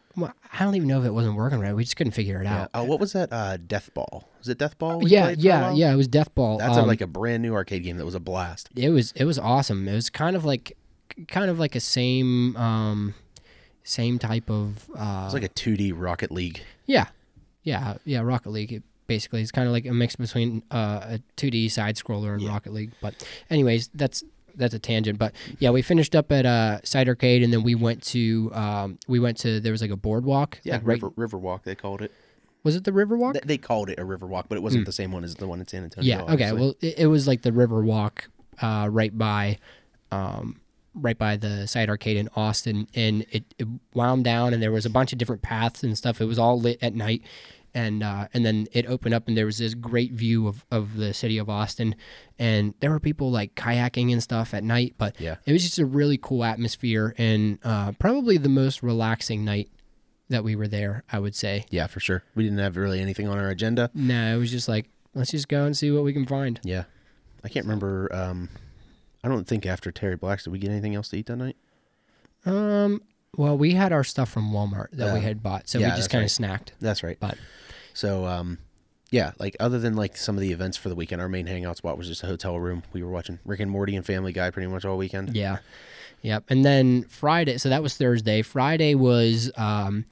I 0.53 0.63
don't 0.65 0.75
even 0.75 0.87
know 0.87 0.99
if 0.99 1.05
it 1.05 1.11
wasn't 1.13 1.35
working 1.35 1.59
right. 1.59 1.73
We 1.75 1.83
just 1.83 1.95
couldn't 1.95 2.11
figure 2.13 2.41
it 2.41 2.45
Yeah. 2.45 2.63
out. 2.63 2.69
Oh, 2.73 2.83
what 2.83 2.99
was 2.99 3.13
that? 3.13 3.31
Uh, 3.31 3.57
Death 3.57 3.93
Ball. 3.93 4.27
Was 4.39 4.49
it 4.49 4.57
Death 4.57 4.77
Ball? 4.77 5.07
Yeah, 5.07 5.29
a 5.29 5.31
yeah, 5.33 5.71
yeah. 5.71 5.93
It 5.93 5.95
was 5.95 6.07
Death 6.07 6.33
Ball. 6.35 6.57
That's 6.57 6.75
a, 6.77 6.81
Um, 6.81 6.87
like 6.87 7.01
a 7.01 7.07
brand 7.07 7.41
new 7.43 7.53
arcade 7.53 7.83
game 7.83 7.97
that 7.97 8.05
was 8.05 8.15
a 8.15 8.19
blast. 8.19 8.69
it 8.75 8.89
was 8.89 9.11
it 9.13 9.25
was 9.25 9.37
awesome. 9.39 9.87
It 9.87 9.93
was 9.93 10.09
kind 10.09 10.35
of 10.35 10.43
like 10.45 10.75
kind 11.27 11.49
of 11.49 11.59
like 11.59 11.75
a 11.75 11.79
same 11.79 12.55
um 12.57 13.13
same 13.83 14.19
type 14.19 14.49
of 14.49 14.89
uh 14.95 15.23
It's 15.25 15.33
like 15.33 15.43
a 15.43 15.49
2D 15.49 15.93
Rocket 15.95 16.31
League. 16.31 16.61
Yeah, 16.85 17.05
yeah, 17.63 17.95
yeah. 18.05 18.21
Rocket 18.21 18.49
League. 18.51 18.71
It 18.73 18.83
basically, 19.09 19.41
it's 19.41 19.51
kind 19.51 19.67
of 19.67 19.73
like 19.73 19.85
a 19.85 19.93
mix 19.93 20.15
between 20.15 20.63
uh, 20.71 21.17
a 21.17 21.19
2D 21.35 21.69
side 21.69 21.97
scroller 21.97 22.31
and 22.31 22.41
Yeah. 22.41 22.51
Rocket 22.51 22.71
League. 22.71 22.91
But, 23.01 23.13
anyways, 23.49 23.89
that's 23.93 24.23
that's 24.55 24.73
a 24.73 24.79
tangent. 24.79 25.19
But 25.19 25.33
yeah, 25.59 25.71
we 25.71 25.81
finished 25.81 26.15
up 26.15 26.31
at 26.31 26.45
uh, 26.45 26.79
Cidercade, 26.83 27.43
and 27.43 27.51
then 27.51 27.63
we 27.63 27.75
went 27.75 28.03
to 28.03 28.51
um, 28.53 28.99
we 29.07 29.19
went 29.19 29.37
to 29.39 29.59
there 29.59 29.71
was 29.73 29.81
like 29.81 29.91
a 29.91 29.97
boardwalk. 29.97 30.59
Yeah, 30.63 30.75
like 30.75 30.87
right, 30.87 31.01
River, 31.15 31.37
Riverwalk 31.37 31.63
they 31.63 31.75
called 31.75 32.01
it. 32.01 32.11
was 32.63 32.75
it 32.75 32.83
the 32.85 32.91
Riverwalk? 32.91 33.33
They, 33.33 33.39
they 33.43 33.57
called 33.57 33.89
it 33.89 33.99
a 33.99 34.03
Riverwalk, 34.03 34.45
but 34.49 34.57
it 34.57 34.61
wasn't 34.61 34.85
the 34.85 34.91
same 34.91 35.11
one 35.11 35.23
as 35.23 35.35
the 35.35 35.47
one 35.47 35.59
in 35.59 35.67
San 35.67 35.83
Antonio. 35.83 36.07
Yeah. 36.25 36.33
Okay. 36.33 36.51
Well, 36.53 36.75
it, 36.81 36.99
it 36.99 37.07
was 37.07 37.27
like 37.27 37.41
the 37.41 37.51
Riverwalk, 37.51 38.19
uh, 38.61 38.87
right 38.91 39.17
by, 39.17 39.57
um, 40.11 40.59
right 40.93 41.17
by 41.17 41.37
the 41.37 41.63
Cidercade 41.65 42.17
in 42.17 42.27
Austin, 42.35 42.87
and 42.93 43.25
it, 43.31 43.45
it 43.57 43.67
wound 43.93 44.25
down, 44.25 44.53
and 44.53 44.61
there 44.61 44.71
was 44.73 44.85
a 44.85 44.89
bunch 44.89 45.13
of 45.13 45.17
different 45.19 45.41
paths 45.41 45.83
and 45.83 45.97
stuff. 45.97 46.19
It 46.19 46.25
was 46.25 46.37
all 46.39 46.59
lit 46.59 46.79
at 46.81 46.93
night, 46.93 47.21
and 47.83 48.03
uh, 48.03 48.27
and 48.33 48.45
then 48.45 48.67
it 48.71 48.85
opened 48.87 49.13
up, 49.13 49.27
and 49.27 49.37
there 49.37 49.45
was 49.45 49.57
this 49.57 49.73
great 49.73 50.11
view 50.11 50.47
of, 50.47 50.65
of 50.71 50.95
the 50.97 51.13
city 51.13 51.37
of 51.37 51.49
Austin, 51.49 51.95
and 52.37 52.73
there 52.81 52.89
were 52.91 52.99
people 52.99 53.31
like 53.31 53.55
kayaking 53.55 54.11
and 54.11 54.21
stuff 54.21 54.53
at 54.53 54.63
night. 54.63 54.95
But 54.97 55.19
Yeah. 55.19 55.35
it 55.45 55.53
was 55.53 55.63
just 55.63 55.79
a 55.79 55.85
really 55.85 56.17
cool 56.17 56.43
atmosphere, 56.43 57.13
and 57.17 57.59
uh, 57.63 57.91
probably 57.93 58.37
the 58.37 58.49
most 58.49 58.83
relaxing 58.83 59.45
night 59.45 59.69
that 60.29 60.43
we 60.43 60.55
were 60.55 60.67
there. 60.67 61.03
I 61.11 61.19
would 61.19 61.35
say. 61.35 61.65
yeah, 61.69 61.87
for 61.87 61.99
sure. 61.99 62.23
We 62.35 62.43
didn't 62.43 62.59
have 62.59 62.75
really 62.77 62.99
anything 63.01 63.27
on 63.27 63.37
our 63.37 63.49
agenda. 63.49 63.89
No, 63.93 64.35
it 64.35 64.39
was 64.39 64.51
just 64.51 64.67
like 64.67 64.89
let's 65.15 65.31
just 65.31 65.47
go 65.47 65.65
and 65.65 65.75
see 65.75 65.89
what 65.91 66.03
we 66.03 66.13
can 66.13 66.25
find. 66.25 66.59
Yeah, 66.63 66.83
I 67.43 67.49
can't 67.49 67.65
remember. 67.65 68.09
Um, 68.13 68.49
I 69.23 69.27
don't 69.27 69.47
think 69.47 69.65
after 69.65 69.91
Terry 69.91 70.15
Black's 70.15 70.43
did 70.43 70.51
we 70.53 70.59
get 70.59 70.69
anything 70.71 70.95
else 70.95 71.09
to 71.09 71.17
eat 71.17 71.25
that 71.27 71.37
night? 71.37 71.57
Um. 72.45 73.01
Well, 73.37 73.57
we 73.57 73.73
had 73.73 73.91
our 73.93 74.03
stuff 74.03 74.29
from 74.29 74.51
Walmart 74.51 74.87
that 74.93 75.13
we 75.13 75.21
had 75.21 75.41
bought, 75.43 75.69
so 75.69 75.79
yeah, 75.79 75.91
we 75.91 75.95
just 75.95 76.09
kind 76.09 76.23
of 76.23 76.29
snacked. 76.29 76.69
That's 76.79 77.03
right. 77.03 77.17
But 77.19 77.37
So, 77.93 78.25
um, 78.25 78.57
yeah, 79.11 79.31
like 79.39 79.55
other 79.59 79.79
than 79.79 79.95
like 79.95 80.17
some 80.17 80.35
of 80.35 80.41
the 80.41 80.51
events 80.51 80.77
for 80.77 80.89
the 80.89 80.95
weekend, 80.95 81.21
our 81.21 81.29
main 81.29 81.45
hangout 81.47 81.77
spot 81.77 81.97
was 81.97 82.07
just 82.07 82.23
a 82.23 82.27
hotel 82.27 82.59
room. 82.59 82.83
We 82.91 83.03
were 83.03 83.11
watching 83.11 83.39
Rick 83.45 83.59
and 83.61 83.71
Morty 83.71 83.95
and 83.95 84.05
Family 84.05 84.31
Guy 84.33 84.49
pretty 84.51 84.67
much 84.67 84.83
all 84.85 84.97
weekend. 84.97 85.35
yeah, 85.35 85.59
yep. 86.21 86.43
And 86.49 86.65
then 86.65 87.03
Friday, 87.03 87.57
so 87.57 87.69
that 87.69 87.81
was 87.83 87.95
Thursday. 87.97 88.41
Friday 88.41 88.95
was 88.95 89.51
um 89.57 90.05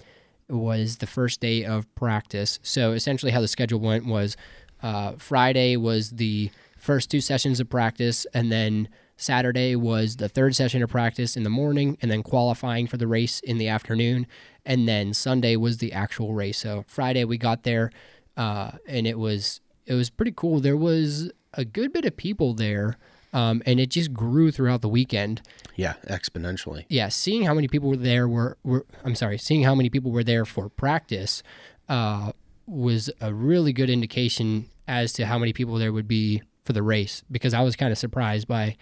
was 0.49 0.97
the 0.97 1.07
first 1.07 1.41
day 1.41 1.65
of 1.65 1.93
practice. 1.95 2.59
So 2.63 2.93
essentially, 2.93 3.31
how 3.31 3.41
the 3.41 3.47
schedule 3.47 3.79
went 3.79 4.05
was 4.05 4.37
uh, 4.81 5.13
Friday 5.17 5.75
was 5.75 6.11
the 6.11 6.51
first 6.77 7.09
two 7.11 7.19
sessions 7.19 7.59
of 7.59 7.69
practice, 7.69 8.25
and 8.33 8.51
then 8.51 8.87
Saturday 9.17 9.75
was 9.75 10.17
the 10.17 10.29
third 10.29 10.55
session 10.55 10.81
of 10.83 10.89
practice 10.89 11.35
in 11.35 11.43
the 11.43 11.49
morning, 11.49 11.97
and 12.01 12.09
then 12.11 12.23
qualifying 12.23 12.87
for 12.87 12.97
the 12.97 13.07
race 13.07 13.39
in 13.41 13.57
the 13.57 13.67
afternoon, 13.67 14.27
and 14.65 14.87
then 14.87 15.13
Sunday 15.13 15.55
was 15.55 15.79
the 15.79 15.91
actual 15.91 16.33
race. 16.33 16.57
So 16.59 16.85
Friday 16.87 17.25
we 17.25 17.37
got 17.37 17.63
there, 17.63 17.91
uh, 18.37 18.71
and 18.87 19.07
it 19.07 19.17
was 19.19 19.59
it 19.85 19.93
was 19.95 20.09
pretty 20.09 20.33
cool. 20.35 20.59
There 20.59 20.77
was 20.77 21.31
a 21.53 21.65
good 21.65 21.91
bit 21.93 22.05
of 22.05 22.15
people 22.15 22.53
there, 22.53 22.97
um, 23.33 23.63
and 23.65 23.79
it 23.79 23.89
just 23.89 24.13
grew 24.13 24.51
throughout 24.51 24.81
the 24.81 24.89
weekend 24.89 25.41
Yeah, 25.75 25.93
exponentially. 26.07 26.85
yeah, 26.89 27.09
seeing 27.09 27.43
how 27.43 27.53
many 27.53 27.67
people 27.67 27.89
were 27.89 27.95
there 27.97 28.27
were, 28.27 28.57
were 28.63 28.85
I'm 29.03 29.15
sorry, 29.15 29.37
seeing 29.37 29.63
how 29.63 29.73
many 29.73 29.89
people 29.89 30.11
were 30.11 30.23
there 30.23 30.45
for 30.45 30.69
practice 30.69 31.41
uh, 31.89 32.33
was 32.67 33.09
a 33.21 33.33
really 33.33 33.73
good 33.73 33.89
indication 33.89 34.69
as 34.87 35.11
to 35.13 35.25
how 35.25 35.39
many 35.39 35.53
people 35.53 35.75
there 35.75 35.91
would 35.93 36.07
be 36.07 36.43
for 36.63 36.73
the 36.73 36.83
race 36.83 37.23
because 37.31 37.53
I 37.53 37.61
was 37.61 37.75
kind 37.77 37.91
of 37.93 37.97
surprised 37.97 38.47
by 38.47 38.75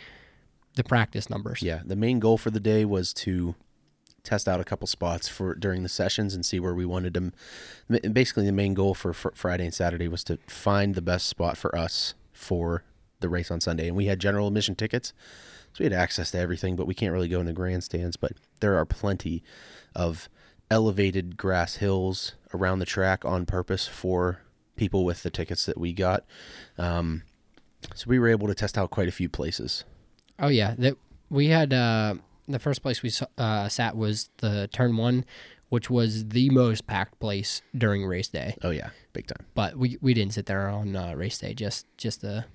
the 0.75 0.83
practice 0.83 1.29
numbers. 1.29 1.61
Yeah, 1.61 1.81
the 1.85 1.95
main 1.95 2.19
goal 2.19 2.37
for 2.37 2.51
the 2.51 2.59
day 2.59 2.85
was 2.85 3.13
to 3.15 3.55
test 4.23 4.47
out 4.47 4.59
a 4.59 4.63
couple 4.63 4.87
spots 4.87 5.27
for 5.27 5.53
during 5.55 5.83
the 5.83 5.89
sessions 5.89 6.33
and 6.33 6.45
see 6.45 6.59
where 6.59 6.73
we 6.73 6.85
wanted 6.85 7.13
to. 7.13 8.09
Basically, 8.09 8.45
the 8.45 8.51
main 8.51 8.73
goal 8.73 8.93
for, 8.93 9.13
for 9.13 9.31
Friday 9.35 9.65
and 9.65 9.73
Saturday 9.73 10.07
was 10.07 10.23
to 10.25 10.37
find 10.47 10.95
the 10.95 11.01
best 11.01 11.27
spot 11.27 11.57
for 11.57 11.75
us 11.75 12.15
for 12.33 12.83
the 13.19 13.29
race 13.29 13.51
on 13.51 13.61
Sunday. 13.61 13.87
And 13.87 13.95
we 13.95 14.07
had 14.07 14.19
general 14.19 14.47
admission 14.47 14.75
tickets, 14.75 15.13
so 15.73 15.79
we 15.79 15.85
had 15.85 15.93
access 15.93 16.31
to 16.31 16.39
everything, 16.39 16.75
but 16.75 16.87
we 16.87 16.93
can't 16.93 17.13
really 17.13 17.27
go 17.27 17.39
into 17.39 17.53
grandstands. 17.53 18.17
But 18.17 18.33
there 18.59 18.75
are 18.77 18.85
plenty 18.85 19.43
of 19.95 20.27
elevated 20.69 21.37
grass 21.37 21.75
hills 21.75 22.33
around 22.53 22.79
the 22.79 22.85
track 22.85 23.23
on 23.23 23.45
purpose 23.45 23.87
for 23.87 24.41
people 24.75 25.05
with 25.05 25.23
the 25.23 25.29
tickets 25.29 25.65
that 25.65 25.77
we 25.77 25.93
got. 25.93 26.25
Um, 26.77 27.23
so 27.93 28.05
we 28.07 28.19
were 28.19 28.27
able 28.27 28.47
to 28.47 28.55
test 28.55 28.77
out 28.77 28.89
quite 28.89 29.07
a 29.07 29.11
few 29.11 29.29
places. 29.29 29.85
Oh 30.39 30.47
yeah, 30.47 30.75
that 30.77 30.97
we 31.29 31.47
had 31.47 31.73
uh, 31.73 32.15
the 32.47 32.59
first 32.59 32.81
place 32.81 33.01
we 33.01 33.11
uh, 33.37 33.67
sat 33.69 33.95
was 33.95 34.29
the 34.37 34.67
turn 34.71 34.97
one, 34.97 35.25
which 35.69 35.89
was 35.89 36.29
the 36.29 36.49
most 36.49 36.87
packed 36.87 37.19
place 37.19 37.61
during 37.77 38.05
race 38.05 38.27
day. 38.27 38.55
Oh 38.61 38.69
yeah, 38.69 38.89
big 39.13 39.27
time. 39.27 39.45
But 39.53 39.77
we 39.77 39.97
we 40.01 40.13
didn't 40.13 40.33
sit 40.33 40.45
there 40.45 40.67
on 40.67 40.95
uh, 40.95 41.13
race 41.15 41.37
day, 41.37 41.53
just 41.53 41.85
just 41.97 42.21
the 42.21 42.45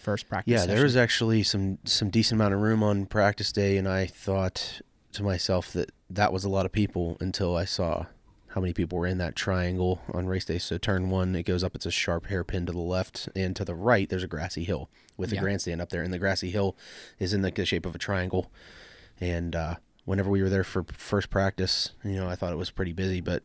first 0.00 0.28
practice. 0.28 0.52
Yeah, 0.52 0.58
there 0.66 0.76
session. 0.76 0.82
was 0.84 0.96
actually 0.96 1.42
some 1.42 1.78
some 1.84 2.10
decent 2.10 2.38
amount 2.40 2.54
of 2.54 2.60
room 2.60 2.82
on 2.82 3.06
practice 3.06 3.52
day, 3.52 3.76
and 3.76 3.88
I 3.88 4.06
thought 4.06 4.80
to 5.12 5.22
myself 5.22 5.72
that 5.72 5.90
that 6.08 6.32
was 6.32 6.44
a 6.44 6.48
lot 6.48 6.66
of 6.66 6.72
people 6.72 7.16
until 7.20 7.56
I 7.56 7.64
saw 7.64 8.06
how 8.48 8.60
many 8.60 8.72
people 8.72 8.98
were 8.98 9.06
in 9.06 9.18
that 9.18 9.36
triangle 9.36 10.02
on 10.12 10.26
race 10.26 10.44
day. 10.44 10.58
So 10.58 10.76
turn 10.76 11.08
one, 11.08 11.36
it 11.36 11.44
goes 11.44 11.62
up. 11.62 11.74
It's 11.76 11.86
a 11.86 11.90
sharp 11.90 12.26
hairpin 12.26 12.66
to 12.66 12.72
the 12.72 12.78
left, 12.78 13.28
and 13.36 13.54
to 13.56 13.64
the 13.64 13.74
right, 13.74 14.08
there's 14.08 14.24
a 14.24 14.28
grassy 14.28 14.64
hill 14.64 14.88
with 15.20 15.30
a 15.32 15.36
Yeah. 15.36 15.42
grandstand 15.42 15.80
up 15.80 15.90
there. 15.90 16.02
And 16.02 16.12
the 16.12 16.18
grassy 16.18 16.50
hill 16.50 16.76
is 17.18 17.32
in 17.32 17.42
like 17.42 17.54
the 17.54 17.64
shape 17.64 17.86
of 17.86 17.94
a 17.94 17.98
triangle. 17.98 18.50
And 19.20 19.54
uh, 19.54 19.74
whenever 20.04 20.30
we 20.30 20.42
were 20.42 20.48
there 20.48 20.64
for 20.64 20.84
first 20.92 21.30
practice, 21.30 21.90
you 22.04 22.14
know, 22.16 22.28
I 22.28 22.34
thought 22.34 22.52
it 22.52 22.56
was 22.56 22.70
pretty 22.70 22.92
busy, 22.92 23.20
but 23.20 23.42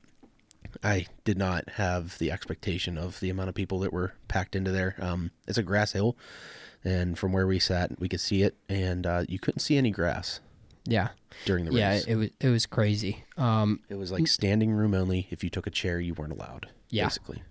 I 0.83 1.05
did 1.23 1.37
not 1.37 1.69
have 1.71 2.17
the 2.17 2.31
expectation 2.31 2.97
of 2.97 3.19
the 3.19 3.29
amount 3.29 3.49
of 3.49 3.55
people 3.55 3.79
that 3.79 3.93
were 3.93 4.13
packed 4.27 4.55
into 4.55 4.71
there. 4.71 4.95
Um, 4.99 5.31
it's 5.47 5.57
a 5.57 5.63
grass 5.63 5.91
hill, 5.93 6.17
and 6.83 7.17
from 7.17 7.31
where 7.33 7.47
we 7.47 7.59
sat, 7.59 7.99
we 7.99 8.09
could 8.09 8.19
see 8.19 8.41
it, 8.43 8.55
and 8.67 9.05
uh, 9.05 9.23
you 9.29 9.37
couldn't 9.39 9.59
see 9.59 9.77
any 9.77 9.91
grass 9.91 10.39
Yeah, 10.85 11.09
during 11.45 11.65
the 11.65 11.71
yeah, 11.73 11.89
race. 11.91 12.07
Yeah, 12.07 12.13
it 12.13 12.15
was 12.17 12.29
it 12.41 12.49
was 12.49 12.65
crazy. 12.65 13.23
Um, 13.37 13.81
It 13.89 13.95
was 13.95 14.11
like 14.11 14.27
standing 14.27 14.71
room 14.71 14.93
only. 14.93 15.27
If 15.29 15.43
you 15.43 15.49
took 15.49 15.67
a 15.67 15.71
chair, 15.71 15.99
you 15.99 16.13
weren't 16.13 16.33
allowed. 16.33 16.67
Yeah. 16.89 17.05
Basically. 17.05 17.41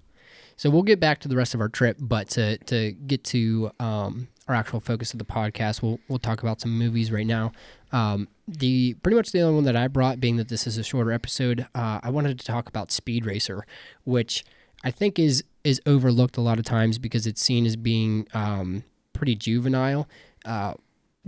So 0.57 0.71
we'll 0.71 0.83
get 0.83 1.01
back 1.01 1.21
to 1.21 1.29
the 1.29 1.37
rest 1.37 1.55
of 1.55 1.61
our 1.61 1.69
trip, 1.69 1.97
but 2.01 2.29
to 2.31 2.59
to 2.59 2.93
get 2.93 3.25
to 3.25 3.71
um, 3.81 4.29
our 4.49 4.55
actual 4.55 4.81
focus 4.81 5.13
of 5.13 5.19
the 5.19 5.25
podcast, 5.25 5.83
we'll 5.83 5.99
we'll 6.09 6.19
talk 6.19 6.43
about 6.43 6.61
some 6.61 6.77
movies 6.79 7.11
right 7.11 7.27
now. 7.27 7.53
Um, 7.93 8.29
the 8.47 8.95
pretty 9.03 9.17
much 9.17 9.33
the 9.33 9.41
only 9.41 9.55
one 9.55 9.65
that 9.65 9.77
I 9.77 9.89
brought, 9.89 10.21
being 10.21 10.37
that 10.37 10.49
this 10.49 10.67
is 10.67 10.79
a 10.79 10.83
shorter 10.85 11.13
episode, 11.13 11.67
uh, 11.75 12.01
I 12.03 12.11
wanted 12.11 12.39
to 12.39 12.45
talk 12.47 12.69
about 12.69 12.91
Speed 12.93 13.25
Racer, 13.27 13.67
which 14.05 14.45
I 14.85 14.91
think 14.91 15.19
is 15.19 15.45
is 15.65 15.81
overlooked 15.87 16.37
a 16.37 16.41
lot 16.43 16.59
of 16.59 16.65
times 16.65 16.99
because 16.99 17.27
it's 17.27 17.41
seen 17.43 17.65
as 17.67 17.75
being 17.77 18.27
um, 18.35 18.85
pretty 19.13 19.35
juvenile. 19.35 20.09
Uh, 20.45 20.75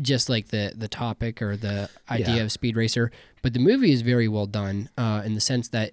just 0.03 0.29
like 0.29 0.49
the 0.49 0.73
the 0.77 0.89
topic 0.89 1.41
or 1.41 1.57
the 1.57 1.89
idea 2.11 2.37
Yeah. 2.37 2.43
of 2.43 2.53
Speed 2.53 2.77
Racer, 2.77 3.11
but 3.43 3.55
the 3.55 3.59
movie 3.61 3.93
is 3.93 4.03
very 4.03 4.29
well 4.29 4.45
done 4.47 4.91
uh, 4.99 5.23
in 5.25 5.33
the 5.35 5.41
sense 5.41 5.69
that, 5.69 5.93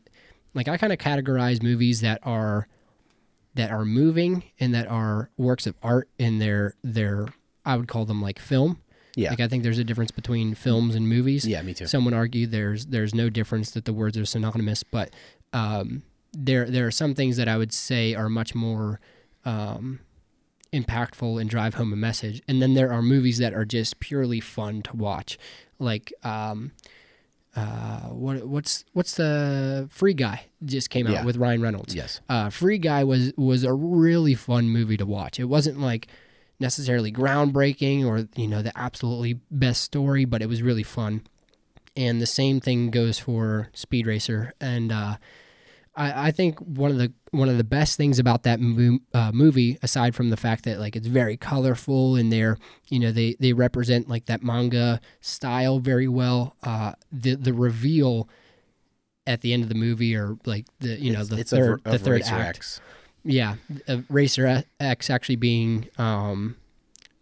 like, 0.53 0.67
I 0.67 0.75
kind 0.75 0.91
of 0.91 0.99
categorize 0.99 1.63
movies 1.63 2.01
that 2.01 2.19
are 2.23 2.67
that 3.55 3.71
are 3.71 3.85
moving 3.85 4.43
and 4.59 4.73
that 4.73 4.87
are 4.87 5.29
works 5.37 5.67
of 5.67 5.75
art 5.83 6.09
in 6.17 6.39
their 6.39 6.75
their 6.83 7.27
I 7.65 7.77
would 7.77 7.87
call 7.87 8.05
them 8.05 8.21
like 8.21 8.39
film. 8.39 8.79
Yeah. 9.15 9.29
Like 9.29 9.39
I 9.39 9.47
think 9.47 9.63
there's 9.63 9.77
a 9.77 9.83
difference 9.83 10.11
between 10.11 10.55
films 10.55 10.95
and 10.95 11.07
movies. 11.07 11.45
Yeah, 11.45 11.61
me 11.61 11.73
too. 11.73 11.85
Some 11.85 12.03
would 12.05 12.13
argue 12.13 12.47
there's 12.47 12.87
there's 12.87 13.13
no 13.13 13.29
difference 13.29 13.71
that 13.71 13.85
the 13.85 13.93
words 13.93 14.17
are 14.17 14.25
synonymous, 14.25 14.83
but 14.83 15.11
um, 15.53 16.03
there 16.33 16.69
there 16.69 16.87
are 16.87 16.91
some 16.91 17.13
things 17.13 17.37
that 17.37 17.47
I 17.47 17.57
would 17.57 17.71
say 17.71 18.15
are 18.15 18.29
much 18.29 18.55
more 18.55 18.99
um, 19.45 19.99
impactful 20.71 21.39
and 21.39 21.49
drive 21.49 21.75
home 21.75 21.93
a 21.93 21.95
message, 21.95 22.41
and 22.47 22.61
then 22.61 22.73
there 22.73 22.91
are 22.91 23.03
movies 23.03 23.37
that 23.37 23.53
are 23.53 23.65
just 23.65 23.99
purely 23.99 24.39
fun 24.39 24.81
to 24.83 24.95
watch, 24.95 25.37
like 25.77 26.11
um, 26.23 26.71
uh, 27.55 27.99
what 28.09 28.47
what's 28.47 28.83
what's 28.93 29.15
the 29.15 29.87
Free 29.91 30.13
Guy 30.13 30.45
just 30.65 30.89
came 30.89 31.05
out 31.07 31.13
Yeah. 31.13 31.23
with 31.25 31.37
Ryan 31.37 31.61
Reynolds 31.61 31.93
yes. 31.93 32.19
uh, 32.29 32.49
Free 32.49 32.77
Guy 32.77 33.03
was 33.03 33.31
was 33.37 33.63
a 33.63 33.73
really 33.73 34.33
fun 34.35 34.69
movie 34.69 34.97
to 34.97 35.05
watch. 35.05 35.39
It 35.39 35.45
wasn't 35.45 35.79
like 35.79 36.07
necessarily 36.59 37.11
groundbreaking 37.11 38.05
or 38.05 38.27
you 38.35 38.47
know 38.47 38.61
the 38.61 38.75
absolutely 38.77 39.39
best 39.51 39.81
story, 39.81 40.25
but 40.25 40.41
it 40.41 40.47
was 40.49 40.61
really 40.61 40.83
fun. 40.83 41.21
And 41.95 42.19
the 42.19 42.25
same 42.25 42.59
thing 42.59 42.89
goes 42.89 43.19
for 43.19 43.69
Speed 43.73 44.07
Racer. 44.07 44.53
And 44.59 44.91
uh, 44.91 45.17
I, 45.95 46.27
I 46.27 46.31
think 46.31 46.59
one 46.59 46.91
of 46.91 46.97
the 46.97 47.13
one 47.31 47.49
of 47.49 47.57
the 47.57 47.63
best 47.63 47.97
things 47.97 48.19
about 48.19 48.43
that 48.43 48.59
mo- 48.59 48.99
uh, 49.13 49.31
movie, 49.31 49.77
aside 49.81 50.15
from 50.15 50.29
the 50.29 50.37
fact 50.37 50.65
that 50.65 50.79
like 50.79 50.95
it's 50.95 51.07
very 51.07 51.37
colorful 51.37 52.15
and 52.15 52.31
they're 52.31 52.57
you 52.89 52.99
know 52.99 53.11
they 53.11 53.35
they 53.39 53.53
represent 53.53 54.09
like 54.09 54.25
that 54.25 54.43
manga 54.43 54.99
style 55.21 55.79
very 55.79 56.07
well. 56.07 56.55
Uh, 56.63 56.93
the 57.11 57.35
the 57.35 57.53
reveal 57.53 58.27
at 59.25 59.41
the 59.41 59.53
end 59.53 59.63
of 59.63 59.69
the 59.69 59.75
movie 59.75 60.15
or 60.15 60.37
like 60.45 60.65
the 60.79 60.99
you 60.99 61.13
know 61.13 61.21
it's, 61.21 61.29
the 61.29 61.39
it's 61.39 61.51
third 61.51 61.83
the 61.83 61.99
third 61.99 62.21
Racer 62.21 62.35
act. 62.35 62.57
X. 62.57 62.81
Yeah, 63.23 63.55
uh, 63.87 63.99
Racer 64.09 64.63
X 64.79 65.09
actually 65.09 65.37
being 65.37 65.87
um, 65.97 66.57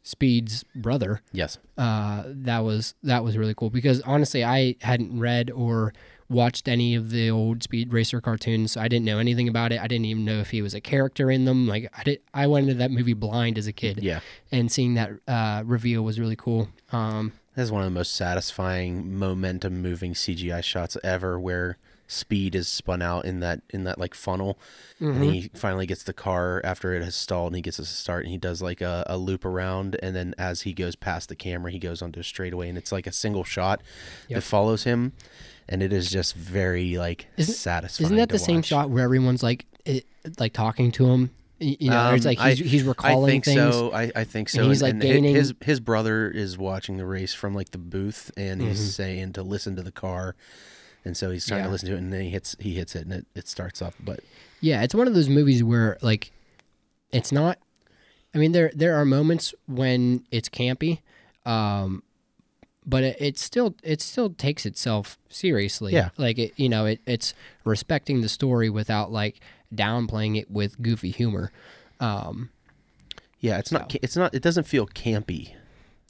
Speed's 0.04 0.64
brother. 0.76 1.22
Yes. 1.32 1.60
Uh, 1.78 2.24
that 2.26 2.60
was 2.60 2.96
that 3.04 3.24
was 3.24 3.38
really 3.38 3.54
cool 3.54 3.70
because 3.70 4.02
honestly, 4.02 4.44
I 4.44 4.76
hadn't 4.82 5.20
read 5.20 5.52
or 5.52 5.94
watched 6.32 6.68
any 6.68 6.96
of 6.96 7.12
the 7.12 7.30
old 7.30 7.62
Speed 7.64 7.94
Racer 7.94 8.22
cartoons. 8.22 8.72
So 8.74 8.82
I 8.82 8.88
didn't 8.88 9.06
know 9.06 9.20
anything 9.20 9.48
about 9.48 9.72
it. 9.72 9.80
I 9.80 9.88
didn't 9.88 10.06
even 10.06 10.26
know 10.26 10.40
if 10.40 10.50
he 10.52 10.62
was 10.62 10.74
a 10.74 10.82
character 10.82 11.30
in 11.30 11.46
them. 11.46 11.68
Like 11.68 11.92
I 11.98 12.04
did, 12.04 12.22
I 12.34 12.48
went 12.48 12.64
into 12.70 12.80
that 12.80 12.92
movie 12.92 13.14
blind 13.14 13.58
as 13.58 13.68
a 13.68 13.74
kid, 13.74 14.00
Yeah. 14.02 14.22
and 14.52 14.72
seeing 14.72 14.94
that 14.96 15.12
uh, 15.28 15.64
reveal 15.66 16.02
was 16.04 16.20
really 16.20 16.36
cool. 16.36 16.70
Um, 16.92 17.34
That's 17.56 17.72
one 17.72 17.82
of 17.84 17.86
the 17.86 17.98
most 18.00 18.16
satisfying 18.16 19.18
momentum 19.18 19.82
moving 19.82 20.14
CGI 20.14 20.64
shots 20.64 20.98
ever 21.04 21.40
where 21.40 21.78
speed 22.12 22.56
is 22.56 22.68
spun 22.68 23.02
out 23.02 23.24
in 23.24 23.40
that 23.40 23.62
in 23.70 23.86
that 23.86 23.98
like 23.98 24.14
funnel 24.14 24.60
and 25.00 25.24
he 25.24 25.50
finally 25.54 25.86
gets 25.86 26.04
the 26.04 26.12
car 26.14 26.60
after 26.64 26.94
it 26.94 27.02
has 27.04 27.16
stalled 27.16 27.48
and 27.54 27.56
he 27.56 27.62
gets 27.62 27.80
us 27.80 27.88
to 27.88 27.96
start 27.96 28.24
and 28.26 28.32
he 28.32 28.38
does 28.38 28.62
like 28.62 28.82
a, 28.82 29.04
a 29.08 29.18
loop 29.18 29.46
around 29.46 29.96
and 30.04 30.14
then 30.16 30.36
as 30.38 30.64
he 30.64 30.74
goes 30.74 30.96
past 30.96 31.30
the 31.30 31.36
camera 31.36 31.72
he 31.72 31.80
goes 31.80 32.02
onto 32.02 32.20
a 32.20 32.24
straightaway 32.24 32.68
and 32.68 32.78
it's 32.78 32.92
like 32.92 33.08
a 33.08 33.12
single 33.14 33.46
shot 33.46 33.82
Yep. 34.28 34.36
that 34.36 34.42
follows 34.42 34.84
him 34.84 35.14
and 35.70 35.82
it 35.82 35.94
is 35.94 36.10
just 36.10 36.36
very 36.36 36.98
like 36.98 37.28
Isn't- 37.38 37.56
satisfying 37.56 38.06
isn't 38.08 38.18
that 38.18 38.30
the 38.30 38.40
same 38.40 38.62
shot 38.62 38.90
where 38.90 39.04
everyone's 39.06 39.42
like, 39.42 39.66
it, 39.86 40.06
like 40.38 40.52
talking 40.52 40.92
to 40.92 41.06
him? 41.08 41.32
You 41.60 41.92
know, 41.92 42.14
it's 42.16 42.26
Um, 42.26 42.30
like 42.32 42.40
he's, 42.40 42.62
I- 42.62 42.66
he's 42.66 42.84
recalling 42.84 43.30
I 43.30 43.32
think 43.32 43.46
things. 43.46 43.74
so. 43.76 43.92
I, 43.94 44.12
I 44.16 44.24
think 44.24 44.50
so. 44.50 44.62
And 44.64 44.70
he's, 44.70 44.82
like, 44.82 44.96
hi- 44.96 45.00
gaining- 45.00 45.36
his 45.36 45.54
his 45.62 45.80
brother 45.80 46.28
is 46.28 46.58
watching 46.58 46.98
the 46.98 47.06
race 47.06 47.36
from 47.36 47.54
like 47.54 47.70
the 47.70 47.78
booth, 47.78 48.32
and 48.36 48.60
Mm-hmm. 48.62 48.70
he's 48.72 48.96
saying 48.96 49.34
to 49.34 49.44
listen 49.44 49.76
to 49.76 49.84
the 49.84 49.92
car, 49.92 50.36
and 51.06 51.16
so 51.18 51.32
he's 51.32 51.46
trying 51.46 51.60
Yeah. 51.62 51.66
to 51.68 51.72
listen 51.72 51.90
to 51.90 51.96
it, 51.96 52.00
and 52.00 52.12
then 52.14 52.22
he 52.22 52.30
hits 52.30 52.56
he 52.60 52.76
hits 52.76 52.96
it, 52.96 53.04
and 53.04 53.14
it, 53.14 53.26
it 53.36 53.48
starts 53.48 53.82
up. 53.82 53.94
But 54.00 54.20
Yeah, 54.60 54.84
it's 54.84 54.94
one 54.96 55.08
of 55.08 55.14
those 55.14 55.30
movies 55.30 55.64
where 55.64 55.98
like 56.02 56.32
it's 57.12 57.32
not 57.32 57.58
I 58.34 58.38
mean 58.38 58.52
there 58.54 58.72
there 58.76 58.96
are 58.96 59.06
moments 59.06 59.54
when 59.68 60.24
it's 60.32 60.48
campy 60.50 61.00
um 61.46 62.04
but 62.86 63.04
it, 63.04 63.18
it 63.20 63.38
still 63.38 63.76
it 63.84 64.02
still 64.02 64.30
takes 64.32 64.66
itself 64.66 65.18
seriously. 65.30 65.94
Yeah. 65.94 66.10
Like 66.18 66.40
it 66.40 66.54
you 66.58 66.70
know, 66.70 66.86
it 66.86 67.00
it's 67.06 67.34
respecting 67.66 68.22
the 68.22 68.30
story 68.30 68.70
without 68.70 69.12
like 69.12 69.40
downplaying 69.74 70.40
it 70.40 70.50
with 70.50 70.82
goofy 70.82 71.12
humor. 71.12 71.52
Um 72.00 72.50
yeah, 73.40 73.58
it's 73.58 73.72
not 73.72 73.94
it's 74.02 74.16
not 74.16 74.34
it 74.34 74.42
doesn't 74.42 74.66
feel 74.68 74.86
campy. 74.88 75.54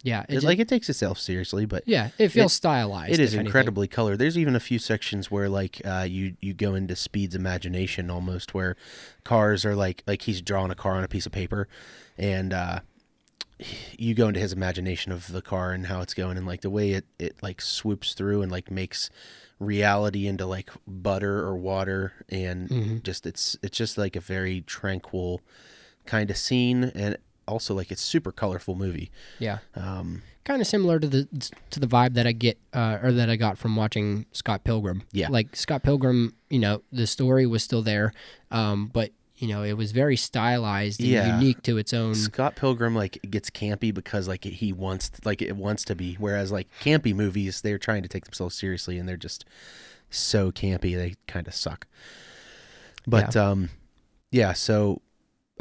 Yeah, 0.03 0.25
it 0.29 0.37
It, 0.37 0.43
like 0.43 0.59
it 0.59 0.67
takes 0.67 0.89
itself 0.89 1.17
seriously, 1.19 1.65
but 1.65 1.83
yeah, 1.87 2.09
it 2.17 2.29
feels 2.29 2.51
it- 2.53 2.55
stylized. 2.55 3.13
it 3.13 3.19
is 3.19 3.33
anything. 3.33 3.45
incredibly 3.45 3.87
colored. 3.87 4.17
There's 4.17 4.37
even 4.37 4.55
a 4.55 4.59
few 4.59 4.79
sections 4.79 5.29
where 5.29 5.47
like 5.49 5.81
uh, 5.85 6.05
you 6.09 6.35
you 6.41 6.53
go 6.53 6.73
into 6.75 6.95
Speed's 6.95 7.35
imagination 7.35 8.09
almost, 8.09 8.53
where 8.53 8.75
cars 9.23 9.63
are 9.65 9.75
like 9.75 10.03
like 10.07 10.23
he's 10.23 10.41
drawing 10.41 10.71
a 10.71 10.75
car 10.75 10.95
on 10.95 11.03
a 11.03 11.07
piece 11.07 11.25
of 11.25 11.31
paper, 11.31 11.67
and 12.17 12.53
uh, 12.53 12.79
you 13.97 14.15
go 14.15 14.27
into 14.27 14.39
his 14.39 14.53
imagination 14.53 15.11
of 15.11 15.31
the 15.31 15.41
car 15.41 15.71
and 15.71 15.85
how 15.85 16.01
it's 16.01 16.13
going, 16.15 16.37
and 16.37 16.47
like 16.47 16.61
the 16.61 16.69
way 16.69 16.91
it 16.93 17.05
it 17.19 17.35
like 17.43 17.61
swoops 17.61 18.13
through 18.13 18.41
and 18.41 18.51
like 18.51 18.71
makes 18.71 19.09
reality 19.59 20.25
into 20.25 20.45
like 20.47 20.71
butter 20.87 21.39
or 21.45 21.55
water, 21.55 22.13
and 22.29 22.69
Mm-hmm. 22.69 22.97
just 23.03 23.25
it's 23.27 23.55
it's 23.61 23.77
just 23.77 23.97
like 23.97 24.15
a 24.15 24.19
very 24.21 24.61
tranquil 24.61 25.41
kind 26.05 26.31
of 26.31 26.37
scene, 26.37 26.85
and 26.95 27.17
also 27.51 27.75
like 27.75 27.91
it's 27.91 28.01
super 28.01 28.31
colorful 28.31 28.75
movie. 28.75 29.11
Yeah. 29.39 29.59
Um, 29.75 30.23
kind 30.43 30.59
of 30.61 30.67
similar 30.67 30.99
to 30.99 31.07
the 31.07 31.27
to 31.69 31.79
the 31.79 31.87
vibe 31.87 32.13
that 32.15 32.25
I 32.25 32.31
get 32.31 32.57
uh, 32.73 32.97
or 33.03 33.11
that 33.11 33.29
I 33.29 33.35
got 33.35 33.57
from 33.57 33.75
watching 33.75 34.25
Scott 34.31 34.63
Pilgrim. 34.63 35.03
Yeah. 35.11 35.27
like 35.29 35.55
Scott 35.55 35.83
Pilgrim, 35.83 36.33
you 36.49 36.59
know, 36.59 36.81
the 36.91 37.05
story 37.05 37.45
was 37.45 37.63
still 37.63 37.81
there, 37.83 38.13
um, 38.49 38.87
but 38.91 39.11
you 39.35 39.47
know, 39.47 39.63
it 39.63 39.73
was 39.73 39.91
very 39.91 40.15
stylized 40.17 40.99
and 40.99 41.09
Yeah. 41.09 41.39
unique 41.39 41.63
to 41.63 41.77
its 41.77 41.93
own. 41.93 42.13
Scott 42.13 42.55
Pilgrim 42.55 42.93
like 42.95 43.17
gets 43.29 43.49
campy 43.49 43.91
because 43.93 44.27
like 44.27 44.43
he 44.43 44.71
wants 44.71 45.09
like 45.25 45.41
it 45.41 45.55
wants 45.55 45.83
to 45.85 45.95
be 45.95 46.15
whereas 46.19 46.51
like 46.51 46.67
campy 46.81 47.13
movies 47.13 47.61
they're 47.61 47.79
trying 47.79 48.03
to 48.03 48.09
take 48.09 48.25
themselves 48.25 48.55
seriously 48.55 48.97
and 48.99 49.09
they're 49.09 49.17
just 49.17 49.43
so 50.11 50.51
campy 50.51 50.95
they 50.95 51.15
kind 51.27 51.47
of 51.47 51.53
suck. 51.55 51.87
But 53.07 53.35
um 53.35 53.69
yeah, 54.31 54.53
so 54.53 55.01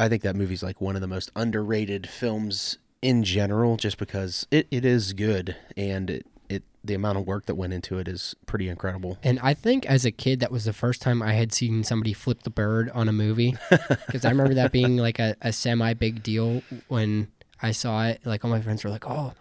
I 0.00 0.08
think 0.08 0.22
that 0.22 0.34
movie's 0.36 0.62
like 0.62 0.80
one 0.80 0.94
of 0.94 1.00
the 1.02 1.08
most 1.08 1.30
underrated 1.36 2.08
films 2.08 2.78
in 3.02 3.22
general 3.24 3.76
just 3.76 3.98
because 3.98 4.46
it, 4.50 4.66
it 4.70 4.84
is 4.84 5.12
good 5.12 5.56
and 5.76 6.10
it, 6.10 6.26
it 6.48 6.62
the 6.84 6.94
amount 6.94 7.18
of 7.18 7.26
work 7.26 7.46
that 7.46 7.54
went 7.54 7.72
into 7.72 7.98
it 7.98 8.08
is 8.08 8.34
pretty 8.46 8.68
incredible. 8.68 9.18
And 9.22 9.38
I 9.40 9.54
think 9.54 9.86
as 9.86 10.04
a 10.04 10.10
kid, 10.10 10.40
that 10.40 10.50
was 10.52 10.64
the 10.64 10.72
first 10.72 11.00
time 11.02 11.22
I 11.22 11.32
had 11.34 11.52
seen 11.52 11.84
somebody 11.84 12.12
flip 12.12 12.42
the 12.42 12.50
bird 12.50 12.90
on 12.90 13.08
a 13.08 13.12
movie. 13.12 13.56
Because 14.06 14.24
I 14.24 14.30
remember 14.30 14.54
that 14.54 14.72
being 14.72 14.96
like 14.96 15.18
a, 15.18 15.36
a 15.40 15.52
semi 15.52 15.94
big 15.94 16.22
deal 16.22 16.62
when 16.88 17.28
I 17.62 17.70
saw 17.72 18.06
it. 18.06 18.20
Like 18.24 18.44
all 18.44 18.50
my 18.50 18.60
friends 18.60 18.82
were 18.84 18.90
like, 18.90 19.06
"Oh, 19.08 19.34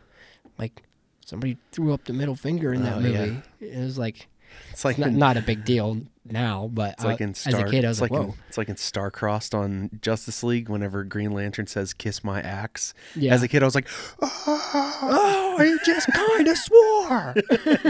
like 0.57 0.83
somebody 1.25 1.57
threw 1.71 1.93
up 1.93 2.03
the 2.05 2.13
middle 2.13 2.35
finger 2.35 2.71
in 2.73 2.83
that 2.83 2.97
Oh, 2.97 2.99
yeah. 2.99 3.25
movie." 3.25 3.41
It 3.61 3.77
was 3.79 3.97
like 3.97 4.27
It's 4.71 4.85
like 4.85 4.97
not, 4.97 5.09
in- 5.09 5.17
not 5.17 5.37
a 5.37 5.41
big 5.41 5.65
deal 5.65 6.01
now, 6.31 6.69
but 6.73 6.93
It's 6.93 7.03
like 7.03 7.21
I- 7.21 7.23
in 7.25 7.29
as 7.31 7.37
Star. 7.39 7.65
a 7.65 7.69
kid, 7.69 7.85
I 7.85 7.87
was 7.87 7.97
it's 7.97 8.01
like, 8.01 8.11
like 8.11 8.19
"Whoa." 8.21 8.27
in, 8.29 8.33
it's 8.47 8.57
like 8.57 8.69
in 8.69 8.75
Starcrossed 8.75 9.53
on 9.57 9.89
Justice 10.01 10.43
League. 10.43 10.69
Whenever 10.69 11.03
Green 11.03 11.31
Lantern 11.31 11.67
says 11.67 11.93
"Kiss 11.93 12.23
my 12.23 12.41
axe," 12.41 12.93
Yeah. 13.15 13.33
as 13.33 13.43
a 13.43 13.47
kid, 13.47 13.61
I 13.63 13.65
was 13.65 13.75
like, 13.75 13.87
oh, 14.21 15.55
he 15.59 15.77
just 15.91 16.07
kind 16.13 16.47
of 16.47 16.57
swore. 16.57 17.35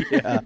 "Yeah, 0.12 0.40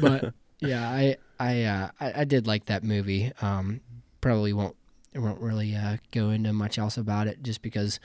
but 0.00 0.34
yeah, 0.60 0.88
I 0.88 1.16
I, 1.38 1.62
uh, 1.64 1.88
I 2.00 2.20
I 2.20 2.24
did 2.24 2.46
like 2.46 2.66
that 2.66 2.84
movie. 2.84 3.32
Um, 3.40 3.80
probably 4.20 4.52
won't 4.52 4.76
won't 5.14 5.40
really 5.40 5.74
uh, 5.74 5.96
go 6.12 6.30
into 6.30 6.52
much 6.52 6.78
else 6.78 6.96
about 6.96 7.26
it, 7.26 7.42
just 7.42 7.62
because 7.62 7.98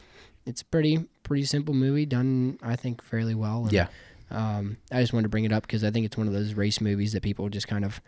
it's 0.45 0.61
a 0.61 0.65
pretty 0.65 1.05
pretty 1.23 1.43
simple 1.43 1.73
movie 1.73 2.05
done 2.05 2.57
I 2.61 2.75
think 2.75 3.03
fairly 3.03 3.35
well. 3.35 3.63
And, 3.63 3.73
Yeah. 3.73 3.87
Um, 4.31 4.77
I 4.91 5.01
just 5.01 5.13
wanted 5.13 5.23
to 5.23 5.29
bring 5.29 5.45
it 5.45 5.51
up 5.51 5.63
because 5.63 5.83
I 5.83 5.91
think 5.91 6.05
it's 6.05 6.17
one 6.17 6.25
of 6.27 6.33
those 6.33 6.55
race 6.55 6.81
movies 6.81 7.13
that 7.13 7.21
people 7.21 7.47
just 7.49 7.67
kind 7.67 7.85
of 7.85 8.01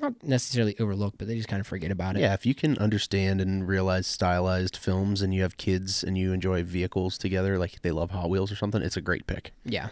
not 0.00 0.22
necessarily 0.22 0.76
overlook, 0.78 1.14
but 1.18 1.28
they 1.28 1.36
just 1.36 1.48
kind 1.48 1.60
of 1.60 1.66
forget 1.66 1.90
about 1.90 2.16
it. 2.16 2.20
Yeah, 2.20 2.34
if 2.34 2.46
you 2.46 2.54
can 2.54 2.78
understand 2.78 3.40
and 3.40 3.66
realize 3.66 4.06
stylized 4.06 4.76
films 4.76 5.22
and 5.22 5.34
you 5.34 5.42
have 5.42 5.56
kids 5.56 6.02
and 6.04 6.16
you 6.16 6.32
enjoy 6.32 6.62
vehicles 6.62 7.18
together, 7.18 7.58
like 7.58 7.82
they 7.82 7.90
love 7.90 8.10
Hot 8.10 8.30
Wheels 8.30 8.50
or 8.52 8.56
something, 8.56 8.82
it's 8.82 8.96
a 8.96 9.00
great 9.00 9.26
pick. 9.26 9.52
Yeah, 9.64 9.88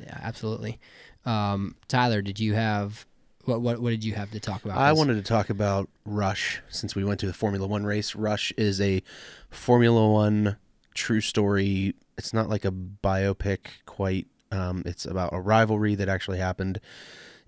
yeah, 0.00 0.18
absolutely. 0.22 0.78
Um, 1.24 1.76
Tyler, 1.88 2.22
did 2.22 2.40
you 2.40 2.54
have 2.54 3.06
what? 3.44 3.60
What? 3.60 3.80
What 3.80 3.90
did 3.90 4.04
you 4.04 4.14
have 4.14 4.30
to 4.32 4.40
talk 4.40 4.64
about? 4.64 4.78
I 4.78 4.90
this? 4.90 4.98
wanted 4.98 5.14
to 5.14 5.22
talk 5.22 5.50
about 5.50 5.88
Rush 6.04 6.60
since 6.68 6.94
we 6.94 7.04
went 7.04 7.20
to 7.20 7.26
the 7.26 7.32
Formula 7.32 7.66
One 7.66 7.84
race. 7.84 8.14
Rush 8.14 8.52
is 8.56 8.80
a 8.80 9.02
Formula 9.50 10.08
One 10.08 10.56
true 10.94 11.20
story. 11.20 11.94
It's 12.18 12.32
not 12.32 12.48
like 12.48 12.64
a 12.64 12.72
biopic 12.72 13.58
quite. 13.86 14.26
Um, 14.50 14.82
it's 14.84 15.06
about 15.06 15.32
a 15.32 15.40
rivalry 15.40 15.94
that 15.94 16.08
actually 16.08 16.38
happened 16.38 16.78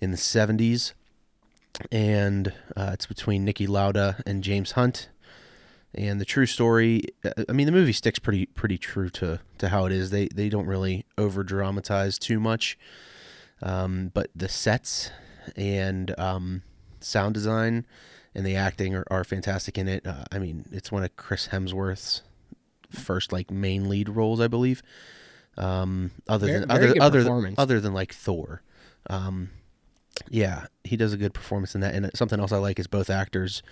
in 0.00 0.11
the 0.11 0.16
70s. 0.16 0.92
And 1.91 2.53
uh, 2.77 2.91
it's 2.93 3.07
between 3.07 3.47
Niki 3.47 3.69
Lauda 3.69 4.23
and 4.27 4.43
James 4.45 4.73
Hunt. 4.73 5.09
And 5.95 6.21
the 6.21 6.25
true 6.25 6.47
story, 6.47 7.05
I 7.49 7.53
mean, 7.53 7.67
the 7.67 7.73
movie 7.73 7.93
sticks 7.93 8.19
pretty 8.19 8.47
pretty 8.47 8.79
true 8.79 9.11
to, 9.11 9.39
to 9.59 9.69
how 9.69 9.87
it 9.87 9.93
is. 9.93 10.11
They 10.11 10.27
they 10.27 10.49
don't 10.49 10.67
really 10.67 11.05
over 11.17 11.45
dramatize 11.45 12.19
too 12.19 12.41
much, 12.41 12.77
um, 13.63 14.11
but 14.13 14.29
the 14.35 14.49
sets 14.49 15.11
and 15.57 16.19
um, 16.19 16.63
sound 16.99 17.35
design 17.35 17.87
and 18.35 18.45
the 18.45 18.57
acting 18.57 18.97
are, 18.97 19.05
are 19.09 19.23
fantastic 19.23 19.79
in 19.79 19.87
it. 19.87 20.05
Uh, 20.05 20.25
I 20.33 20.41
mean, 20.41 20.65
it's 20.73 20.91
one 20.91 21.05
of 21.05 21.15
Chris 21.15 21.49
Hemsworth's 21.49 22.23
first 22.91 23.33
like 23.33 23.51
main 23.53 23.89
lead 23.89 24.09
roles, 24.09 24.41
I 24.41 24.49
believe. 24.49 24.83
Um, 25.57 26.11
other 26.29 26.49
Very- 26.49 26.59
than 26.61 26.69
very 26.69 26.99
other 26.99 27.21
other 27.21 27.55
other 27.57 27.81
than 27.81 27.95
like 27.95 28.13
Thor, 28.13 28.63
um, 29.09 29.51
yeah, 30.29 30.66
he 30.85 30.96
does 30.96 31.12
a 31.12 31.16
good 31.16 31.35
performance 31.35 31.74
in 31.74 31.81
that. 31.81 31.94
And 31.94 32.11
something 32.14 32.40
else 32.40 32.53
I 32.53 32.59
like 32.59 32.79
is 32.79 32.87
both 32.87 33.11
actors 33.11 33.62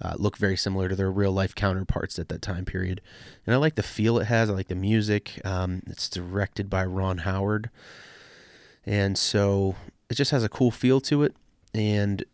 uh, 0.00 0.14
look 0.16 0.36
very 0.36 0.56
similar 0.56 0.88
to 0.88 0.96
their 0.96 1.10
real 1.10 1.32
life 1.32 1.54
counterparts 1.54 2.18
at 2.18 2.28
that 2.28 2.42
time 2.42 2.64
period. 2.64 3.00
And 3.46 3.54
I 3.54 3.58
like 3.58 3.74
the 3.74 3.82
feel 3.82 4.18
it 4.18 4.26
has. 4.26 4.48
I 4.48 4.52
like 4.52 4.68
the 4.68 4.74
music. 4.74 5.40
Um, 5.44 5.82
it's 5.86 6.08
directed 6.08 6.70
by 6.70 6.84
Ron 6.84 7.18
Howard, 7.18 7.70
and 8.86 9.18
so 9.18 9.74
it 10.08 10.14
just 10.14 10.30
has 10.30 10.44
a 10.44 10.48
cool 10.48 10.70
feel 10.70 11.00
to 11.02 11.22
it. 11.22 11.34
And 11.74 12.24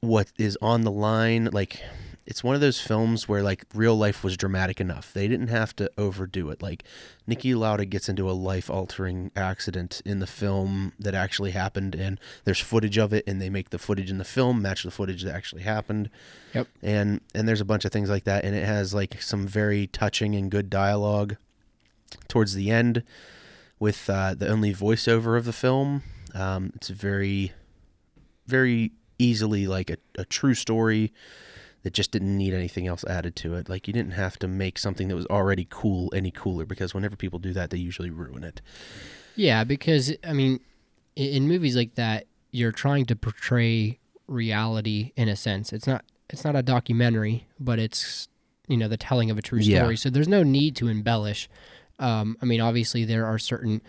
what 0.00 0.28
is 0.38 0.58
on 0.60 0.82
the 0.82 0.90
line, 0.90 1.48
like 1.52 1.82
it's 2.26 2.44
one 2.44 2.54
of 2.54 2.60
those 2.60 2.80
films 2.80 3.28
where 3.28 3.42
like 3.42 3.64
real 3.74 3.96
life 3.96 4.22
was 4.22 4.36
dramatic 4.36 4.80
enough. 4.80 5.12
They 5.12 5.26
didn't 5.26 5.48
have 5.48 5.74
to 5.76 5.90
overdo 5.96 6.50
it. 6.50 6.62
Like 6.62 6.84
Niki 7.28 7.56
Lauda 7.56 7.84
gets 7.84 8.08
into 8.08 8.30
a 8.30 8.32
life 8.32 8.70
altering 8.70 9.30
accident 9.34 10.02
in 10.04 10.20
the 10.20 10.26
film 10.26 10.92
that 10.98 11.14
actually 11.14 11.52
happened 11.52 11.94
and 11.94 12.20
there's 12.44 12.60
footage 12.60 12.98
of 12.98 13.12
it 13.12 13.24
and 13.26 13.40
they 13.40 13.50
make 13.50 13.70
the 13.70 13.78
footage 13.78 14.10
in 14.10 14.18
the 14.18 14.24
film 14.24 14.62
match 14.62 14.82
the 14.82 14.90
footage 14.90 15.22
that 15.22 15.34
actually 15.34 15.62
happened. 15.62 16.10
Yep. 16.54 16.68
And 16.82 17.20
and 17.34 17.48
there's 17.48 17.60
a 17.60 17.64
bunch 17.64 17.84
of 17.84 17.92
things 17.92 18.10
like 18.10 18.24
that 18.24 18.44
and 18.44 18.54
it 18.54 18.64
has 18.64 18.94
like 18.94 19.20
some 19.22 19.46
very 19.46 19.86
touching 19.86 20.34
and 20.34 20.50
good 20.50 20.70
dialogue 20.70 21.36
towards 22.28 22.54
the 22.54 22.70
end 22.70 23.02
with 23.78 24.10
uh, 24.10 24.34
the 24.34 24.48
only 24.48 24.74
voiceover 24.74 25.38
of 25.38 25.46
the 25.46 25.52
film. 25.52 26.02
Um, 26.34 26.72
it's 26.76 26.88
very 26.88 27.52
very 28.46 28.92
easily 29.18 29.66
like 29.66 29.90
a, 29.90 29.96
a 30.16 30.24
true 30.24 30.54
story 30.54 31.12
that 31.82 31.92
just 31.94 32.10
didn't 32.10 32.36
need 32.36 32.52
anything 32.52 32.86
else 32.86 33.04
added 33.04 33.34
to 33.36 33.54
it. 33.54 33.68
Like 33.68 33.86
you 33.86 33.92
didn't 33.94 34.12
have 34.12 34.38
to 34.40 34.48
make 34.48 34.78
something 34.78 35.08
that 35.08 35.16
was 35.16 35.26
already 35.26 35.66
cool 35.70 36.12
any 36.14 36.30
cooler 36.30 36.66
because 36.66 36.94
whenever 36.94 37.16
people 37.16 37.38
do 37.38 37.52
that, 37.54 37.70
they 37.70 37.78
usually 37.78 38.10
ruin 38.10 38.44
it. 38.44 38.60
Yeah, 39.36 39.64
because 39.64 40.12
I 40.26 40.32
mean, 40.32 40.60
in, 41.16 41.48
movies 41.48 41.76
like 41.76 41.94
that, 41.94 42.26
you're 42.50 42.72
trying 42.72 43.06
to 43.06 43.16
portray 43.16 43.98
reality 44.26 45.12
in 45.16 45.28
a 45.28 45.36
sense. 45.36 45.72
It's 45.72 45.86
not 45.86 46.04
it's 46.28 46.44
not 46.44 46.54
a 46.56 46.62
documentary, 46.62 47.46
but 47.58 47.78
it's 47.78 48.28
you 48.68 48.76
know 48.76 48.88
the 48.88 48.96
telling 48.96 49.30
of 49.30 49.38
a 49.38 49.42
true 49.42 49.60
Yeah. 49.60 49.80
story. 49.80 49.96
So 49.96 50.10
there's 50.10 50.28
no 50.28 50.42
need 50.42 50.76
to 50.76 50.88
embellish. 50.88 51.48
Um, 51.98 52.36
I 52.40 52.44
mean, 52.46 52.60
obviously 52.60 53.04
there 53.04 53.26
are 53.26 53.38
certain 53.38 53.82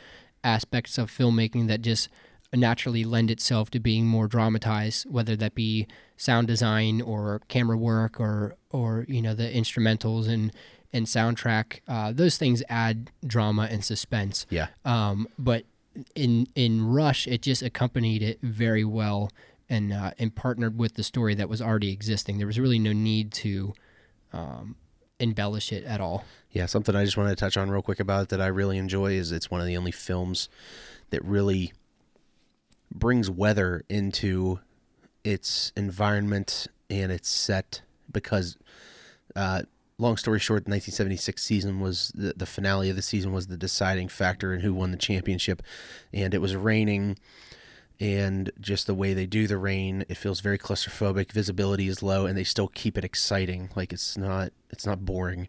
aspects 0.43 0.97
of 0.97 1.11
filmmaking 1.11 1.67
that 1.67 1.81
just 1.81 2.09
naturally 2.53 3.03
lend 3.03 3.31
itself 3.31 3.71
to 3.71 3.79
being 3.79 4.05
more 4.07 4.27
dramatized, 4.27 5.09
whether 5.09 5.35
that 5.35 5.55
be 5.55 5.87
sound 6.17 6.47
design 6.47 7.01
or 7.01 7.41
camera 7.47 7.77
work 7.77 8.19
or 8.19 8.55
or 8.69 9.05
you 9.07 9.21
know 9.21 9.33
the 9.33 9.49
instrumentals 9.49 10.27
and 10.27 10.51
and 10.93 11.05
soundtrack. 11.05 11.79
Uh, 11.87 12.11
those 12.11 12.37
things 12.37 12.61
add 12.69 13.09
drama 13.25 13.67
and 13.71 13.83
suspense. 13.83 14.45
Yeah. 14.49 14.67
Um, 14.85 15.27
but 15.39 15.65
in 16.15 16.47
in 16.55 16.85
Rush, 16.85 17.27
it 17.27 17.41
just 17.41 17.61
accompanied 17.61 18.21
it 18.21 18.39
very 18.41 18.83
well 18.83 19.29
and 19.69 19.93
uh, 19.93 20.11
and 20.19 20.35
partnered 20.35 20.77
with 20.77 20.95
the 20.95 21.03
story 21.03 21.35
that 21.35 21.49
was 21.49 21.61
already 21.61 21.91
existing. 21.91 22.37
There 22.37 22.47
was 22.47 22.59
really 22.59 22.79
no 22.79 22.93
need 22.93 23.31
to 23.33 23.73
um, 24.33 24.75
embellish 25.19 25.71
it 25.71 25.83
at 25.85 26.01
all. 26.01 26.25
Yeah, 26.51 26.65
something 26.65 26.95
I 26.95 27.05
just 27.05 27.15
wanted 27.15 27.29
to 27.31 27.35
touch 27.35 27.55
on 27.55 27.69
real 27.71 27.81
quick 27.81 27.99
about 27.99 28.23
it 28.23 28.29
that 28.29 28.41
I 28.41 28.47
really 28.47 28.77
enjoy 28.77 29.13
is 29.13 29.31
it's 29.31 29.49
one 29.49 29.61
of 29.61 29.67
the 29.67 29.77
only 29.77 29.91
films 29.91 30.49
that 31.11 31.23
really 31.23 31.71
brings 32.91 33.29
weather 33.29 33.83
into 33.89 34.59
its 35.23 35.71
environment 35.75 36.67
and 36.89 37.11
its 37.11 37.29
set 37.29 37.81
because 38.11 38.57
uh, 39.35 39.61
long 39.97 40.17
story 40.17 40.39
short 40.39 40.65
the 40.65 40.71
1976 40.71 41.41
season 41.41 41.79
was 41.79 42.11
the, 42.15 42.33
the 42.35 42.45
finale 42.45 42.89
of 42.89 42.95
the 42.95 43.01
season 43.01 43.31
was 43.31 43.47
the 43.47 43.57
deciding 43.57 44.09
factor 44.09 44.53
in 44.53 44.61
who 44.61 44.73
won 44.73 44.91
the 44.91 44.97
championship. 44.97 45.61
And 46.11 46.33
it 46.33 46.39
was 46.39 46.55
raining 46.55 47.17
and 47.99 48.51
just 48.59 48.87
the 48.87 48.95
way 48.95 49.13
they 49.13 49.27
do 49.27 49.45
the 49.45 49.59
rain 49.59 50.03
it 50.09 50.17
feels 50.17 50.39
very 50.39 50.57
claustrophobic 50.57 51.31
visibility 51.31 51.87
is 51.87 52.01
low 52.01 52.25
and 52.25 52.35
they 52.35 52.43
still 52.43 52.67
keep 52.67 52.97
it 52.97 53.05
exciting. 53.05 53.69
Like 53.75 53.93
it's 53.93 54.17
not 54.17 54.51
it's 54.69 54.85
not 54.85 55.05
boring. 55.05 55.47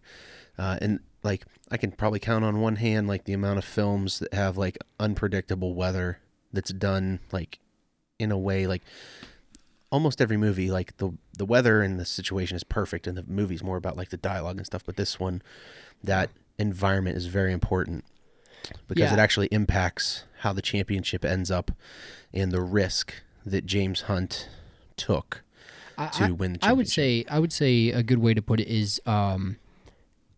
Uh, 0.59 0.76
and 0.81 1.00
like 1.24 1.44
i 1.70 1.76
can 1.76 1.92
probably 1.92 2.18
count 2.18 2.44
on 2.44 2.61
one 2.61 2.76
hand 2.76 3.07
like 3.07 3.24
the 3.24 3.33
amount 3.33 3.59
of 3.59 3.64
films 3.64 4.18
that 4.18 4.35
have 4.35 4.57
like 4.57 4.76
unpredictable 4.98 5.74
weather 5.74 6.18
that's 6.52 6.72
done 6.72 7.20
like 7.32 7.58
in 8.18 8.30
a 8.30 8.38
way 8.38 8.66
like 8.66 8.82
almost 9.90 10.20
every 10.20 10.36
movie 10.36 10.70
like 10.70 10.96
the 10.98 11.10
the 11.36 11.44
weather 11.44 11.82
and 11.82 11.98
the 12.00 12.04
situation 12.04 12.56
is 12.56 12.64
perfect 12.64 13.06
and 13.06 13.16
the 13.16 13.24
movie's 13.26 13.62
more 13.62 13.76
about 13.76 13.96
like 13.96 14.10
the 14.10 14.16
dialogue 14.16 14.56
and 14.56 14.66
stuff 14.66 14.82
but 14.86 14.96
this 14.96 15.18
one 15.20 15.42
that 16.02 16.30
environment 16.58 17.16
is 17.16 17.26
very 17.26 17.52
important 17.52 18.04
because 18.88 19.10
Yeah. 19.10 19.14
it 19.14 19.18
actually 19.18 19.48
impacts 19.48 20.24
how 20.40 20.52
the 20.52 20.62
championship 20.62 21.24
ends 21.24 21.50
up 21.50 21.70
and 22.32 22.52
the 22.52 22.60
risk 22.60 23.14
that 23.44 23.66
James 23.66 24.02
Hunt 24.02 24.48
took 24.96 25.42
I, 25.98 26.06
to 26.08 26.34
win 26.34 26.54
the 26.54 26.58
I 26.62 26.72
would 26.72 26.88
say 26.88 27.24
I 27.28 27.38
would 27.38 27.52
say 27.52 27.90
a 27.90 28.02
good 28.02 28.18
way 28.18 28.34
to 28.34 28.40
put 28.42 28.60
it 28.60 28.68
is 28.68 29.00
um, 29.04 29.56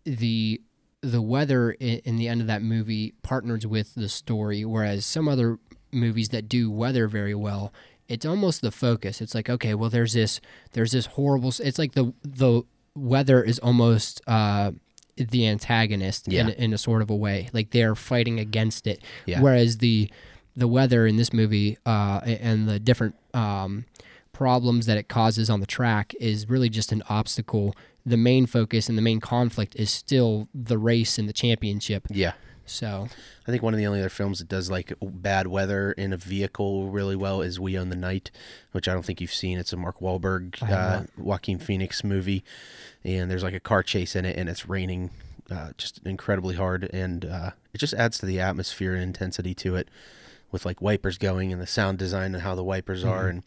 the 0.04 0.60
the 1.00 1.20
weather 1.22 1.72
in, 1.72 1.98
in 2.04 2.16
the 2.16 2.28
end 2.28 2.40
of 2.40 2.46
that 2.46 2.62
movie 2.62 3.12
partners 3.22 3.66
with 3.66 3.94
the 3.94 4.08
story, 4.08 4.64
whereas 4.64 5.04
some 5.04 5.28
other 5.28 5.58
movies 5.94 6.28
that 6.30 6.48
do 6.48 6.70
weather 6.70 7.08
very 7.08 7.34
well, 7.34 7.72
it's 8.08 8.26
almost 8.26 8.60
the 8.60 8.70
focus. 8.70 9.20
It's 9.20 9.34
like 9.34 9.48
okay, 9.48 9.74
well, 9.74 9.90
there's 9.90 10.12
this 10.12 10.40
there's 10.72 10.92
this 10.92 11.06
horrible. 11.06 11.52
It's 11.62 11.78
like 11.78 11.92
the 11.92 12.12
the 12.22 12.62
weather 12.94 13.42
is 13.42 13.58
almost. 13.60 14.20
Uh, 14.26 14.72
the 15.16 15.46
antagonist 15.46 16.26
in, 16.26 16.32
Yeah. 16.48 16.48
in 16.58 16.72
a 16.72 16.78
sort 16.78 17.00
of 17.00 17.08
a 17.08 17.14
way 17.14 17.48
like 17.52 17.70
they're 17.70 17.94
fighting 17.94 18.40
against 18.40 18.84
it 18.88 19.00
Yeah. 19.26 19.40
whereas 19.40 19.78
the 19.78 20.10
the 20.56 20.66
weather 20.66 21.06
in 21.06 21.14
this 21.14 21.32
movie 21.32 21.78
uh, 21.86 22.18
and 22.24 22.68
the 22.68 22.80
different 22.80 23.14
um, 23.32 23.84
problems 24.32 24.86
that 24.86 24.98
it 24.98 25.06
causes 25.08 25.48
on 25.48 25.60
the 25.60 25.66
track 25.66 26.14
is 26.18 26.48
really 26.48 26.68
just 26.68 26.90
an 26.90 27.00
obstacle. 27.08 27.76
The 28.04 28.16
main 28.16 28.46
focus 28.46 28.88
and 28.88 28.98
the 28.98 29.02
main 29.02 29.20
conflict 29.20 29.76
is 29.76 29.88
still 29.88 30.48
the 30.52 30.78
race 30.78 31.16
and 31.16 31.28
the 31.28 31.32
championship. 31.32 32.08
yeah 32.10 32.32
So 32.66 33.08
I 33.46 33.50
think 33.50 33.62
one 33.62 33.74
of 33.74 33.78
the 33.78 33.86
only 33.86 34.00
other 34.00 34.08
films 34.08 34.38
that 34.38 34.48
does 34.48 34.70
like 34.70 34.92
bad 35.02 35.46
weather 35.46 35.92
in 35.92 36.12
a 36.12 36.16
vehicle 36.16 36.88
really 36.88 37.16
well 37.16 37.42
is 37.42 37.60
We 37.60 37.78
Own 37.78 37.90
the 37.90 37.96
Night, 37.96 38.30
which 38.72 38.88
I 38.88 38.94
don't 38.94 39.04
think 39.04 39.20
you've 39.20 39.34
seen. 39.34 39.58
It's 39.58 39.72
a 39.72 39.76
Mark 39.76 40.00
Wahlberg, 40.00 40.62
uh, 40.62 41.02
Joaquin 41.18 41.58
Phoenix 41.58 42.02
movie, 42.02 42.42
and 43.04 43.30
there's 43.30 43.42
like 43.42 43.54
a 43.54 43.60
car 43.60 43.82
chase 43.82 44.16
in 44.16 44.24
it, 44.24 44.36
and 44.36 44.48
it's 44.48 44.68
raining 44.68 45.10
uh, 45.50 45.72
just 45.76 46.00
incredibly 46.06 46.54
hard, 46.54 46.88
and 46.92 47.26
uh, 47.26 47.50
it 47.74 47.78
just 47.78 47.92
adds 47.94 48.18
to 48.18 48.26
the 48.26 48.40
atmosphere 48.40 48.94
and 48.94 49.02
intensity 49.02 49.54
to 49.54 49.76
it, 49.76 49.88
with 50.50 50.64
like 50.64 50.80
wipers 50.80 51.18
going 51.18 51.52
and 51.52 51.60
the 51.60 51.66
sound 51.66 51.98
design 51.98 52.34
and 52.34 52.42
how 52.42 52.54
the 52.54 52.64
wipers 52.64 53.04
are, 53.04 53.28
and 53.28 53.42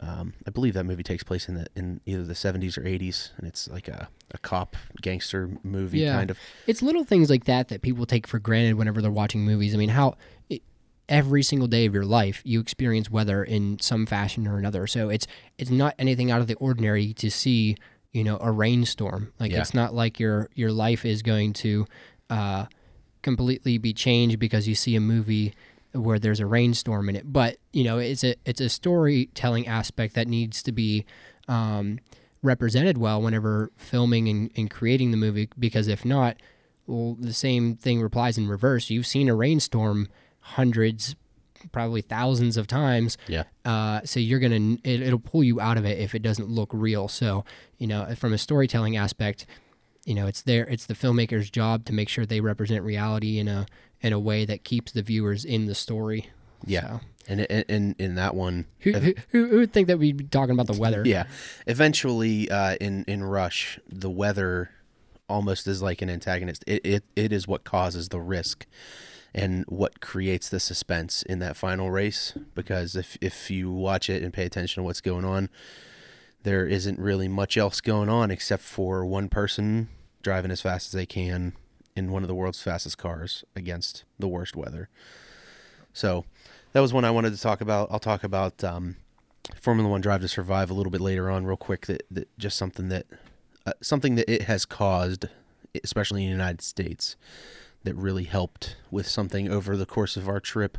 um, 0.00 0.32
I 0.46 0.50
believe 0.50 0.74
that 0.74 0.84
movie 0.84 1.02
takes 1.02 1.22
place 1.22 1.48
in 1.48 1.54
the 1.54 1.66
in 1.76 2.00
either 2.06 2.24
the 2.24 2.34
70s 2.34 2.76
or 2.78 2.82
80s, 2.82 3.30
and 3.36 3.46
it's 3.46 3.68
like 3.68 3.86
a, 3.88 4.08
a 4.32 4.38
cop 4.38 4.76
gangster 5.02 5.50
movie 5.62 5.98
Yeah. 6.00 6.14
kind 6.16 6.30
of. 6.30 6.38
it's 6.66 6.82
little 6.82 7.04
things 7.04 7.28
like 7.30 7.44
that 7.44 7.68
that 7.68 7.82
people 7.82 8.06
take 8.06 8.26
for 8.26 8.38
granted 8.38 8.74
whenever 8.74 9.02
they're 9.02 9.10
watching 9.10 9.44
movies. 9.44 9.74
I 9.74 9.76
mean, 9.78 9.90
how 9.90 10.16
it, 10.48 10.62
every 11.08 11.42
single 11.42 11.68
day 11.68 11.84
of 11.86 11.92
your 11.94 12.04
life 12.06 12.40
you 12.44 12.60
experience 12.60 13.10
weather 13.10 13.42
in 13.44 13.78
some 13.80 14.06
fashion 14.06 14.46
or 14.48 14.56
another. 14.58 14.86
So 14.86 15.08
it's 15.10 15.26
it's 15.58 15.70
not 15.70 15.94
anything 15.98 16.30
out 16.30 16.40
of 16.40 16.46
the 16.46 16.54
ordinary 16.54 17.12
to 17.14 17.30
see 17.30 17.76
you 18.12 18.24
know 18.24 18.38
a 18.40 18.50
rainstorm. 18.50 19.32
Like 19.38 19.52
Yeah. 19.52 19.60
it's 19.60 19.74
not 19.74 19.92
like 19.94 20.18
your 20.18 20.48
your 20.54 20.72
life 20.72 21.04
is 21.04 21.20
going 21.22 21.52
to 21.54 21.86
uh, 22.30 22.66
completely 23.22 23.76
be 23.78 23.92
changed 23.92 24.38
because 24.38 24.66
you 24.66 24.74
see 24.74 24.96
a 24.96 25.00
movie 25.00 25.52
where 25.92 26.18
there's 26.18 26.40
a 26.40 26.46
rainstorm 26.46 27.08
in 27.08 27.16
it. 27.16 27.32
But 27.32 27.58
you 27.72 27.84
know 27.84 27.98
it's 27.98 28.24
a 28.24 28.34
it's 28.44 28.60
a 28.60 28.68
storytelling 28.68 29.66
aspect 29.66 30.14
that 30.14 30.28
needs 30.28 30.62
to 30.64 30.72
be. 30.72 31.04
Um, 31.48 31.98
represented 32.42 32.96
well 32.96 33.20
whenever 33.20 33.70
filming 33.76 34.26
and, 34.26 34.50
and 34.56 34.70
creating 34.70 35.10
the 35.10 35.16
movie 35.18 35.46
because 35.58 35.88
if 35.88 36.06
not 36.06 36.38
well 36.86 37.14
the 37.20 37.34
same 37.34 37.76
thing 37.76 38.02
applies 38.02 38.38
in 38.38 38.48
reverse 38.48 38.88
you've 38.88 39.06
seen 39.06 39.28
a 39.28 39.34
rainstorm 39.34 40.08
hundreds 40.40 41.14
probably 41.70 42.00
thousands 42.00 42.56
of 42.56 42.66
times 42.66 43.18
Yeah. 43.28 43.42
uh, 43.66 44.00
so 44.04 44.18
you're 44.20 44.38
gonna 44.40 44.78
it, 44.84 45.02
it'll 45.02 45.18
pull 45.18 45.44
you 45.44 45.60
out 45.60 45.76
of 45.76 45.84
it 45.84 45.98
if 45.98 46.14
it 46.14 46.22
doesn't 46.22 46.48
look 46.48 46.70
real 46.72 47.08
so 47.08 47.44
you 47.76 47.86
know 47.86 48.06
from 48.16 48.32
a 48.32 48.38
storytelling 48.38 48.96
aspect 48.96 49.44
you 50.06 50.14
know 50.14 50.26
it's 50.26 50.40
their 50.40 50.64
it's 50.66 50.86
the 50.86 50.94
filmmaker's 50.94 51.50
job 51.50 51.84
to 51.84 51.92
make 51.92 52.08
sure 52.08 52.24
they 52.24 52.40
represent 52.40 52.82
reality 52.82 53.38
in 53.38 53.48
a 53.48 53.66
in 54.02 54.12
a 54.12 54.18
way 54.18 54.44
that 54.44 54.64
keeps 54.64 54.92
the 54.92 55.02
viewers 55.02 55.44
in 55.44 55.66
the 55.66 55.74
story 55.74 56.30
Yeah. 56.66 56.80
So, 56.80 57.00
And 57.28 57.40
in, 57.40 57.94
in 57.98 58.14
that 58.16 58.34
one, 58.34 58.66
who, 58.80 58.92
who, 58.92 59.14
who 59.30 59.46
who 59.48 59.58
would 59.60 59.72
think 59.72 59.88
that 59.88 59.98
we'd 59.98 60.16
be 60.16 60.24
talking 60.24 60.54
about 60.54 60.66
the 60.66 60.80
weather 60.80 61.02
yeah, 61.04 61.24
eventually 61.66 62.50
uh, 62.50 62.76
in 62.80 63.04
in 63.06 63.22
Rush, 63.22 63.78
the 63.88 64.10
weather 64.10 64.70
almost 65.28 65.66
is 65.66 65.80
like 65.80 66.02
an 66.02 66.10
antagonist. 66.10 66.64
It, 66.66 66.84
it 66.84 67.04
it 67.14 67.32
is 67.32 67.46
what 67.46 67.64
causes 67.64 68.08
the 68.08 68.20
risk 68.20 68.66
and 69.32 69.64
what 69.68 70.00
creates 70.00 70.48
the 70.48 70.58
suspense 70.58 71.22
in 71.22 71.38
that 71.38 71.56
final 71.56 71.90
race. 71.90 72.34
Because 72.54 72.96
if 72.96 73.16
if 73.20 73.50
you 73.50 73.70
watch 73.70 74.10
it 74.10 74.22
and 74.22 74.32
pay 74.32 74.44
attention 74.44 74.82
to 74.82 74.84
what's 74.84 75.00
going 75.00 75.24
on, 75.24 75.50
there 76.42 76.66
isn't 76.66 76.98
really 76.98 77.28
much 77.28 77.56
else 77.56 77.80
going 77.80 78.08
on 78.08 78.30
except 78.30 78.62
for 78.62 79.04
one 79.04 79.28
person 79.28 79.88
driving 80.22 80.50
as 80.50 80.60
fast 80.60 80.88
as 80.88 80.92
they 80.92 81.06
can 81.06 81.54
in 81.96 82.12
one 82.12 82.22
of 82.22 82.28
the 82.28 82.34
world's 82.34 82.62
fastest 82.62 82.98
cars 82.98 83.44
against 83.54 84.04
the 84.18 84.28
worst 84.28 84.56
weather. 84.56 84.88
So 85.92 86.24
that 86.72 86.80
was 86.80 86.92
one 86.92 87.04
I 87.04 87.10
wanted 87.10 87.34
to 87.34 87.40
talk 87.40 87.60
about. 87.60 87.88
I'll 87.90 87.98
talk 87.98 88.22
about 88.24 88.62
um, 88.62 88.96
Formula 89.60 89.88
One 89.90 90.00
Drive 90.00 90.20
to 90.20 90.28
Survive 90.28 90.70
a 90.70 90.74
little 90.74 90.92
bit 90.92 91.00
later 91.00 91.30
on, 91.30 91.44
real 91.44 91.56
quick. 91.56 91.86
That, 91.86 92.02
that 92.10 92.28
just 92.38 92.56
something 92.56 92.88
that 92.88 93.06
uh, 93.66 93.72
something 93.80 94.14
that 94.14 94.32
it 94.32 94.42
has 94.42 94.64
caused, 94.64 95.26
especially 95.82 96.22
in 96.22 96.28
the 96.28 96.32
United 96.32 96.62
States, 96.62 97.16
that 97.82 97.94
really 97.94 98.24
helped 98.24 98.76
with 98.90 99.06
something 99.06 99.50
over 99.50 99.76
the 99.76 99.86
course 99.86 100.16
of 100.16 100.28
our 100.28 100.40
trip. 100.40 100.78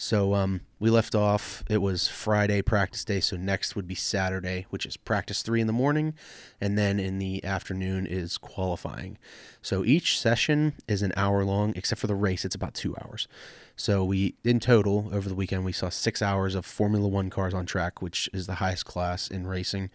So 0.00 0.32
um, 0.32 0.62
we 0.78 0.88
left 0.88 1.14
off. 1.14 1.62
It 1.68 1.82
was 1.82 2.08
Friday 2.08 2.62
practice 2.62 3.04
day. 3.04 3.20
So 3.20 3.36
next 3.36 3.76
would 3.76 3.86
be 3.86 3.94
Saturday, 3.94 4.64
which 4.70 4.86
is 4.86 4.96
practice 4.96 5.42
three 5.42 5.60
in 5.60 5.66
the 5.66 5.74
morning, 5.74 6.14
and 6.58 6.78
then 6.78 6.98
in 6.98 7.18
the 7.18 7.44
afternoon 7.44 8.06
is 8.06 8.38
qualifying. 8.38 9.18
So 9.60 9.84
each 9.84 10.18
session 10.18 10.72
is 10.88 11.02
an 11.02 11.12
hour 11.18 11.44
long, 11.44 11.74
except 11.76 12.00
for 12.00 12.06
the 12.06 12.14
race. 12.14 12.46
It's 12.46 12.54
about 12.54 12.72
two 12.72 12.96
hours. 12.96 13.28
So 13.76 14.02
we, 14.02 14.36
in 14.42 14.58
total, 14.58 15.10
over 15.12 15.28
the 15.28 15.34
weekend, 15.34 15.66
we 15.66 15.72
saw 15.72 15.90
six 15.90 16.22
hours 16.22 16.54
of 16.54 16.64
Formula 16.64 17.06
One 17.06 17.28
cars 17.28 17.52
on 17.52 17.66
track, 17.66 18.00
which 18.00 18.30
is 18.32 18.46
the 18.46 18.54
highest 18.54 18.86
class 18.86 19.28
in 19.28 19.46
racing. 19.46 19.90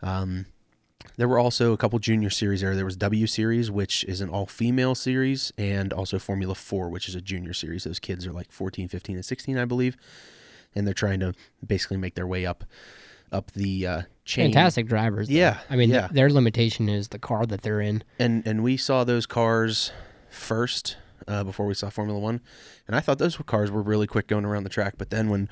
Um, 0.00 0.46
there 1.20 1.28
were 1.28 1.38
also 1.38 1.74
a 1.74 1.76
couple 1.76 1.98
junior 1.98 2.30
series 2.30 2.62
there. 2.62 2.74
There 2.74 2.86
was 2.86 2.96
W 2.96 3.26
Series, 3.26 3.70
which 3.70 4.04
is 4.04 4.22
an 4.22 4.30
all 4.30 4.46
female 4.46 4.94
series, 4.94 5.52
and 5.58 5.92
also 5.92 6.18
Formula 6.18 6.54
4, 6.54 6.88
which 6.88 7.10
is 7.10 7.14
a 7.14 7.20
junior 7.20 7.52
series. 7.52 7.84
Those 7.84 7.98
kids 7.98 8.26
are 8.26 8.32
like 8.32 8.50
14, 8.50 8.88
15, 8.88 9.16
and 9.16 9.24
16, 9.24 9.58
I 9.58 9.66
believe. 9.66 9.98
And 10.74 10.86
they're 10.86 10.94
trying 10.94 11.20
to 11.20 11.34
basically 11.64 11.98
make 11.98 12.14
their 12.14 12.26
way 12.26 12.46
up 12.46 12.64
up 13.30 13.50
the 13.50 13.86
uh, 13.86 14.02
chain. 14.24 14.46
fantastic 14.46 14.88
drivers 14.88 15.28
though. 15.28 15.34
Yeah, 15.34 15.58
i 15.68 15.76
mean 15.76 15.90
yeah. 15.90 16.08
their 16.10 16.30
limitation 16.30 16.88
is 16.88 17.08
the 17.08 17.18
car 17.18 17.46
that 17.46 17.62
they're 17.62 17.80
in 17.80 18.02
And 18.18 18.44
and 18.44 18.64
we 18.64 18.76
saw 18.76 19.04
those 19.04 19.24
cars 19.26 19.92
first 20.30 20.96
uh, 21.28 21.44
before 21.44 21.66
we 21.66 21.74
saw 21.74 21.90
Formula 21.90 22.18
One, 22.18 22.40
and 22.86 22.96
I 22.96 23.00
thought 23.00 23.18
those 23.18 23.36
cars 23.36 23.70
were 23.70 23.82
really 23.82 24.06
quick 24.06 24.26
going 24.26 24.44
around 24.44 24.64
the 24.64 24.70
track. 24.70 24.94
But 24.98 25.10
then 25.10 25.28
when 25.28 25.48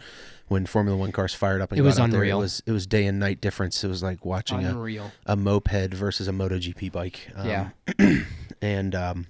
when 0.48 0.66
Formula 0.66 0.96
One 0.98 1.12
cars 1.12 1.34
fired 1.34 1.60
up 1.60 1.70
and 1.72 1.78
It 1.78 1.82
was 1.82 1.98
out 1.98 2.10
there, 2.10 2.20
unreal. 2.20 2.38
it 2.38 2.42
was 2.42 2.62
it 2.66 2.72
was 2.72 2.86
day 2.86 3.06
and 3.06 3.18
night 3.18 3.40
difference. 3.40 3.82
It 3.84 3.88
was 3.88 4.02
like 4.02 4.24
watching 4.24 4.64
a, 4.64 4.70
unreal 4.70 5.12
a 5.26 5.36
moped 5.36 5.94
versus 5.94 6.28
a 6.28 6.32
MotoGP 6.32 6.90
bike. 6.92 7.28
Um, 7.34 7.48
Yeah. 7.48 7.68
and 8.62 8.94
um, 8.94 9.26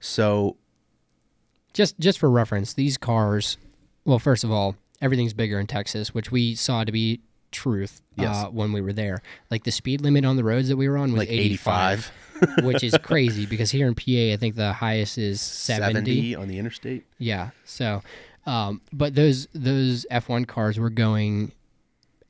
so 0.00 0.56
just 1.72 1.98
just 1.98 2.18
for 2.18 2.30
reference, 2.30 2.72
these 2.74 2.96
cars. 2.98 3.56
Well, 4.04 4.18
first 4.18 4.44
of 4.44 4.50
all, 4.50 4.76
everything's 5.00 5.32
bigger 5.32 5.58
in 5.60 5.66
Texas, 5.66 6.12
which 6.12 6.30
we 6.32 6.54
saw 6.54 6.84
to 6.84 6.92
be 6.92 7.20
truth 7.52 8.02
Yes. 8.16 8.34
uh, 8.36 8.48
when 8.48 8.72
we 8.72 8.80
were 8.80 8.92
there. 8.92 9.22
Like 9.50 9.64
the 9.64 9.70
speed 9.70 10.00
limit 10.00 10.24
on 10.24 10.36
the 10.36 10.44
roads 10.44 10.68
that 10.68 10.76
we 10.76 10.88
were 10.88 10.98
on 10.98 11.12
was 11.12 11.20
like 11.20 11.30
85, 11.30 12.10
85, 12.40 12.64
which 12.64 12.82
is 12.82 12.96
crazy 13.02 13.46
because 13.46 13.70
here 13.70 13.86
in 13.86 13.94
PA, 13.94 14.32
I 14.32 14.36
think 14.36 14.56
the 14.56 14.72
highest 14.72 15.16
is 15.18 15.40
70. 15.40 15.94
70 15.94 16.34
on 16.34 16.48
the 16.48 16.58
interstate. 16.58 17.04
Yeah. 17.18 17.50
So, 17.64 18.02
um, 18.46 18.80
but 18.92 19.14
those 19.14 19.46
those 19.54 20.04
F1 20.10 20.46
cars 20.48 20.78
were 20.78 20.90
going 20.90 21.52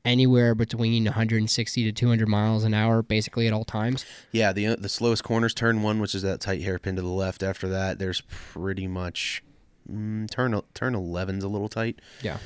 anywhere 0.05 0.53
between 0.53 1.05
160 1.05 1.83
to 1.85 1.91
200 1.91 2.27
miles 2.27 2.63
an 2.65 2.73
hour, 2.73 3.01
basically 3.01 3.47
at 3.47 3.53
all 3.53 3.65
times. 3.65 4.05
Yeah, 4.31 4.53
the 4.53 4.75
the 4.75 4.89
slowest 4.89 5.23
corners 5.23 5.53
turn 5.53 5.81
one, 5.81 5.99
which 5.99 6.13
is 6.15 6.21
that 6.23 6.39
tight 6.41 6.61
hairpin 6.61 6.95
to 6.97 7.01
the 7.01 7.07
left. 7.07 7.41
After 7.43 7.67
that, 7.69 7.99
there's 7.99 8.21
pretty 8.29 8.87
much 8.87 9.43
mm, 9.91 10.29
turn 10.29 10.59
turn 10.73 10.93
11's 10.93 11.43
a 11.43 11.47
little 11.49 11.69
tight. 11.69 11.99
Yeah. 12.21 12.37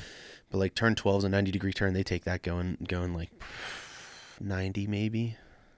But 0.50 0.58
like 0.58 0.74
turn 0.74 0.94
12 0.94 1.18
is 1.18 1.24
a 1.24 1.28
90 1.28 1.50
degree 1.50 1.72
turn. 1.72 1.94
They 1.94 2.02
take 2.02 2.24
that 2.24 2.42
going 2.42 2.78
going 2.86 3.14
like 3.14 3.30
90 4.40 4.86
maybe. 4.86 5.36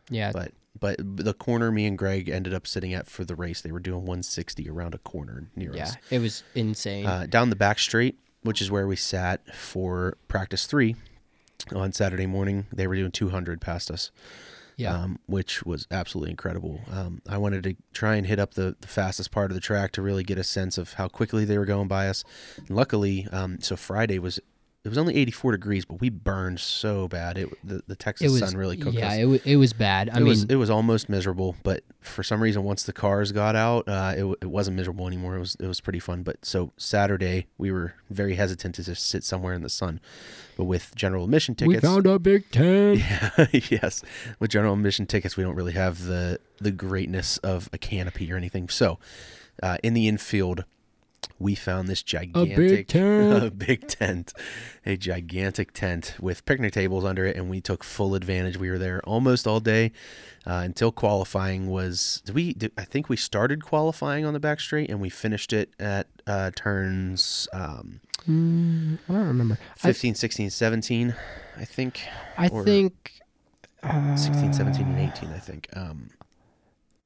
Yeah. 0.09 0.33
But 0.33 0.53
but 0.79 0.97
the 0.99 1.35
corner 1.35 1.71
me 1.73 1.87
and 1.87 1.99
Greg 1.99 2.29
ended 2.29 2.55
up 2.55 2.67
sitting 2.67 2.95
at 2.95 3.09
for 3.09 3.25
the 3.25 3.35
race, 3.35 3.61
they 3.61 3.73
were 3.73 3.81
doing 3.81 4.01
160 4.01 4.69
around 4.71 4.95
a 4.95 4.99
corner 4.99 5.49
near 5.57 5.75
yeah. 5.75 5.83
us. 5.85 5.97
Yeah, 6.11 6.19
it 6.19 6.23
was 6.23 6.43
insane. 6.55 7.07
Uh, 7.07 7.27
down 7.29 7.51
the 7.51 7.57
back 7.57 7.79
straight, 7.79 8.19
which 8.43 8.63
is 8.63 8.71
where 8.71 8.87
we 8.87 8.97
sat 8.97 9.55
for 9.55 10.17
practice 10.29 10.67
three 10.67 10.97
on 11.75 11.93
Saturday 11.93 12.27
morning, 12.27 12.67
they 12.73 12.87
were 12.87 12.95
doing 12.95 13.11
200 13.11 13.61
past 13.61 13.91
us 13.91 14.11
yeah. 14.81 14.95
um, 14.95 15.19
which 15.27 15.63
was 15.65 15.87
absolutely 15.91 16.31
incredible. 16.31 16.81
Um, 16.91 17.21
I 17.29 17.37
wanted 17.37 17.63
to 17.65 17.77
try 17.93 18.17
and 18.17 18.27
hit 18.27 18.39
up 18.39 18.55
the, 18.55 18.77
the 18.81 18.89
fastest 18.89 19.31
part 19.31 19.51
of 19.51 19.55
the 19.55 19.61
track 19.61 19.93
to 19.93 20.03
really 20.03 20.25
get 20.25 20.39
a 20.39 20.45
sense 20.45 20.79
of 20.79 20.95
how 20.95 21.07
quickly 21.07 21.45
they 21.45 21.59
were 21.59 21.67
going 21.67 21.87
by 21.87 22.09
us. 22.09 22.25
And 22.57 22.71
luckily, 22.71 23.29
um, 23.31 23.61
so 23.61 23.77
Friday 23.77 24.19
was 24.19 24.41
it 24.83 24.89
was 24.89 24.97
only 24.97 25.15
84 25.17 25.53
degrees, 25.53 25.85
but 25.85 26.01
we 26.01 26.09
burned 26.09 26.59
so 26.59 27.07
bad. 27.07 27.37
It 27.37 27.51
the, 27.63 27.83
the 27.87 27.95
Texas 27.95 28.29
it 28.29 28.31
was 28.31 28.41
sun 28.51 28.59
really 28.59 28.79
cooked 28.79 28.97
yeah, 28.97 29.09
us. 29.09 29.17
Yeah, 29.17 29.23
it, 29.23 29.27
wa- 29.27 29.39
it 29.45 29.57
was 29.57 29.75
bad. 29.75 30.09
I 30.09 30.17
it 30.17 30.21
mean, 30.21 30.29
was 30.29 30.45
it 30.45 30.57
was 30.57 30.71
almost 30.71 31.11
miserable, 31.11 31.57
but 31.63 31.85
for 32.01 32.23
some 32.23 32.43
reason, 32.43 32.63
once 32.63 32.85
the 32.85 32.95
cars 32.95 33.31
got 33.31 33.55
out, 33.55 33.87
uh, 33.87 34.15
it, 34.17 34.25
it 34.41 34.47
wasn't 34.47 34.79
miserable 34.79 35.07
anymore. 35.07 35.37
It 35.37 35.41
was 35.41 35.55
it 35.61 35.67
was 35.67 35.83
pretty 35.83 35.99
fun. 35.99 36.23
But 36.23 36.47
so 36.47 36.73
Saturday, 36.79 37.47
we 37.59 37.71
were 37.71 37.95
very 38.09 38.37
hesitant 38.37 38.75
to 38.77 38.85
just 38.85 39.07
sit 39.07 39.23
somewhere 39.23 39.53
in 39.53 39.61
the 39.63 39.69
sun, 39.69 40.01
but 40.57 40.65
with 40.65 40.95
general 40.95 41.25
admission 41.25 41.55
tickets, 41.55 41.83
we 41.83 41.87
found 41.87 42.07
a 42.07 42.19
Big 42.19 42.51
Ten. 42.51 42.97
yes, 43.53 44.03
with 44.39 44.51
general 44.51 44.73
admission 44.73 45.05
tickets, 45.05 45.37
we 45.37 45.45
don't 45.45 45.57
really 45.57 45.75
have 45.75 46.05
the 46.05 46.41
the 46.59 46.71
greatness 46.71 47.37
of 47.39 47.69
a 47.75 47.79
canopy 47.79 48.33
or 48.33 48.37
anything. 48.39 48.71
So, 48.71 48.99
uh, 49.63 49.77
in 49.83 49.93
the 49.93 50.09
infield, 50.09 50.65
we 51.39 51.55
found 51.55 51.89
this 51.89 52.03
gigantic 52.03 52.89
tent. 52.89 53.45
a 53.45 53.51
big 53.51 53.89
tent, 53.89 54.33
a 54.85 54.97
gigantic 54.97 55.73
tent 55.73 56.17
with 56.21 56.45
picnic 56.45 56.73
tables 56.73 57.05
under 57.05 57.27
it, 57.27 57.37
and 57.37 57.49
we 57.49 57.61
took 57.61 57.83
full 57.83 58.15
advantage. 58.15 58.57
We 58.57 58.71
were 58.71 58.79
there 58.79 59.01
almost 59.05 59.47
all 59.47 59.61
day 59.61 59.93
uh, 60.47 60.63
until 60.65 60.93
qualifying 60.93 61.69
was. 61.69 62.23
Did 62.25 62.35
we? 62.35 62.53
Did, 62.53 62.73
I 62.77 62.85
think 62.85 63.09
we 63.09 63.17
started 63.17 63.65
qualifying 63.65 64.25
on 64.25 64.35
the 64.35 64.41
back 64.41 64.61
straight, 64.61 64.91
and 64.91 65.01
we 65.01 65.09
finished 65.09 65.53
it 65.53 65.71
at 65.79 66.07
uh, 66.27 66.51
turns 66.55 67.49
um, 67.53 68.01
Mm, 68.29 68.99
I 69.09 69.13
don't 69.13 69.27
remember. 69.27 69.59
I, 69.83 69.89
15, 69.89 70.15
16, 70.15 70.51
17, 70.51 71.15
I 71.57 71.65
think. 71.65 72.03
I 72.37 72.49
think. 72.49 73.13
Uh, 73.83 74.15
16, 74.17 74.53
17, 74.53 74.87
and 74.87 75.13
18, 75.13 75.31
I 75.31 75.39
think. 75.39 75.69
Um, 75.75 76.11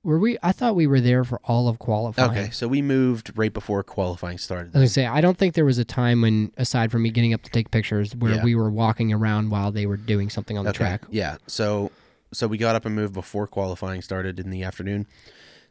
Were 0.04 0.18
we? 0.18 0.36
I 0.42 0.52
thought 0.52 0.76
we 0.76 0.86
were 0.86 1.00
there 1.00 1.24
for 1.24 1.40
all 1.44 1.66
of 1.66 1.78
qualifying. 1.78 2.30
okay, 2.30 2.50
so 2.50 2.68
we 2.68 2.82
moved 2.82 3.32
right 3.36 3.52
before 3.52 3.82
qualifying 3.82 4.36
started. 4.38 4.66
I 4.76 4.80
was 4.80 4.94
gonna 4.94 5.06
say 5.06 5.06
I 5.06 5.22
don't 5.22 5.36
think 5.38 5.54
there 5.54 5.64
was 5.64 5.78
a 5.78 5.84
time 5.84 6.20
when, 6.20 6.52
aside 6.58 6.92
from 6.92 7.02
me 7.02 7.10
getting 7.10 7.32
up 7.32 7.42
to 7.42 7.50
take 7.50 7.70
pictures, 7.70 8.14
where 8.14 8.34
Yeah. 8.34 8.44
we 8.44 8.54
were 8.54 8.70
walking 8.70 9.12
around 9.14 9.50
while 9.50 9.72
they 9.72 9.86
were 9.86 9.96
doing 9.96 10.28
something 10.28 10.58
on 10.58 10.66
the 10.66 10.72
track. 10.74 11.02
Yeah, 11.10 11.38
so 11.46 11.90
so 12.32 12.46
we 12.46 12.58
got 12.58 12.76
up 12.76 12.84
and 12.84 12.94
moved 12.94 13.14
before 13.14 13.46
qualifying 13.46 14.02
started 14.02 14.38
in 14.38 14.50
the 14.50 14.62
afternoon. 14.62 15.06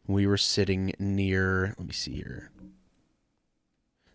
We 0.08 0.26
were 0.26 0.38
sitting 0.38 0.94
near, 0.98 1.76
let 1.78 1.88
me 1.88 1.94
see 1.94 2.14
here. 2.16 2.50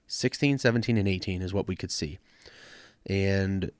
16, 0.06 0.58
17, 0.58 0.96
and 0.96 1.06
18 1.06 1.42
is 1.42 1.52
what 1.54 1.68
we 1.68 1.76
could 1.76 1.90
see. 1.90 2.18
And 3.06 3.70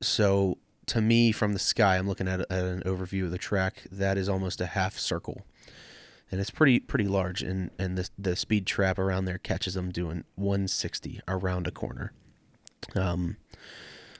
so 0.00 0.58
to 0.88 1.00
me, 1.00 1.32
from 1.32 1.52
the 1.52 1.58
sky, 1.58 1.96
I'm 1.96 2.08
looking 2.08 2.28
at, 2.28 2.40
at 2.40 2.64
an 2.64 2.82
overview 2.84 3.24
of 3.24 3.30
the 3.30 3.38
track. 3.38 3.84
That 3.90 4.18
is 4.18 4.28
almost 4.28 4.60
a 4.60 4.66
half 4.66 4.98
circle. 4.98 5.44
and 6.30 6.40
it's 6.40 6.50
pretty 6.50 6.78
pretty 6.80 7.06
large. 7.06 7.42
And 7.42 7.70
and 7.78 7.96
the 7.96 8.08
the 8.18 8.36
speed 8.36 8.66
trap 8.66 8.98
around 8.98 9.24
there 9.24 9.38
catches 9.38 9.74
them 9.74 9.90
doing 9.90 10.24
160 10.36 11.20
around 11.26 11.66
a 11.66 11.70
corner. 11.70 12.12
Um, 12.94 13.36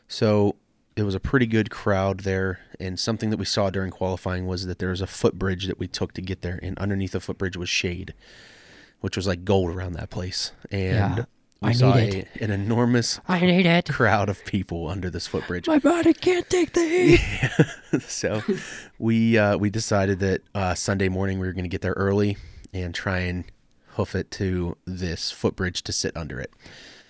so 0.07 0.57
it 0.97 1.03
was 1.05 1.15
a 1.15 1.21
pretty 1.21 1.47
good 1.47 1.71
crowd 1.71 2.21
there. 2.21 2.61
And 2.81 2.99
something 2.99 3.31
that 3.31 3.37
we 3.37 3.45
saw 3.45 3.71
during 3.71 3.91
qualifying 3.91 4.47
was 4.47 4.67
that 4.67 4.79
there 4.79 4.89
was 4.91 5.01
a 5.01 5.07
footbridge 5.07 5.67
that 5.67 5.79
we 5.79 5.87
took 5.87 6.13
to 6.15 6.23
get 6.23 6.43
there, 6.43 6.59
and 6.63 6.79
underneath 6.79 7.13
the 7.13 7.21
footbridge 7.21 7.57
was 7.57 7.69
shade, 7.69 8.15
which 9.01 9.17
was 9.17 9.27
like 9.27 9.45
gold 9.45 9.71
around 9.71 9.93
that 9.95 10.11
place. 10.11 10.53
And 10.71 11.19
Yeah, 11.19 11.25
we 11.61 11.71
I 11.71 11.73
saw 11.73 11.95
need 11.95 12.29
a, 12.41 12.45
an 12.45 12.51
enormous 12.51 13.21
I 13.27 13.41
need 13.41 13.67
it. 13.67 13.89
crowd 13.89 14.29
of 14.29 14.45
people 14.45 14.89
under 14.89 15.11
this 15.11 15.27
footbridge. 15.27 15.67
My 15.67 15.79
body 15.79 16.15
can't 16.15 16.49
take 16.49 16.73
the 16.73 16.83
heat. 16.89 18.01
so 18.09 18.43
we 18.99 19.37
uh, 19.39 19.57
we 19.59 19.71
decided 19.71 20.21
that 20.21 20.43
uh, 20.55 20.75
Sunday 20.75 21.09
morning 21.09 21.39
we 21.39 21.47
were 21.47 21.53
going 21.53 21.65
to 21.65 21.69
get 21.69 21.81
there 21.81 21.95
early 21.95 22.37
and 22.73 22.95
try 22.95 23.21
and 23.21 23.45
hoof 23.93 24.15
it 24.15 24.31
to 24.31 24.77
this 24.87 25.31
footbridge 25.33 25.83
to 25.83 25.93
sit 25.93 26.17
under 26.17 26.39
it. 26.41 26.53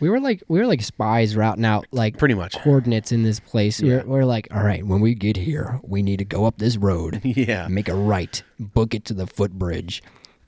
We 0.01 0.09
were 0.09 0.21
like 0.21 0.43
we 0.49 0.61
were 0.61 0.67
like 0.67 0.81
spies 0.83 1.35
routing 1.37 1.65
out 1.65 1.87
like 1.91 2.17
Pretty 2.17 2.35
much. 2.35 2.55
coordinates 2.57 3.11
in 3.13 3.25
this 3.25 3.41
place. 3.41 3.81
Yeah. 3.81 3.97
We're, 4.05 4.21
we're 4.21 4.25
like, 4.25 4.47
all 4.53 4.63
right, 4.63 4.87
when 4.87 5.01
we 5.01 5.15
get 5.15 5.37
here, 5.37 5.81
we 5.83 6.03
need 6.03 6.21
to 6.21 6.25
go 6.25 6.47
up 6.47 6.57
this 6.59 6.77
road, 6.77 7.21
Yeah. 7.25 7.67
make 7.69 7.89
a 7.89 7.95
right, 7.97 8.43
book 8.61 8.95
it 8.95 9.05
to 9.07 9.15
the 9.15 9.27
footbridge. 9.27 10.03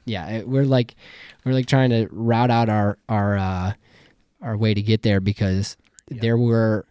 Yeah, 0.06 0.28
it, 0.28 0.48
we're 0.48 0.64
like 0.64 0.94
we're 1.44 1.52
like 1.52 1.66
trying 1.66 1.90
to 1.90 2.08
route 2.10 2.50
out 2.50 2.68
our 2.68 2.96
our 3.08 3.36
uh, 3.36 3.72
our 4.42 4.56
way 4.56 4.74
to 4.74 4.82
get 4.82 5.02
there 5.02 5.20
because 5.20 5.76
there 6.08 6.36
were. 6.36 6.86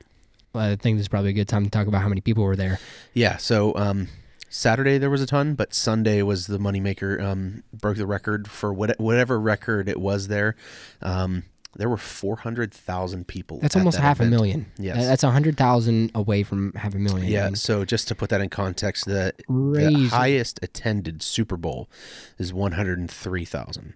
Well, 0.54 0.72
I 0.72 0.76
think 0.76 0.98
this 0.98 1.04
is 1.04 1.08
probably 1.08 1.30
a 1.30 1.34
good 1.34 1.48
time 1.48 1.64
to 1.64 1.70
talk 1.70 1.88
about 1.88 2.02
how 2.02 2.10
many 2.10 2.22
people 2.22 2.44
were 2.44 2.56
there. 2.56 2.80
Yeah. 3.14 3.38
So 3.38 3.76
um, 3.76 4.08
Saturday 4.50 4.98
there 4.98 5.12
was 5.12 5.22
a 5.22 5.28
ton, 5.28 5.54
but 5.54 5.74
Sunday 5.76 6.24
was 6.24 6.48
the 6.48 6.58
moneymaker. 6.58 7.22
Um, 7.22 7.64
broke 7.72 7.98
the 7.98 8.08
record 8.08 8.50
for 8.50 8.74
what, 8.74 9.00
whatever 9.00 9.40
record 9.40 9.88
it 9.88 10.00
was 10.00 10.28
there. 10.28 10.56
Um, 11.04 11.44
there 11.76 11.88
were 11.88 11.98
400,000 11.98 13.28
people. 13.28 13.60
That's 13.60 13.76
at 13.76 13.80
almost 13.80 13.98
that 13.98 14.04
half 14.04 14.18
event. 14.18 14.34
a 14.34 14.36
million. 14.36 14.72
Yes. 14.80 15.06
That's 15.06 15.24
a 15.24 15.30
hundred 15.30 15.56
thousand 15.56 16.12
away 16.16 16.42
from 16.42 16.74
half 16.74 16.96
a 16.96 16.98
million. 16.98 17.32
Yeah. 17.32 17.46
And 17.46 17.58
So 17.58 17.86
just 17.86 18.08
to 18.08 18.16
put 18.16 18.30
that 18.32 18.42
in 18.42 18.50
context, 18.50 19.06
the, 19.06 19.34
the 19.48 20.10
highest 20.12 20.60
attended 20.64 21.22
Super 21.22 21.58
Bowl 21.58 21.88
is 22.40 22.52
103,000. 22.52 23.94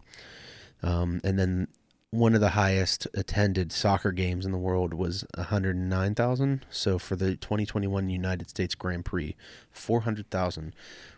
Um, 0.83 1.19
and 1.23 1.39
then 1.39 1.67
one 2.13 2.35
of 2.35 2.41
the 2.41 2.49
highest 2.49 3.07
attended 3.15 3.71
soccer 3.71 4.11
games 4.11 4.45
in 4.45 4.51
the 4.51 4.57
world 4.59 4.93
was 4.93 5.25
109,000. 5.35 6.63
So 6.69 6.99
for 6.99 7.15
the 7.15 7.35
2021 7.35 8.07
United 8.07 8.51
States 8.51 8.75
Grand 8.75 9.03
Prix, 9.03 9.35
400,000 9.71 10.75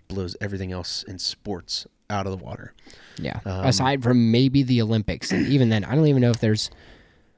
blows 0.07 0.37
everything 0.39 0.71
else 0.71 1.03
in 1.03 1.19
sports 1.19 1.85
out 2.09 2.25
of 2.25 2.31
the 2.31 2.43
water. 2.43 2.73
yeah. 3.17 3.41
Um, 3.43 3.65
Aside 3.65 4.03
from 4.03 4.31
maybe 4.31 4.63
the 4.63 4.81
Olympics, 4.81 5.33
and 5.33 5.45
even 5.47 5.67
then, 5.67 5.83
I 5.83 5.95
don't 5.95 6.07
even 6.07 6.21
know 6.21 6.29
if 6.29 6.39
there's. 6.39 6.71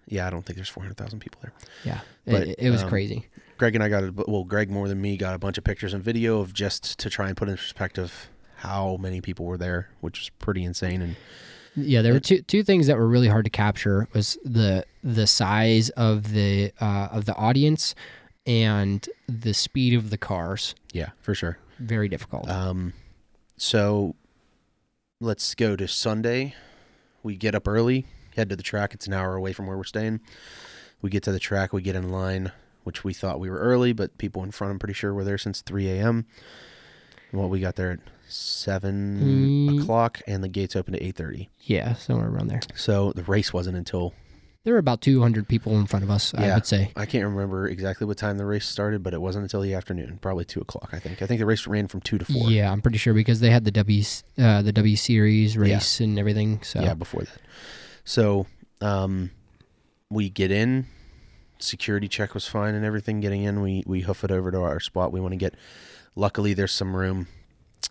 Yeah, 0.05 0.27
I 0.27 0.29
don't 0.29 0.45
think 0.45 0.57
there's 0.57 0.69
400,000 0.69 1.19
people 1.19 1.41
there. 1.41 1.53
Yeah, 1.83 1.99
But, 2.25 2.47
it, 2.49 2.59
it 2.59 2.69
was 2.69 2.83
um, 2.83 2.89
crazy. 2.89 3.25
Greg 3.57 3.73
and 3.73 3.83
I 3.83 3.89
got 3.89 4.03
a, 4.03 4.13
well, 4.27 4.43
Greg 4.43 4.69
more 4.69 4.87
than 4.87 5.01
me 5.01 5.17
got 5.17 5.33
a 5.33 5.39
bunch 5.39 5.57
of 5.57 5.63
pictures 5.63 5.95
and 5.95 6.03
video 6.03 6.41
of 6.41 6.53
just 6.53 6.99
to 6.99 7.09
try 7.09 7.27
and 7.27 7.35
put 7.35 7.49
in 7.49 7.55
perspective 7.55 8.29
how 8.57 8.97
many 8.97 9.19
people 9.19 9.47
were 9.47 9.57
there, 9.57 9.89
which 9.99 10.19
was 10.19 10.29
pretty 10.37 10.63
insane. 10.63 11.01
And 11.01 11.15
Yeah, 11.77 12.01
there 12.01 12.13
were 12.13 12.19
two 12.19 12.41
two 12.41 12.63
things 12.63 12.87
that 12.87 12.97
were 12.97 13.07
really 13.07 13.27
hard 13.27 13.45
to 13.45 13.51
capture 13.51 14.07
was 14.13 14.37
the 14.43 14.83
the 15.03 15.27
size 15.27 15.89
of 15.91 16.33
the 16.33 16.71
uh, 16.81 17.09
of 17.11 17.25
the 17.25 17.35
audience 17.35 17.93
and 18.47 19.07
the 19.27 19.53
speed 19.53 19.93
of 19.93 20.09
the 20.09 20.17
cars. 20.17 20.73
yeah, 20.91 21.09
for 21.21 21.35
sure. 21.35 21.59
Very 21.79 22.07
difficult. 22.09 22.49
Um, 22.49 22.93
so 23.57 24.15
let's 25.19 25.53
go 25.53 25.75
to 25.75 25.87
Sunday. 25.87 26.55
We 27.21 27.35
get 27.35 27.53
up 27.53 27.67
early, 27.67 28.07
head 28.35 28.49
to 28.49 28.55
the 28.55 28.63
track. 28.63 28.93
It's 28.93 29.05
an 29.05 29.13
hour 29.13 29.35
away 29.35 29.53
from 29.53 29.67
where 29.67 29.77
we're 29.77 29.83
staying. 29.83 30.21
We 31.01 31.09
get 31.11 31.21
to 31.23 31.31
the 31.31 31.39
track, 31.39 31.73
we 31.73 31.83
get 31.83 31.95
in 31.95 32.09
line, 32.09 32.51
which 32.83 33.03
we 33.03 33.13
thought 33.13 33.39
we 33.39 33.49
were 33.49 33.59
early, 33.59 33.93
but 33.93 34.17
people 34.17 34.43
in 34.43 34.49
front, 34.51 34.71
I'm 34.71 34.79
pretty 34.79 34.95
sure, 34.95 35.13
were 35.13 35.23
there 35.23 35.37
since 35.37 35.61
3 35.61 35.89
a.m. 35.89 36.25
Well, 37.31 37.49
we 37.49 37.59
got 37.59 37.75
there 37.75 37.91
at 37.91 37.99
7 38.27 39.19
Mm. 39.67 39.81
o'clock, 39.81 40.21
and 40.27 40.43
the 40.43 40.47
gates 40.49 40.75
opened 40.75 40.95
at 40.97 41.01
8.30. 41.01 41.49
yeah, 41.61 41.93
somewhere 41.95 42.29
around 42.29 42.47
there. 42.47 42.59
So 42.75 43.11
the 43.13 43.23
race 43.23 43.53
wasn't 43.53 43.77
until, 43.77 44.13
There 44.63 44.73
were 44.73 44.79
about 44.79 44.99
200 45.01 45.47
people 45.47 45.79
in 45.79 45.85
front 45.85 46.03
of 46.03 46.11
us, 46.11 46.33
I 46.33 46.53
would 46.53 46.65
say. 46.65 46.91
I 46.95 47.05
can't 47.05 47.23
remember 47.23 47.67
exactly 47.69 48.05
what 48.05 48.17
time 48.17 48.37
the 48.37 48.45
race 48.45 48.65
started, 48.65 49.01
but 49.01 49.13
it 49.13 49.21
wasn't 49.21 49.43
until 49.43 49.61
the 49.61 49.73
afternoon, 49.73 50.19
probably 50.21 50.43
2 50.43 50.59
o'clock, 50.59 50.89
I 50.91 50.99
think. 50.99 51.21
I 51.21 51.25
think 51.25 51.39
the 51.39 51.45
race 51.45 51.65
ran 51.67 51.87
from 51.87 52.01
2 52.01 52.17
to 52.17 52.25
4. 52.25 52.51
Yeah, 52.51 52.69
I'm 52.71 52.81
pretty 52.81 52.97
sure 52.97 53.13
because 53.13 53.39
they 53.39 53.49
had 53.49 53.63
the 53.63 53.71
W 53.71 54.03
uh, 54.37 54.61
the 54.61 54.73
W 54.73 54.95
series 54.97 55.57
race 55.57 56.01
and 56.01 56.19
everything. 56.19 56.61
So 56.63 56.81
Yeah, 56.81 56.95
before 56.95 57.21
that. 57.21 57.39
So, 58.03 58.45
um, 58.81 59.31
we 60.09 60.29
get 60.29 60.51
in. 60.51 60.87
Security 61.59 62.07
check 62.07 62.33
was 62.33 62.45
fine 62.47 62.75
and 62.75 62.83
everything. 62.85 63.19
Getting 63.21 63.43
in, 63.43 63.61
we 63.61 63.83
we 63.87 64.01
hoof 64.01 64.23
it 64.23 64.31
over 64.31 64.51
to 64.51 64.59
our 64.61 64.79
spot 64.79 65.11
we 65.13 65.19
want 65.21 65.31
to 65.31 65.37
get. 65.37 65.55
Luckily, 66.15 66.53
there's 66.53 66.71
some 66.73 66.95
room. 66.95 67.27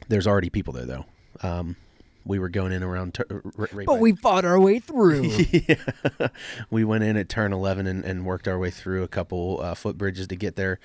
There's 0.08 0.26
already 0.26 0.50
people 0.50 0.72
there 0.72 0.86
though. 0.86 1.04
Um, 1.42 1.76
we 2.24 2.38
were 2.38 2.48
going 2.48 2.72
in 2.72 2.82
around. 2.82 3.16
Right 3.56 3.86
but 3.86 3.86
by- 3.86 3.98
we 3.98 4.12
fought 4.12 4.44
our 4.44 4.58
way 4.58 4.80
through. 4.80 5.22
yeah. 5.50 6.28
we 6.70 6.84
went 6.84 7.04
in 7.04 7.16
at 7.16 7.28
turn 7.28 7.52
11 7.52 7.86
and, 7.86 8.04
and 8.04 8.24
worked 8.26 8.48
our 8.48 8.58
way 8.58 8.70
through 8.70 9.04
a 9.04 9.08
couple 9.08 9.60
uh, 9.62 9.74
footbridges 9.74 10.28
to 10.28 10.36
get 10.36 10.56
there. 10.56 10.80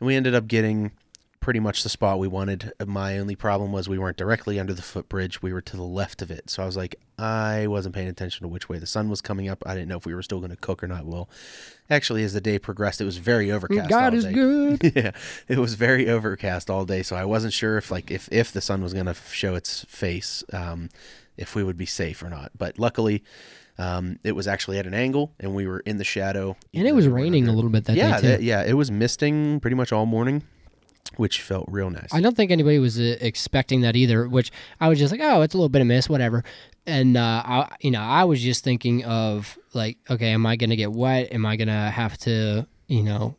And 0.00 0.06
we 0.06 0.16
ended 0.16 0.34
up 0.34 0.46
getting 0.46 0.92
pretty 1.40 1.60
much 1.60 1.82
the 1.82 1.88
spot 1.88 2.18
we 2.18 2.28
wanted. 2.28 2.72
My 2.84 3.18
only 3.18 3.36
problem 3.36 3.72
was 3.72 3.88
we 3.88 3.98
weren't 3.98 4.16
directly 4.16 4.58
under 4.58 4.72
the 4.74 4.82
footbridge. 4.82 5.40
We 5.42 5.52
were 5.52 5.60
to 5.62 5.76
the 5.76 5.82
left 5.82 6.22
of 6.22 6.30
it. 6.30 6.50
So 6.50 6.62
I 6.62 6.66
was 6.66 6.76
like, 6.76 6.96
I 7.18 7.66
wasn't 7.66 7.94
paying 7.94 8.08
attention 8.08 8.42
to 8.44 8.48
which 8.48 8.68
way 8.68 8.78
the 8.78 8.86
sun 8.86 9.08
was 9.08 9.20
coming 9.20 9.48
up. 9.48 9.62
I 9.66 9.74
didn't 9.74 9.88
know 9.88 9.96
if 9.96 10.06
we 10.06 10.14
were 10.14 10.22
still 10.22 10.38
going 10.38 10.50
to 10.50 10.56
cook 10.56 10.82
or 10.82 10.88
not. 10.88 11.04
Well, 11.04 11.28
actually, 11.88 12.22
as 12.24 12.32
the 12.32 12.40
day 12.40 12.58
progressed, 12.58 13.00
it 13.00 13.04
was 13.04 13.18
very 13.18 13.50
overcast. 13.50 13.88
God 13.88 14.12
all 14.12 14.18
is 14.18 14.26
good. 14.26 14.92
yeah, 14.96 15.12
it 15.48 15.58
was 15.58 15.74
very 15.74 16.08
overcast 16.08 16.70
all 16.70 16.84
day, 16.84 17.02
so 17.02 17.16
I 17.16 17.24
wasn't 17.24 17.52
sure 17.52 17.78
if 17.78 17.90
like 17.90 18.10
if 18.10 18.28
if 18.30 18.52
the 18.52 18.60
sun 18.60 18.82
was 18.82 18.94
gonna 18.94 19.14
show 19.14 19.54
its 19.54 19.84
face, 19.88 20.44
um, 20.52 20.88
if 21.36 21.54
we 21.54 21.62
would 21.64 21.76
be 21.76 21.86
safe 21.86 22.22
or 22.22 22.28
not. 22.28 22.52
But 22.56 22.78
luckily, 22.78 23.22
um, 23.78 24.18
it 24.24 24.32
was 24.32 24.46
actually 24.48 24.78
at 24.78 24.86
an 24.86 24.94
angle, 24.94 25.32
and 25.38 25.54
we 25.54 25.66
were 25.66 25.80
in 25.80 25.96
the 25.98 26.04
shadow. 26.04 26.56
and 26.74 26.86
it 26.86 26.94
was 26.94 27.06
raining 27.08 27.48
a 27.48 27.52
little 27.52 27.70
bit 27.70 27.84
that 27.84 27.96
yeah, 27.96 28.16
day 28.16 28.20
too. 28.20 28.28
that- 28.28 28.42
yeah, 28.42 28.62
it 28.64 28.74
was 28.74 28.90
misting 28.90 29.60
pretty 29.60 29.76
much 29.76 29.92
all 29.92 30.04
morning, 30.06 30.42
which 31.16 31.40
felt 31.42 31.66
real 31.68 31.90
nice. 31.90 32.08
I 32.12 32.20
don't 32.20 32.36
think 32.36 32.50
anybody 32.50 32.78
was 32.78 32.98
uh, 32.98 33.16
expecting 33.20 33.80
that 33.82 33.96
either. 33.96 34.28
Which 34.28 34.50
I 34.80 34.88
was 34.88 34.98
just 34.98 35.10
like, 35.12 35.20
oh, 35.22 35.42
it's 35.42 35.54
a 35.54 35.56
little 35.56 35.68
bit 35.68 35.80
of 35.80 35.86
mist, 35.88 36.08
whatever. 36.10 36.44
And 36.86 37.16
uh, 37.16 37.42
I, 37.44 37.76
you 37.80 37.90
know, 37.90 38.00
I 38.00 38.24
was 38.24 38.40
just 38.40 38.64
thinking 38.64 39.04
of 39.04 39.58
like, 39.74 39.98
okay, 40.10 40.30
am 40.30 40.46
I 40.46 40.56
gonna 40.56 40.76
get 40.76 40.92
wet? 40.92 41.32
Am 41.32 41.44
I 41.44 41.56
gonna 41.56 41.90
have 41.90 42.16
to, 42.18 42.66
you 42.86 43.02
know, 43.02 43.36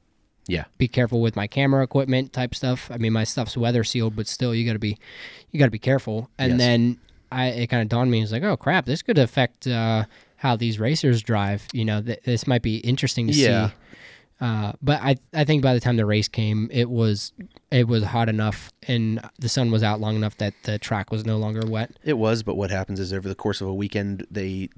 Yeah, 0.47 0.65
be 0.77 0.87
careful 0.87 1.21
with 1.21 1.35
my 1.35 1.47
camera 1.47 1.83
equipment 1.83 2.31
type 2.33 2.53
stuff? 2.53 2.89
I 2.91 2.97
mean, 2.97 3.13
my 3.13 3.23
stuff's 3.23 3.57
weather 3.57 3.83
sealed, 3.83 4.15
but 4.15 4.27
still, 4.27 4.53
you 4.53 4.65
gotta 4.67 4.77
be, 4.79 4.97
you 5.51 5.59
gotta 5.59 5.71
be 5.71 5.79
careful. 5.79 6.29
And 6.37 6.51
Yes. 6.53 6.57
then 6.59 6.97
I, 7.31 7.47
it 7.47 7.67
kind 7.67 7.81
of 7.81 7.89
dawned 7.89 8.01
on 8.07 8.11
me, 8.11 8.21
it's 8.21 8.31
like, 8.31 8.43
oh 8.43 8.57
crap, 8.57 8.85
this 8.85 9.01
could 9.01 9.17
affect 9.17 9.65
uh, 9.67 10.05
how 10.37 10.55
these 10.55 10.79
racers 10.79 11.21
drive. 11.23 11.67
You 11.73 11.85
know, 11.85 12.01
th- 12.01 12.21
this 12.23 12.45
might 12.45 12.61
be 12.61 12.77
interesting 12.77 13.27
to 13.27 13.33
Yeah. 13.33 13.69
see. 13.69 13.73
Uh, 14.41 14.71
but 14.81 15.01
I 15.01 15.17
I 15.33 15.43
think 15.43 15.61
by 15.61 15.73
the 15.73 15.79
time 15.81 15.97
the 15.97 16.05
race 16.05 16.27
came, 16.29 16.69
it 16.71 16.89
was 16.89 17.33
it 17.71 17.87
was 17.87 18.03
hot 18.03 18.29
enough 18.29 18.71
and 18.87 19.19
the 19.37 19.49
sun 19.49 19.69
was 19.69 19.83
out 19.83 19.99
long 19.99 20.15
enough 20.15 20.37
that 20.37 20.53
the 20.63 20.79
track 20.79 21.11
was 21.11 21.25
no 21.25 21.37
longer 21.37 21.61
wet. 21.67 21.91
it 22.03 22.17
was. 22.17 22.41
But 22.43 22.55
what 22.55 22.71
happens 22.71 22.99
is 22.99 23.11
over 23.11 23.27
the 23.27 23.35
course 23.35 23.59
of 23.61 23.67
a 23.67 23.73
weekend, 23.73 24.25
they 24.31 24.69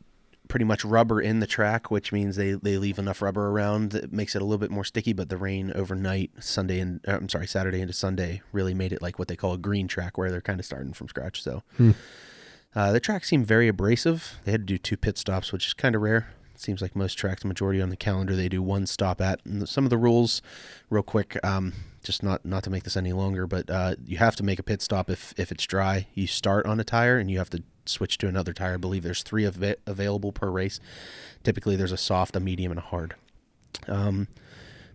pretty 0.48 0.66
much 0.66 0.84
rubber 0.84 1.22
in 1.22 1.40
the 1.40 1.48
track, 1.48 1.90
which 1.90 2.12
means 2.12 2.36
they, 2.36 2.52
they 2.52 2.78
leave 2.78 3.00
enough 3.00 3.22
rubber 3.22 3.48
around 3.50 3.92
that 3.92 4.12
makes 4.12 4.36
it 4.36 4.42
a 4.42 4.46
little 4.46 4.58
bit 4.58 4.70
more 4.72 4.84
sticky. 4.84 5.14
But 5.14 5.30
the 5.30 5.38
rain 5.38 5.72
overnight, 5.76 6.32
Sunday 6.40 6.80
and 6.80 7.00
uh, 7.08 7.12
I'm 7.14 7.30
sorry, 7.30 7.48
Saturday 7.48 7.82
into 7.82 7.94
Sunday, 7.94 8.42
really 8.52 8.74
made 8.74 8.92
it 8.92 9.02
like 9.02 9.18
what 9.20 9.28
they 9.28 9.36
call 9.36 9.54
a 9.54 9.58
green 9.60 9.88
track, 9.88 10.18
where 10.18 10.30
they're 10.32 10.42
kind 10.42 10.60
of 10.60 10.66
starting 10.66 10.92
from 10.94 11.08
scratch. 11.08 11.42
So 11.44 11.62
uh, 12.76 12.92
the 12.92 13.00
track 13.00 13.24
seemed 13.26 13.46
very 13.46 13.68
abrasive. 13.68 14.40
They 14.44 14.52
had 14.52 14.62
to 14.62 14.74
do 14.74 14.78
two 14.78 14.98
pit 14.98 15.18
stops, 15.18 15.54
which 15.54 15.68
is 15.68 15.74
kind 15.74 15.96
of 15.96 16.02
rare. 16.02 16.30
Seems 16.62 16.82
like 16.82 16.96
most 16.96 17.16
tracks, 17.16 17.42
the 17.42 17.48
majority 17.48 17.82
on 17.82 17.90
the 17.90 17.98
calendar, 17.98 18.36
they 18.36 18.48
do 18.48 18.62
one 18.62 18.86
stop 18.86 19.20
at. 19.20 19.44
And 19.46 19.68
some 19.68 19.84
of 19.84 19.90
the 19.90 19.98
rules, 19.98 20.44
real 20.92 21.02
quick, 21.02 21.44
um, 21.44 21.74
just 22.04 22.22
not 22.22 22.46
not 22.46 22.64
to 22.66 22.70
make 22.70 22.84
this 22.84 22.96
any 22.96 23.14
longer, 23.14 23.48
but 23.48 23.68
uh, 23.70 23.96
you 24.06 24.18
have 24.18 24.36
to 24.36 24.44
make 24.44 24.60
a 24.60 24.64
pit 24.64 24.82
stop 24.82 25.10
if 25.10 25.34
if 25.38 25.52
it's 25.52 25.66
dry. 25.66 26.06
You 26.14 26.28
start 26.28 26.68
on 26.68 26.80
a 26.80 26.84
tire 26.84 27.18
and 27.18 27.32
you 27.32 27.40
have 27.40 27.50
to 27.50 27.64
switch 27.88 28.20
to 28.20 28.28
another 28.28 28.54
tire. 28.54 28.76
I 28.76 28.78
believe 28.78 29.02
there's 29.02 29.24
three 29.24 29.46
av- 29.46 29.76
available 29.88 30.32
per 30.32 30.52
race. 30.52 30.80
Typically, 31.44 31.76
there's 31.76 31.92
a 31.92 31.98
soft, 31.98 32.36
a 32.36 32.40
medium, 32.40 32.72
and 32.72 32.80
a 32.80 32.84
hard. 32.84 33.16
Um, 33.88 34.28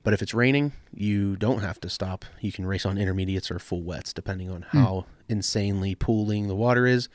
but 0.06 0.14
if 0.14 0.22
it's 0.22 0.32
raining, 0.32 0.70
you 0.94 1.34
don't 1.34 1.62
have 1.62 1.80
to 1.80 1.88
stop. 1.88 2.24
You 2.40 2.52
can 2.52 2.64
race 2.64 2.86
on 2.86 2.96
intermediates 2.96 3.50
or 3.50 3.58
full 3.58 3.82
wets, 3.82 4.12
depending 4.12 4.48
on 4.48 4.62
how 4.62 5.06
insanely 5.28 5.96
pooling 5.96 6.46
the 6.46 6.54
water 6.54 6.86
is. 6.86 7.08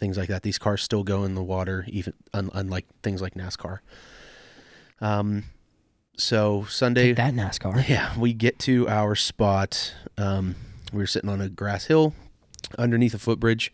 Things 0.00 0.18
like 0.18 0.28
that. 0.28 0.42
These 0.42 0.58
cars 0.58 0.82
still 0.82 1.04
go 1.04 1.22
in 1.22 1.36
the 1.36 1.42
water, 1.44 1.84
even 1.86 2.14
un- 2.34 2.50
unlike 2.52 2.86
things 3.04 3.22
like 3.22 3.34
NASCAR. 3.34 3.78
Um, 5.00 5.44
so 6.16 6.64
Sunday, 6.64 7.14
Take 7.14 7.16
that 7.18 7.34
NASCAR. 7.34 7.88
yeah, 7.88 8.18
we 8.18 8.32
get 8.32 8.58
to 8.58 8.88
our 8.88 9.14
spot. 9.14 9.94
Um, 10.18 10.56
we 10.92 10.98
were 10.98 11.06
sitting 11.06 11.30
on 11.30 11.40
a 11.40 11.48
grass 11.48 11.84
hill 11.84 12.12
underneath 12.76 13.14
a 13.14 13.20
footbridge. 13.20 13.72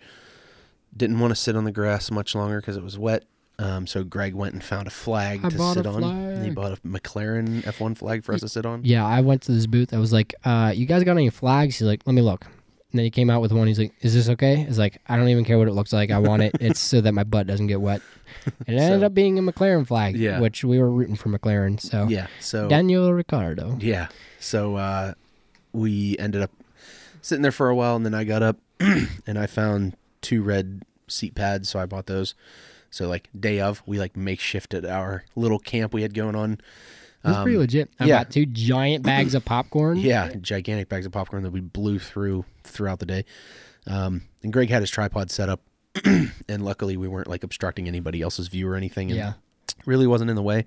didn't 0.95 1.21
want 1.21 1.31
to 1.31 1.37
sit 1.37 1.57
on 1.57 1.64
the 1.64 1.73
grass 1.73 2.11
much 2.11 2.35
longer 2.35 2.61
because 2.61 2.77
it 2.77 2.83
was 2.83 2.99
wet. 2.99 3.25
Um, 3.61 3.87
so 3.89 4.05
Greg 4.05 4.35
went 4.35 4.55
and 4.55 4.63
found 4.63 4.87
a 4.87 4.91
flag 4.91 5.41
I 5.45 5.49
to 5.49 5.75
sit 5.75 5.87
on. 5.87 6.05
And 6.05 6.45
he 6.45 6.51
bought 6.51 6.73
a 6.73 6.77
McLaren 6.87 7.63
F1 7.65 7.97
flag 7.97 8.23
for 8.23 8.33
us 8.33 8.41
to 8.43 8.49
sit 8.49 8.65
on. 8.65 8.83
Yeah, 8.85 9.05
I 9.05 9.21
went 9.21 9.43
to 9.43 9.53
this 9.53 9.67
booth. 9.67 9.93
I 9.93 9.99
was 9.99 10.13
like, 10.13 10.35
uh, 10.45 10.73
"You 10.75 10.87
guys 10.87 11.03
got 11.03 11.13
any 11.13 11.29
flags?" 11.31 11.79
He's 11.79 11.87
like, 11.89 12.03
"Let 12.07 12.15
me 12.15 12.23
look." 12.23 12.45
And 12.45 12.99
then 13.01 13.05
he 13.05 13.11
came 13.11 13.29
out 13.31 13.43
with 13.43 13.53
one. 13.53 13.67
He's 13.67 13.79
like, 13.81 13.93
"Is 14.01 14.15
this 14.15 14.29
okay?" 14.31 14.57
He's 14.57 14.79
like, 14.79 15.01
"I 15.09 15.17
don't 15.17 15.29
even 15.29 15.45
care 15.45 15.59
what 15.59 15.67
it 15.67 15.73
looks 15.75 15.93
like. 15.93 16.11
I 16.13 16.19
want 16.19 16.43
it. 16.43 16.55
It's 16.61 16.79
so 16.81 17.01
that 17.01 17.13
my 17.13 17.25
butt 17.25 17.47
doesn't 17.49 17.67
get 17.67 17.81
wet." 17.81 18.01
And 18.69 18.77
it 18.79 18.81
ended 18.81 19.03
up 19.03 19.13
being 19.13 19.39
a 19.39 19.43
McLaren 19.43 19.87
flag, 19.87 20.17
Yeah. 20.17 20.39
which 20.39 20.63
we 20.63 20.79
were 20.79 20.91
rooting 20.91 21.17
for 21.17 21.29
McLaren. 21.29 21.81
So 21.81 22.07
Yeah. 22.09 22.29
So 22.41 22.69
Daniel 22.69 23.13
Ricciardo. 23.13 23.77
Yeah. 23.81 24.07
So 24.39 24.77
uh, 24.77 25.15
we 25.73 26.17
ended 26.19 26.43
up 26.43 26.53
sitting 27.23 27.43
there 27.43 27.51
for 27.53 27.69
a 27.69 27.75
while, 27.75 27.97
and 27.97 28.07
then 28.07 28.15
I 28.15 28.23
got 28.23 28.43
up 28.45 28.57
and 28.81 29.37
I 29.37 29.47
found 29.47 29.97
two 30.23 30.43
red 30.43 30.83
seat 31.09 31.35
pads, 31.35 31.69
so 31.69 31.81
I 31.81 31.87
bought 31.87 32.07
those. 32.07 32.35
So 32.91 33.09
like 33.09 33.28
day 33.39 33.61
of, 33.61 33.82
we 33.86 33.99
like 33.99 34.14
makeshifted 34.14 34.89
our 34.91 35.24
little 35.36 35.59
camp 35.59 35.93
we 35.95 36.03
had 36.03 36.14
going 36.14 36.34
on. 36.34 36.53
It 36.53 36.61
was 37.28 37.36
pretty 37.39 37.57
Um, 37.57 37.61
legit. 37.62 37.91
I 37.99 38.05
yeah. 38.07 38.18
got 38.18 38.30
two 38.30 38.47
giant 38.47 39.05
bags 39.05 39.34
of 39.34 39.45
popcorn. 39.45 39.99
Yeah, 40.01 40.32
gigantic 40.41 40.89
bags 40.89 41.05
of 41.05 41.12
popcorn 41.12 41.43
that 41.43 41.51
we 41.51 41.61
blew 41.61 41.99
through 41.99 42.45
throughout 42.64 43.01
the 43.01 43.07
day. 43.07 43.24
Um, 43.86 44.22
and 44.43 44.53
Greg 44.53 44.70
had 44.70 44.82
his 44.82 44.91
tripod 44.91 45.30
set 45.30 45.49
up, 45.49 45.61
and 46.05 46.64
luckily 46.64 46.97
we 46.97 47.09
weren't 47.09 47.26
like 47.28 47.43
obstructing 47.43 47.89
anybody 47.89 48.22
else's 48.22 48.49
view 48.49 48.68
or 48.68 48.76
anything. 48.76 49.11
And 49.11 49.16
Yeah. 49.18 49.32
really 49.86 50.07
wasn't 50.07 50.30
in 50.30 50.36
the 50.36 50.43
way. 50.43 50.64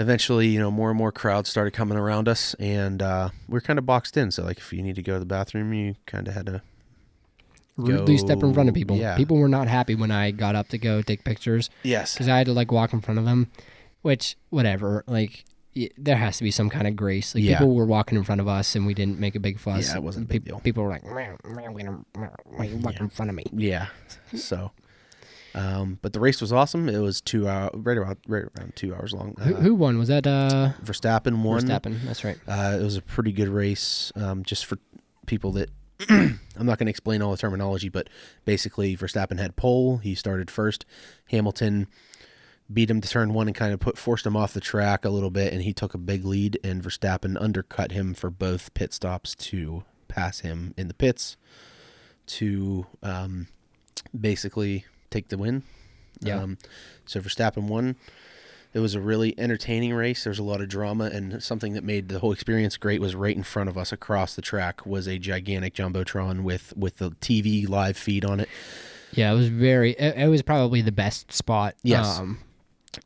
Eventually, 0.00 0.46
you 0.46 0.60
know, 0.60 0.70
more 0.70 0.90
and 0.90 0.98
more 0.98 1.10
crowds 1.10 1.48
started 1.48 1.72
coming 1.72 1.98
around 1.98 2.28
us, 2.28 2.54
and 2.60 3.02
uh, 3.02 3.30
we 3.48 3.58
are 3.58 3.60
kind 3.60 3.80
of 3.80 3.86
boxed 3.86 4.16
in. 4.16 4.30
So, 4.30 4.44
like, 4.44 4.58
if 4.58 4.72
you 4.72 4.80
need 4.80 4.94
to 4.94 5.02
go 5.02 5.14
to 5.14 5.18
the 5.18 5.24
bathroom, 5.26 5.72
you 5.72 5.96
kind 6.06 6.28
of 6.28 6.34
had 6.34 6.46
to. 6.46 6.62
Rudely 7.78 8.18
step 8.18 8.42
in 8.42 8.52
front 8.52 8.68
of 8.68 8.74
people. 8.74 8.96
yeah. 8.96 9.16
People 9.16 9.36
were 9.38 9.48
not 9.48 9.68
happy 9.68 9.94
when 9.94 10.10
I 10.10 10.30
got 10.32 10.54
up 10.56 10.68
to 10.68 10.78
go 10.78 11.00
take 11.00 11.24
pictures 11.24 11.70
Yes. 11.82 12.12
because 12.14 12.28
I 12.28 12.36
had 12.38 12.46
to 12.46 12.52
like 12.52 12.70
walk 12.72 12.92
in 12.92 13.00
front 13.00 13.18
of 13.18 13.24
them, 13.24 13.50
which 14.02 14.36
whatever. 14.50 15.04
Like 15.06 15.44
y- 15.76 15.88
there 15.96 16.16
has 16.16 16.38
to 16.38 16.44
be 16.44 16.50
some 16.50 16.68
kind 16.70 16.86
of 16.88 16.96
grace. 16.96 17.34
Like 17.34 17.44
Yeah. 17.44 17.58
people 17.58 17.74
were 17.74 17.86
walking 17.86 18.18
in 18.18 18.24
front 18.24 18.40
of 18.40 18.48
us 18.48 18.74
and 18.74 18.84
we 18.84 18.94
didn't 18.94 19.20
make 19.20 19.36
a 19.36 19.40
big 19.40 19.58
fuss. 19.60 19.88
Yeah, 19.90 19.96
it 19.96 20.02
wasn't 20.02 20.26
a 20.26 20.28
Pe- 20.28 20.38
big 20.38 20.44
deal. 20.46 20.60
People 20.60 20.82
were 20.82 20.90
like, 20.90 21.04
"Meow, 21.04 21.36
meow, 21.44 21.72
meow, 22.16 22.30
why 22.44 22.64
you 22.64 22.76
walking 22.78 23.02
in 23.02 23.08
front 23.10 23.30
of 23.30 23.36
me?" 23.36 23.44
Yeah. 23.52 23.86
So, 24.34 24.72
um, 25.54 25.98
but 26.02 26.12
the 26.12 26.20
race 26.20 26.40
was 26.40 26.52
awesome. 26.52 26.88
It 26.88 26.98
was 26.98 27.20
two 27.20 27.48
hour, 27.48 27.70
right 27.74 27.96
around, 27.96 28.16
right 28.26 28.44
around 28.58 28.72
two 28.76 28.94
hours 28.94 29.12
long. 29.12 29.34
Who, 29.40 29.54
Uh, 29.54 29.60
who 29.60 29.74
won? 29.74 29.98
Was 29.98 30.08
that 30.08 30.26
uh 30.26 30.72
Verstappen 30.84 31.42
won. 31.42 31.62
Verstappen? 31.62 32.02
That's 32.04 32.24
right. 32.24 32.38
Uh, 32.48 32.76
it 32.80 32.82
was 32.82 32.96
a 32.96 33.02
pretty 33.02 33.32
good 33.32 33.48
race, 33.48 34.10
um, 34.16 34.42
just 34.44 34.66
for 34.66 34.78
people 35.26 35.52
that 35.52 35.70
I'm 36.08 36.66
not 36.66 36.78
going 36.78 36.86
to 36.86 36.90
explain 36.90 37.22
all 37.22 37.32
the 37.32 37.36
terminology, 37.36 37.88
but 37.88 38.08
basically 38.44 38.96
Verstappen 38.96 39.38
had 39.38 39.56
pole. 39.56 39.98
He 39.98 40.14
started 40.14 40.50
first. 40.50 40.84
Hamilton 41.30 41.88
beat 42.72 42.90
him 42.90 43.00
to 43.00 43.08
turn 43.08 43.32
one 43.32 43.46
and 43.48 43.56
kind 43.56 43.72
of 43.72 43.80
put 43.80 43.98
forced 43.98 44.26
him 44.26 44.36
off 44.36 44.52
the 44.52 44.60
track 44.60 45.04
a 45.04 45.10
little 45.10 45.30
bit, 45.30 45.52
and 45.52 45.62
he 45.62 45.72
took 45.72 45.94
a 45.94 45.98
big 45.98 46.24
lead. 46.24 46.58
And 46.62 46.82
Verstappen 46.82 47.36
undercut 47.40 47.92
him 47.92 48.14
for 48.14 48.30
both 48.30 48.74
pit 48.74 48.92
stops 48.92 49.34
to 49.36 49.84
pass 50.06 50.40
him 50.40 50.74
in 50.76 50.88
the 50.88 50.94
pits 50.94 51.36
to 52.26 52.86
um, 53.02 53.48
basically 54.18 54.84
take 55.10 55.28
the 55.28 55.38
win. 55.38 55.62
Yeah. 56.20 56.42
Um, 56.42 56.58
so 57.06 57.20
Verstappen 57.20 57.68
won. 57.68 57.96
It 58.74 58.80
was 58.80 58.94
a 58.94 59.00
really 59.00 59.34
entertaining 59.38 59.94
race. 59.94 60.24
There 60.24 60.30
was 60.30 60.38
a 60.38 60.44
lot 60.44 60.60
of 60.60 60.68
drama, 60.68 61.04
and 61.06 61.42
something 61.42 61.72
that 61.72 61.84
made 61.84 62.08
the 62.08 62.18
whole 62.18 62.32
experience 62.32 62.76
great 62.76 63.00
was 63.00 63.14
right 63.14 63.34
in 63.34 63.42
front 63.42 63.68
of 63.68 63.78
us 63.78 63.92
across 63.92 64.34
the 64.34 64.42
track 64.42 64.84
was 64.84 65.06
a 65.06 65.18
gigantic 65.18 65.74
jumbotron 65.74 66.42
with 66.42 66.74
with 66.76 66.98
the 66.98 67.10
TV 67.12 67.68
live 67.68 67.96
feed 67.96 68.24
on 68.24 68.40
it. 68.40 68.48
Yeah, 69.12 69.32
it 69.32 69.36
was 69.36 69.48
very. 69.48 69.92
It, 69.92 70.16
it 70.16 70.28
was 70.28 70.42
probably 70.42 70.82
the 70.82 70.92
best 70.92 71.32
spot. 71.32 71.74
Yes. 71.82 72.18
Um, 72.18 72.40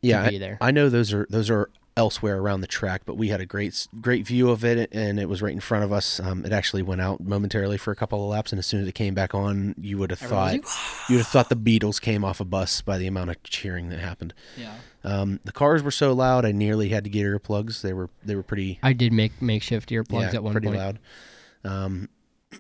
Yeah, 0.00 0.28
be 0.28 0.36
I, 0.36 0.38
there. 0.38 0.58
I 0.60 0.70
know 0.72 0.88
those 0.88 1.12
are 1.12 1.26
those 1.30 1.48
are 1.48 1.70
elsewhere 1.96 2.38
around 2.38 2.62
the 2.62 2.66
track, 2.66 3.02
but 3.04 3.16
we 3.16 3.28
had 3.28 3.40
a 3.40 3.46
great 3.46 3.86
great 4.00 4.26
view 4.26 4.50
of 4.50 4.64
it, 4.64 4.88
and 4.92 5.20
it 5.20 5.28
was 5.28 5.42
right 5.42 5.52
in 5.52 5.60
front 5.60 5.84
of 5.84 5.92
us. 5.92 6.18
Um, 6.20 6.44
it 6.44 6.52
actually 6.52 6.82
went 6.82 7.00
out 7.00 7.20
momentarily 7.20 7.78
for 7.78 7.92
a 7.92 7.96
couple 7.96 8.22
of 8.24 8.30
laps, 8.30 8.52
and 8.52 8.58
as 8.58 8.66
soon 8.66 8.80
as 8.80 8.88
it 8.88 8.94
came 8.94 9.14
back 9.14 9.34
on, 9.34 9.74
you 9.78 9.98
would 9.98 10.10
have 10.10 10.22
Everyone 10.22 10.60
thought 10.60 10.62
was 10.62 11.08
you 11.08 11.16
would 11.16 11.24
have 11.24 11.32
thought 11.32 11.48
the 11.48 11.56
Beatles 11.80 12.00
came 12.00 12.24
off 12.24 12.40
a 12.40 12.44
bus 12.44 12.80
by 12.82 12.98
the 12.98 13.06
amount 13.06 13.30
of 13.30 13.42
cheering 13.44 13.90
that 13.90 14.00
happened. 14.00 14.34
yeah. 14.56 14.74
Um, 15.04 15.40
the 15.44 15.52
cars 15.52 15.82
were 15.82 15.90
so 15.90 16.12
loud, 16.12 16.44
I 16.44 16.52
nearly 16.52 16.90
had 16.90 17.04
to 17.04 17.10
get 17.10 17.24
earplugs. 17.24 17.80
They 17.82 17.92
were 17.92 18.10
they 18.24 18.36
were 18.36 18.42
pretty 18.42 18.78
I 18.82 18.92
did 18.92 19.12
make 19.12 19.42
makeshift 19.42 19.90
earplugs 19.90 20.32
yeah, 20.32 20.36
at 20.36 20.42
one 20.44 20.52
pretty 20.52 20.68
point. 20.68 20.78
loud. 20.78 20.98
Um, 21.64 22.08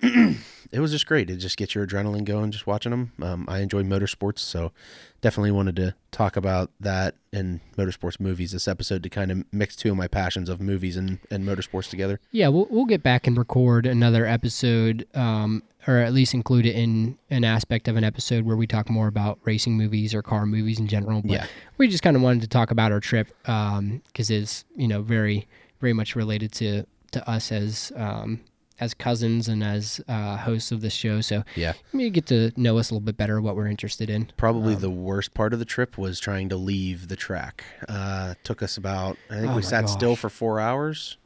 it 0.72 0.80
was 0.80 0.90
just 0.90 1.06
great. 1.06 1.28
It 1.30 1.36
just 1.36 1.56
gets 1.56 1.74
your 1.74 1.86
adrenaline 1.86 2.24
going 2.24 2.50
just 2.50 2.66
watching 2.66 2.90
them. 2.90 3.12
Um, 3.20 3.44
I 3.48 3.58
enjoy 3.60 3.82
motorsports, 3.82 4.38
so 4.40 4.72
definitely 5.20 5.50
wanted 5.52 5.76
to 5.76 5.94
talk 6.10 6.36
about 6.36 6.70
that 6.80 7.14
and 7.32 7.60
motorsports 7.76 8.18
movies 8.18 8.52
this 8.52 8.66
episode 8.66 9.02
to 9.02 9.08
kind 9.08 9.30
of 9.30 9.44
mix 9.52 9.76
two 9.76 9.90
of 9.90 9.96
my 9.96 10.08
passions 10.08 10.48
of 10.48 10.60
movies 10.60 10.96
and, 10.96 11.18
and 11.30 11.46
motorsports 11.46 11.88
together. 11.90 12.18
Yeah, 12.30 12.48
we'll 12.48 12.66
we'll 12.70 12.86
get 12.86 13.02
back 13.02 13.26
and 13.26 13.36
record 13.36 13.86
another 13.86 14.24
episode, 14.26 15.06
um, 15.14 15.62
or 15.86 15.98
at 15.98 16.12
least 16.14 16.32
include 16.32 16.64
it 16.66 16.74
in 16.74 17.18
an 17.30 17.44
aspect 17.44 17.86
of 17.88 17.96
an 17.96 18.04
episode 18.04 18.44
where 18.44 18.56
we 18.56 18.66
talk 18.66 18.88
more 18.88 19.08
about 19.08 19.38
racing 19.44 19.76
movies 19.76 20.14
or 20.14 20.22
car 20.22 20.46
movies 20.46 20.78
in 20.80 20.88
general. 20.88 21.20
But 21.22 21.30
Yeah. 21.30 21.46
we 21.76 21.88
just 21.88 22.02
kind 22.02 22.16
of 22.16 22.22
wanted 22.22 22.40
to 22.42 22.48
talk 22.48 22.70
about 22.70 22.92
our 22.92 23.00
trip 23.00 23.28
because 23.42 24.30
it's 24.30 24.64
you 24.74 24.88
know 24.88 25.02
very 25.02 25.46
very 25.80 25.92
much 25.92 26.16
related 26.16 26.52
to 26.52 26.84
to 27.10 27.28
us 27.28 27.52
as 27.52 27.92
um, 27.94 28.40
as 28.82 28.94
cousins 28.94 29.48
and 29.48 29.62
as 29.62 30.00
uh, 30.08 30.36
hosts 30.38 30.72
of 30.72 30.80
this 30.80 30.92
show. 30.92 31.20
So 31.20 31.44
Yeah. 31.54 31.74
you 31.92 32.10
get 32.10 32.26
to 32.26 32.50
know 32.56 32.78
us 32.78 32.90
a 32.90 32.94
little 32.94 33.04
bit 33.04 33.16
better, 33.16 33.40
what 33.40 33.54
we're 33.56 33.68
interested 33.68 34.10
in. 34.10 34.28
Probably 34.36 34.74
Um, 34.74 34.80
the 34.80 34.90
worst 34.90 35.34
part 35.34 35.52
of 35.52 35.58
the 35.58 35.64
trip 35.64 35.96
was 35.96 36.18
trying 36.18 36.48
to 36.48 36.56
leave 36.56 37.08
the 37.08 37.16
track. 37.16 37.64
Uh, 37.88 38.34
took 38.44 38.62
us 38.62 38.76
about, 38.76 39.16
I 39.30 39.34
think 39.34 39.46
Oh 39.52 39.56
we 39.56 39.62
my 39.62 39.68
sat 39.68 39.88
still 39.88 40.16
for 40.16 40.28
four 40.28 40.58
hours, 40.60 41.16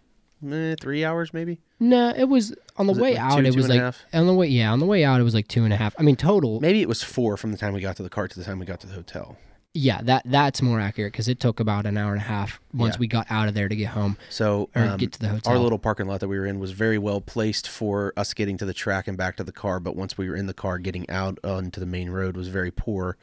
eh, 0.46 0.74
three 0.80 1.04
hours 1.04 1.32
maybe. 1.32 1.60
No, 1.80 2.12
it 2.16 2.24
was 2.28 2.54
on 2.76 2.86
the 2.86 2.92
Was 2.92 2.98
it 2.98 3.02
way 3.02 3.10
like 3.14 3.20
out. 3.20 3.36
two, 3.38 3.44
it 3.46 3.50
two 3.52 3.56
was 3.56 3.64
and 3.66 3.72
a 3.72 3.76
like 3.76 3.82
half? 3.82 4.04
on 4.14 4.26
the 4.26 4.34
way. 4.34 4.46
Yeah, 4.48 4.72
on 4.72 4.78
the 4.78 4.86
way 4.86 5.04
out, 5.04 5.20
it 5.20 5.24
was 5.24 5.34
like 5.34 5.48
two 5.48 5.64
and 5.64 5.72
a 5.72 5.76
half. 5.76 5.94
I 5.98 6.02
mean, 6.02 6.16
total. 6.16 6.60
Maybe 6.60 6.80
it 6.82 6.88
was 6.88 7.02
four 7.02 7.36
from 7.36 7.52
the 7.52 7.58
time 7.58 7.72
we 7.74 7.80
got 7.80 7.96
to 7.96 8.02
the 8.02 8.08
car 8.10 8.28
to 8.28 8.38
the 8.38 8.44
time 8.44 8.58
we 8.58 8.66
got 8.66 8.80
to 8.80 8.86
the 8.86 8.94
hotel. 8.94 9.36
Yeah, 9.76 10.00
that 10.04 10.22
that's 10.24 10.62
more 10.62 10.80
accurate 10.80 11.12
because 11.12 11.28
it 11.28 11.38
took 11.38 11.60
about 11.60 11.84
an 11.86 11.96
hour 11.98 12.12
and 12.12 12.20
a 12.20 12.24
half 12.24 12.60
once 12.72 12.94
Yeah. 12.94 13.00
we 13.00 13.06
got 13.06 13.26
out 13.30 13.48
of 13.48 13.54
there 13.54 13.68
to 13.68 13.76
get 13.76 13.88
home 13.88 14.16
So 14.30 14.70
or 14.74 14.82
um, 14.82 14.96
get 14.96 15.12
to 15.12 15.18
the 15.18 15.28
hotel. 15.28 15.52
our 15.52 15.58
little 15.58 15.78
parking 15.78 16.06
lot 16.06 16.20
that 16.20 16.28
we 16.28 16.38
were 16.38 16.46
in 16.46 16.58
was 16.58 16.72
very 16.72 16.98
well 16.98 17.20
placed 17.20 17.68
for 17.68 18.12
us 18.16 18.32
getting 18.34 18.56
to 18.58 18.64
the 18.64 18.74
track 18.74 19.06
and 19.06 19.16
back 19.18 19.36
to 19.36 19.44
the 19.44 19.52
car. 19.52 19.78
But 19.80 19.94
once 19.94 20.16
we 20.16 20.28
were 20.28 20.36
in 20.36 20.46
the 20.46 20.54
car, 20.54 20.78
getting 20.78 21.08
out 21.10 21.38
onto 21.44 21.78
the 21.80 21.86
main 21.86 22.10
road 22.10 22.36
was 22.36 22.48
very 22.48 22.70
poor. 22.70 23.16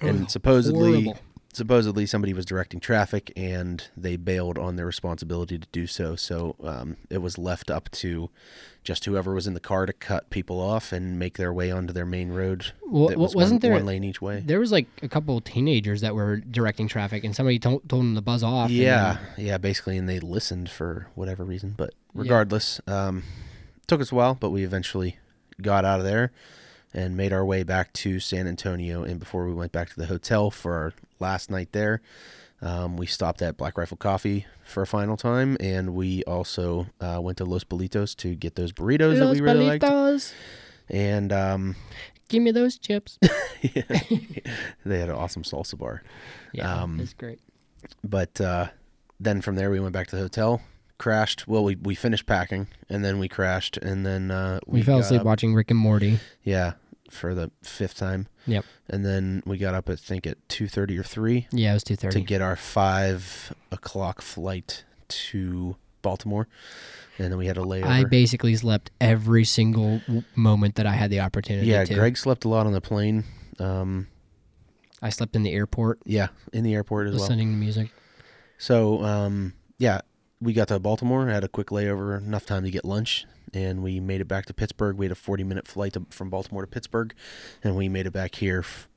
And 0.00 0.30
supposedly, 0.30 1.04
horrible. 1.04 1.22
Supposedly 1.56 2.04
somebody 2.04 2.34
was 2.34 2.44
directing 2.44 2.80
traffic, 2.80 3.32
and 3.34 3.88
they 3.96 4.16
bailed 4.16 4.58
on 4.58 4.76
their 4.76 4.84
responsibility 4.84 5.58
to 5.58 5.66
do 5.72 5.86
so. 5.86 6.14
So 6.14 6.54
um, 6.62 6.98
it 7.08 7.18
was 7.18 7.38
left 7.38 7.70
up 7.70 7.88
to 7.92 8.28
just 8.84 9.06
whoever 9.06 9.32
was 9.34 9.46
in 9.46 9.54
the 9.54 9.60
car 9.60 9.86
to 9.86 9.92
cut 9.94 10.28
people 10.28 10.60
off 10.60 10.92
and 10.92 11.18
make 11.18 11.38
their 11.38 11.52
way 11.52 11.70
onto 11.70 11.94
their 11.94 12.04
main 12.04 12.28
road. 12.30 12.72
Well, 12.86 13.16
was 13.16 13.34
wasn't 13.34 13.62
one, 13.62 13.70
there- 13.70 13.72
one 13.78 13.86
lane 13.86 14.04
each 14.04 14.20
way? 14.20 14.42
there 14.44 14.60
was 14.60 14.70
like 14.70 14.86
a 15.02 15.08
couple 15.08 15.38
of 15.38 15.44
teenagers 15.44 16.02
that 16.02 16.14
were 16.14 16.36
directing 16.36 16.88
traffic, 16.88 17.24
and 17.24 17.34
somebody 17.34 17.58
told, 17.58 17.88
told 17.88 18.02
them 18.02 18.14
to 18.14 18.20
buzz 18.20 18.42
off. 18.42 18.70
Yeah, 18.70 19.16
then- 19.36 19.46
yeah, 19.46 19.58
basically, 19.58 19.96
and 19.96 20.06
they 20.08 20.20
listened 20.20 20.68
for 20.70 21.08
whatever 21.14 21.42
reason. 21.42 21.74
But 21.76 21.94
Yeah. 22.14 22.20
regardless, 22.22 22.80
um, 22.86 23.22
took 23.86 24.02
us 24.02 24.12
a 24.12 24.14
while, 24.14 24.34
but 24.34 24.50
we 24.50 24.62
eventually 24.62 25.16
got 25.62 25.86
out 25.86 26.00
of 26.00 26.04
there 26.04 26.32
and 26.96 27.16
made 27.16 27.32
our 27.32 27.44
way 27.44 27.62
back 27.62 27.92
to 27.92 28.18
San 28.18 28.48
Antonio. 28.48 29.04
And 29.04 29.20
before 29.20 29.46
we 29.46 29.54
went 29.54 29.70
back 29.70 29.90
to 29.90 29.96
the 29.96 30.06
hotel 30.06 30.50
for 30.50 30.74
our 30.74 30.92
last 31.20 31.50
night 31.50 31.68
there, 31.72 32.00
um, 32.62 32.96
we 32.96 33.06
stopped 33.06 33.42
at 33.42 33.56
Black 33.56 33.76
Rifle 33.78 33.98
Coffee 33.98 34.46
for 34.64 34.82
a 34.82 34.86
final 34.86 35.16
time, 35.16 35.56
and 35.60 35.94
we 35.94 36.24
also 36.24 36.86
uh, 37.00 37.20
went 37.22 37.36
to 37.38 37.44
Los 37.44 37.62
Bolitos 37.64 38.16
to 38.16 38.34
get 38.34 38.56
those 38.56 38.72
burritos 38.72 39.18
that 39.18 39.30
we 39.30 39.40
really 39.40 39.66
liked. 39.66 39.84
Palitos, 39.84 40.32
And 40.88 41.32
um, 41.32 41.76
give 42.30 42.42
me 42.42 42.50
those 42.50 42.78
chips. 42.78 43.18
they 43.62 44.98
had 44.98 45.08
an 45.10 45.14
awesome 45.14 45.42
salsa 45.42 45.76
bar. 45.78 46.02
Yeah, 46.52 46.82
Um, 46.82 46.98
it's 47.00 47.12
great. 47.12 47.40
But 48.02 48.40
uh, 48.40 48.68
then 49.20 49.40
from 49.42 49.56
there, 49.56 49.70
we 49.70 49.78
went 49.80 49.92
back 49.92 50.06
to 50.08 50.16
the 50.16 50.22
hotel, 50.22 50.62
crashed. 50.98 51.46
Well, 51.46 51.62
we, 51.62 51.76
we 51.76 51.94
finished 51.94 52.26
packing, 52.26 52.68
and 52.88 53.04
then 53.04 53.18
we 53.18 53.28
crashed, 53.28 53.76
and 53.76 54.04
then 54.06 54.30
uh, 54.30 54.60
We, 54.66 54.82
fell 54.82 54.98
asleep 55.00 55.20
up- 55.20 55.26
watching 55.26 55.54
Rick 55.54 55.70
and 55.70 55.78
Morty. 55.78 56.18
Yeah, 56.42 56.72
for 57.10 57.34
the 57.34 57.50
fifth 57.62 57.96
time. 57.96 58.28
Yep. 58.46 58.64
And 58.88 59.04
then 59.04 59.42
we 59.46 59.58
got 59.58 59.74
up, 59.74 59.88
I 59.88 59.96
think, 59.96 60.26
at 60.26 60.36
two 60.48 60.68
thirty 60.68 60.98
or 60.98 61.02
three 61.02 61.46
Yeah, 61.52 61.70
it 61.70 61.74
was 61.74 61.84
two 61.84 61.96
to 61.96 62.20
get 62.20 62.40
our 62.40 62.56
five 62.56 63.52
o'clock 63.70 64.22
flight 64.22 64.84
to 65.08 65.76
Baltimore, 66.02 66.48
and 67.18 67.32
then 67.32 67.38
we 67.38 67.46
had 67.46 67.56
a 67.56 67.62
layover. 67.62 67.86
I 67.86 68.04
basically 68.04 68.54
slept 68.56 68.90
every 69.00 69.44
single 69.44 70.00
moment 70.34 70.76
that 70.76 70.86
I 70.86 70.92
had 70.92 71.10
the 71.10 71.20
opportunity 71.20 71.66
to. 71.66 71.72
yeah, 71.72 71.84
to. 71.84 71.94
Greg 71.94 72.16
slept 72.16 72.44
a 72.44 72.48
lot 72.48 72.66
on 72.66 72.72
the 72.72 72.80
plane. 72.80 73.24
Um, 73.58 74.06
I 75.02 75.10
slept 75.10 75.36
in 75.36 75.42
the 75.42 75.52
airport 75.52 76.00
yeah, 76.04 76.28
in 76.52 76.64
the 76.64 76.74
airport 76.74 77.08
as 77.08 77.14
well. 77.14 77.22
listening 77.22 77.50
to 77.52 77.56
music. 77.56 77.90
So, 78.58 79.02
um, 79.02 79.52
yeah, 79.78 80.00
we 80.40 80.52
got 80.52 80.68
to 80.68 80.78
Baltimore, 80.78 81.26
had 81.28 81.44
a 81.44 81.48
quick 81.48 81.68
layover, 81.68 82.18
enough 82.18 82.46
time 82.46 82.62
to 82.64 82.70
get 82.70 82.84
lunch, 82.84 83.24
and 83.54 83.82
we 83.82 84.00
made 84.00 84.20
it 84.20 84.28
back 84.28 84.46
to 84.46 84.54
Pittsburgh. 84.54 84.96
We 84.96 85.06
had 85.06 85.12
a 85.12 85.16
40 85.16 85.44
minute 85.44 85.66
flight 85.66 85.94
to, 85.94 86.06
from 86.10 86.30
Baltimore 86.30 86.62
to 86.62 86.68
Pittsburgh, 86.68 87.14
and 87.64 87.76
we 87.76 87.88
made 87.88 88.06
it 88.06 88.12
back 88.12 88.34
here. 88.36 88.60
F- 88.60 88.88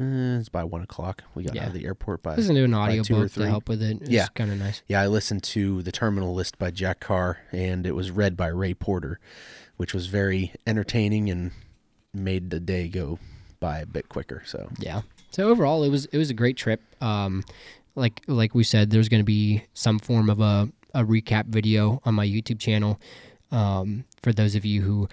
eh, 0.00 0.38
it's 0.38 0.48
by 0.48 0.62
one 0.64 0.82
o'clock. 0.82 1.24
We 1.34 1.42
got 1.44 1.54
Yeah. 1.54 1.62
out 1.62 1.68
of 1.68 1.74
the 1.74 1.84
airport 1.84 2.22
by. 2.22 2.36
Listen 2.36 2.54
to 2.54 2.64
an 2.64 2.70
by 2.70 2.76
audio 2.78 3.02
two 3.02 3.16
or 3.16 3.22
book 3.24 3.32
to 3.32 3.46
help 3.48 3.68
with 3.68 3.82
it. 3.82 4.02
It's 4.02 4.10
Yeah. 4.10 4.26
kind 4.34 4.50
of 4.52 4.58
nice. 4.58 4.82
Yeah, 4.86 5.00
I 5.00 5.08
listened 5.08 5.42
to 5.44 5.82
The 5.82 5.92
Terminal 5.92 6.34
List 6.34 6.58
by 6.58 6.70
Jack 6.70 7.00
Carr, 7.00 7.38
and 7.52 7.86
it 7.86 7.92
was 7.96 8.10
read 8.10 8.36
by 8.36 8.46
Ray 8.48 8.74
Porter, 8.74 9.18
which 9.76 9.92
was 9.92 10.06
very 10.06 10.52
entertaining 10.66 11.28
and 11.30 11.50
made 12.14 12.50
the 12.50 12.60
day 12.60 12.88
go 12.88 13.18
by 13.58 13.80
a 13.80 13.86
bit 13.86 14.08
quicker. 14.08 14.42
So 14.46 14.70
Yeah. 14.78 15.02
So 15.32 15.48
overall, 15.48 15.84
it 15.84 15.90
was 15.90 16.06
it 16.06 16.18
was 16.18 16.28
a 16.30 16.34
great 16.34 16.56
trip. 16.56 16.80
Um, 17.00 17.44
like 17.94 18.22
like 18.26 18.54
we 18.54 18.64
said, 18.64 18.90
there's 18.90 19.08
going 19.08 19.20
to 19.20 19.24
be 19.24 19.64
some 19.74 19.98
form 19.98 20.30
of 20.30 20.40
a, 20.40 20.68
a 20.94 21.04
recap 21.04 21.46
video 21.46 22.00
on 22.04 22.14
my 22.14 22.26
YouTube 22.26 22.58
channel. 22.58 23.00
Um, 23.50 24.04
for 24.22 24.32
those 24.32 24.54
of 24.54 24.64
you 24.64 24.82
who 24.82 25.08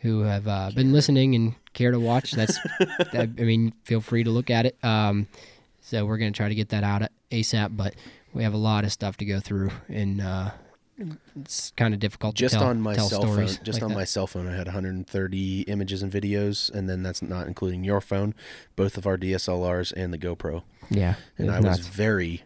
who 0.00 0.20
have 0.20 0.46
uh, 0.46 0.70
been 0.74 0.92
listening 0.92 1.34
and 1.34 1.54
care 1.72 1.90
to 1.90 2.00
watch, 2.00 2.32
that's 2.32 2.58
that, 3.12 3.30
I 3.38 3.42
mean, 3.42 3.72
feel 3.84 4.00
free 4.00 4.24
to 4.24 4.30
look 4.30 4.50
at 4.50 4.66
it. 4.66 4.76
Um, 4.82 5.26
so 5.80 6.04
we're 6.04 6.18
going 6.18 6.32
to 6.32 6.36
try 6.36 6.48
to 6.48 6.54
get 6.54 6.70
that 6.70 6.84
out 6.84 7.02
ASAP, 7.30 7.76
but 7.76 7.94
we 8.34 8.42
have 8.42 8.54
a 8.54 8.58
lot 8.58 8.84
of 8.84 8.92
stuff 8.92 9.16
to 9.18 9.24
go 9.24 9.40
through, 9.40 9.70
and 9.88 10.20
uh, 10.20 10.50
it's 11.40 11.72
kind 11.76 11.92
of 11.92 12.00
difficult 12.00 12.36
to 12.36 12.40
just 12.40 12.54
tell, 12.54 12.64
on 12.64 12.80
my 12.80 12.96
cell 12.96 13.22
phone, 13.22 13.46
just 13.46 13.74
like 13.74 13.82
on 13.82 13.88
that. 13.90 13.94
my 13.94 14.04
cell 14.04 14.26
phone, 14.26 14.48
I 14.48 14.56
had 14.56 14.66
130 14.66 15.60
images 15.62 16.02
and 16.02 16.10
videos, 16.12 16.72
and 16.72 16.88
then 16.88 17.02
that's 17.02 17.22
not 17.22 17.46
including 17.46 17.84
your 17.84 18.00
phone, 18.00 18.34
both 18.76 18.96
of 18.96 19.06
our 19.06 19.18
DSLRs 19.18 19.92
and 19.92 20.12
the 20.12 20.18
GoPro. 20.18 20.62
yeah, 20.90 21.16
And 21.36 21.48
it's 21.48 21.56
I 21.56 21.68
was 21.68 21.86
very 21.86 22.42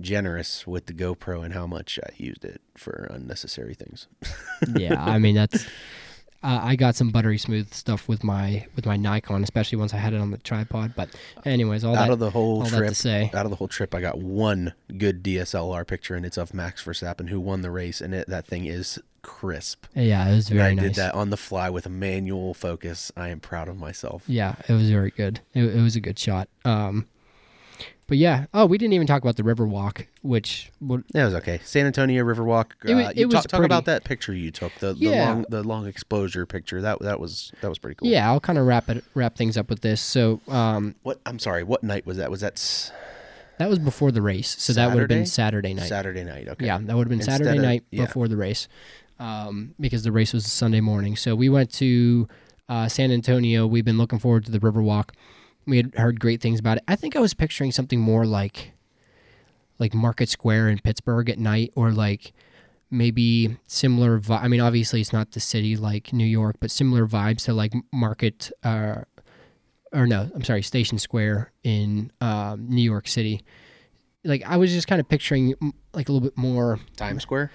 generous 0.00 0.66
with 0.66 0.86
the 0.86 0.92
GoPro 0.92 1.44
and 1.44 1.52
how 1.52 1.66
much 1.66 1.98
I 2.02 2.12
used 2.16 2.44
it 2.44 2.60
for 2.76 3.08
unnecessary 3.10 3.74
things. 3.74 4.06
yeah, 4.76 5.02
I 5.04 5.18
mean 5.18 5.34
that's. 5.34 5.66
Uh, 6.42 6.58
I 6.62 6.74
got 6.76 6.94
some 6.94 7.10
buttery 7.10 7.36
smooth 7.36 7.72
stuff 7.74 8.08
with 8.08 8.24
my 8.24 8.66
with 8.74 8.86
my 8.86 8.96
Nikon, 8.96 9.42
especially 9.42 9.76
once 9.76 9.92
I 9.92 9.98
had 9.98 10.14
it 10.14 10.20
on 10.20 10.30
the 10.30 10.38
tripod. 10.38 10.94
But 10.96 11.10
anyways, 11.44 11.84
all 11.84 11.94
out 11.94 12.06
that 12.06 12.10
of 12.12 12.18
the 12.18 12.30
whole 12.30 12.64
trip, 12.64 12.88
to 12.88 12.94
say. 12.94 13.30
out 13.34 13.44
of 13.44 13.50
the 13.50 13.56
whole 13.56 13.68
trip, 13.68 13.94
I 13.94 14.00
got 14.00 14.18
one 14.18 14.72
good 14.96 15.22
DSLR 15.22 15.86
picture, 15.86 16.14
and 16.14 16.24
it's 16.24 16.38
of 16.38 16.54
Max 16.54 16.82
Verstappen 16.82 17.28
who 17.28 17.40
won 17.40 17.60
the 17.60 17.70
race, 17.70 18.00
and 18.00 18.14
it, 18.14 18.26
that 18.28 18.46
thing 18.46 18.64
is 18.64 18.98
crisp. 19.22 19.84
yeah, 19.94 20.26
it 20.30 20.34
was 20.34 20.48
And 20.48 20.56
very 20.58 20.70
I 20.70 20.74
nice. 20.74 20.84
did 20.86 20.94
that 20.94 21.14
on 21.14 21.28
the 21.28 21.36
fly 21.36 21.68
with 21.68 21.84
a 21.84 21.90
manual 21.90 22.54
focus. 22.54 23.12
I 23.18 23.28
am 23.28 23.38
proud 23.40 23.68
of 23.68 23.76
myself. 23.76 24.24
Yeah, 24.26 24.54
it 24.66 24.72
was 24.72 24.88
very 24.90 25.10
good. 25.10 25.40
It, 25.52 25.64
it 25.64 25.80
was 25.82 25.94
a 25.94 26.00
good 26.00 26.18
shot. 26.18 26.48
Um, 26.64 27.06
but 28.10 28.18
yeah. 28.18 28.44
Oh, 28.52 28.66
we 28.66 28.76
didn't 28.76 28.92
even 28.92 29.06
talk 29.06 29.22
about 29.22 29.36
the 29.36 29.44
river 29.44 29.66
walk, 29.66 30.06
which 30.20 30.70
would 30.80 31.04
That 31.14 31.24
was 31.24 31.34
okay. 31.36 31.60
San 31.64 31.86
Antonio 31.86 32.22
Riverwalk. 32.24 32.72
It 32.84 32.94
wa- 32.94 33.00
uh, 33.02 33.10
it 33.10 33.16
you 33.16 33.26
was 33.28 33.34
talk, 33.36 33.46
talk 33.46 33.64
about 33.64 33.86
that 33.86 34.04
picture 34.04 34.34
you 34.34 34.50
took. 34.50 34.74
The, 34.80 34.92
the 34.92 34.98
Yeah. 34.98 35.28
long 35.30 35.46
the 35.48 35.62
long 35.62 35.86
exposure 35.86 36.44
picture. 36.44 36.82
That 36.82 36.98
that 37.00 37.18
was 37.20 37.52
that 37.62 37.68
was 37.70 37.78
pretty 37.78 37.94
cool. 37.94 38.08
yeah. 38.08 38.28
I'll 38.28 38.40
kind 38.40 38.58
of 38.58 38.66
wrap 38.66 38.90
it 38.90 39.02
wrap 39.14 39.36
things 39.36 39.56
up 39.56 39.70
with 39.70 39.80
this. 39.80 40.00
So 40.02 40.40
um, 40.48 40.96
What 41.04 41.20
I'm 41.24 41.38
sorry. 41.38 41.62
What 41.62 41.82
night 41.82 42.04
was 42.04 42.18
that? 42.18 42.30
Was 42.30 42.40
that 42.42 42.54
s- 42.54 42.92
that 43.58 43.68
was 43.70 43.78
before 43.78 44.10
the 44.10 44.22
race, 44.22 44.56
so 44.58 44.72
that 44.72 44.90
would 44.90 44.98
have 45.00 45.08
been 45.08 45.24
Saturday 45.26 45.72
night. 45.72 45.88
Saturday 45.88 46.24
night. 46.24 46.48
Okay. 46.48 46.66
Yeah, 46.66 46.78
that 46.82 46.96
would 46.96 47.04
have 47.04 47.10
been 47.10 47.18
Instead 47.20 47.38
Saturday 47.44 47.58
of- 47.58 47.62
night 47.64 47.84
yeah. 47.90 48.06
before 48.06 48.26
the 48.26 48.36
race, 48.36 48.66
um, 49.18 49.74
because 49.78 50.02
the 50.02 50.10
race 50.12 50.32
was 50.32 50.46
Sunday 50.50 50.80
morning. 50.80 51.14
So 51.14 51.36
we 51.36 51.48
went 51.48 51.70
to 51.74 52.26
uh, 52.68 52.88
San 52.88 53.12
Antonio. 53.12 53.66
We've 53.66 53.84
been 53.84 53.98
looking 53.98 54.18
forward 54.18 54.44
to 54.46 54.50
the 54.50 54.58
Riverwalk. 54.60 55.10
We 55.70 55.78
had 55.78 55.94
heard 55.94 56.20
great 56.20 56.40
things 56.42 56.60
about 56.60 56.76
it. 56.78 56.84
I 56.88 56.96
think 56.96 57.16
I 57.16 57.20
was 57.20 57.32
picturing 57.32 57.72
something 57.72 57.98
more 58.00 58.26
like, 58.26 58.72
like 59.78 59.94
Market 59.94 60.28
Square 60.28 60.68
in 60.68 60.78
Pittsburgh 60.80 61.30
at 61.30 61.38
night, 61.38 61.72
or 61.76 61.90
like 61.92 62.32
maybe 62.90 63.56
similar. 63.66 64.18
Vi- 64.18 64.36
I 64.36 64.48
mean, 64.48 64.60
obviously 64.60 65.00
it's 65.00 65.12
not 65.12 65.30
the 65.32 65.40
city 65.40 65.76
like 65.76 66.12
New 66.12 66.26
York, 66.26 66.56
but 66.60 66.70
similar 66.70 67.06
vibes 67.06 67.44
to 67.44 67.54
like 67.54 67.72
Market. 67.92 68.50
Uh, 68.62 69.02
or 69.92 70.06
no, 70.06 70.30
I'm 70.34 70.44
sorry, 70.44 70.62
Station 70.62 70.98
Square 70.98 71.52
in 71.64 72.12
um, 72.20 72.66
New 72.68 72.82
York 72.82 73.08
City. 73.08 73.42
Like 74.24 74.42
I 74.46 74.56
was 74.56 74.70
just 74.70 74.86
kind 74.86 75.00
of 75.00 75.08
picturing 75.08 75.54
like 75.94 76.08
a 76.08 76.12
little 76.12 76.28
bit 76.28 76.36
more 76.36 76.78
Times 76.96 77.22
Square. 77.22 77.50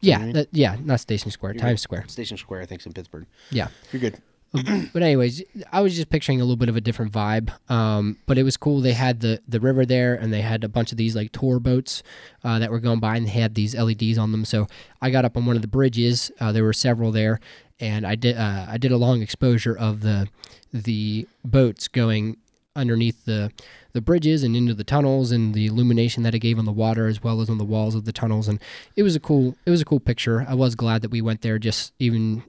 yeah, 0.00 0.30
that, 0.32 0.48
yeah, 0.52 0.76
not 0.82 1.00
Station 1.00 1.30
Square, 1.30 1.54
You're 1.54 1.60
Times 1.62 1.80
good. 1.80 1.82
Square. 1.82 2.04
Station 2.08 2.36
Square. 2.36 2.62
I 2.62 2.66
think 2.66 2.82
is 2.82 2.86
in 2.86 2.92
Pittsburgh. 2.92 3.26
Yeah. 3.50 3.68
You're 3.92 4.00
good. 4.00 4.20
but 4.92 5.02
anyways, 5.02 5.42
I 5.72 5.80
was 5.80 5.94
just 5.94 6.10
picturing 6.10 6.40
a 6.40 6.44
little 6.44 6.56
bit 6.56 6.68
of 6.68 6.76
a 6.76 6.80
different 6.80 7.12
vibe. 7.12 7.52
Um, 7.70 8.18
but 8.26 8.38
it 8.38 8.42
was 8.42 8.56
cool. 8.56 8.80
They 8.80 8.92
had 8.92 9.20
the 9.20 9.40
the 9.46 9.60
river 9.60 9.86
there, 9.86 10.14
and 10.14 10.32
they 10.32 10.40
had 10.40 10.64
a 10.64 10.68
bunch 10.68 10.92
of 10.92 10.98
these 10.98 11.14
like 11.16 11.32
tour 11.32 11.58
boats 11.58 12.02
uh, 12.44 12.58
that 12.58 12.70
were 12.70 12.80
going 12.80 13.00
by, 13.00 13.16
and 13.16 13.26
they 13.26 13.30
had 13.30 13.54
these 13.54 13.74
LEDs 13.74 14.18
on 14.18 14.32
them. 14.32 14.44
So 14.44 14.66
I 15.00 15.10
got 15.10 15.24
up 15.24 15.36
on 15.36 15.46
one 15.46 15.56
of 15.56 15.62
the 15.62 15.68
bridges. 15.68 16.30
Uh, 16.40 16.52
there 16.52 16.64
were 16.64 16.72
several 16.72 17.12
there, 17.12 17.40
and 17.80 18.06
I 18.06 18.14
did 18.14 18.36
uh, 18.36 18.66
I 18.68 18.78
did 18.78 18.92
a 18.92 18.96
long 18.96 19.22
exposure 19.22 19.76
of 19.76 20.00
the 20.00 20.28
the 20.72 21.26
boats 21.44 21.88
going 21.88 22.36
underneath 22.74 23.24
the 23.24 23.50
the 23.92 24.00
bridges 24.02 24.42
and 24.42 24.54
into 24.54 24.74
the 24.74 24.84
tunnels 24.84 25.32
and 25.32 25.54
the 25.54 25.66
illumination 25.66 26.22
that 26.22 26.34
it 26.34 26.40
gave 26.40 26.58
on 26.58 26.66
the 26.66 26.72
water 26.72 27.06
as 27.06 27.22
well 27.22 27.40
as 27.40 27.48
on 27.48 27.56
the 27.56 27.64
walls 27.64 27.94
of 27.94 28.04
the 28.04 28.12
tunnels 28.12 28.46
and 28.46 28.60
it 28.94 29.02
was 29.02 29.16
a 29.16 29.20
cool 29.20 29.56
it 29.64 29.70
was 29.70 29.80
a 29.80 29.86
cool 29.86 29.98
picture 29.98 30.44
i 30.46 30.52
was 30.52 30.74
glad 30.74 31.00
that 31.00 31.10
we 31.10 31.22
went 31.22 31.40
there 31.40 31.58
just 31.58 31.94
even 31.98 32.42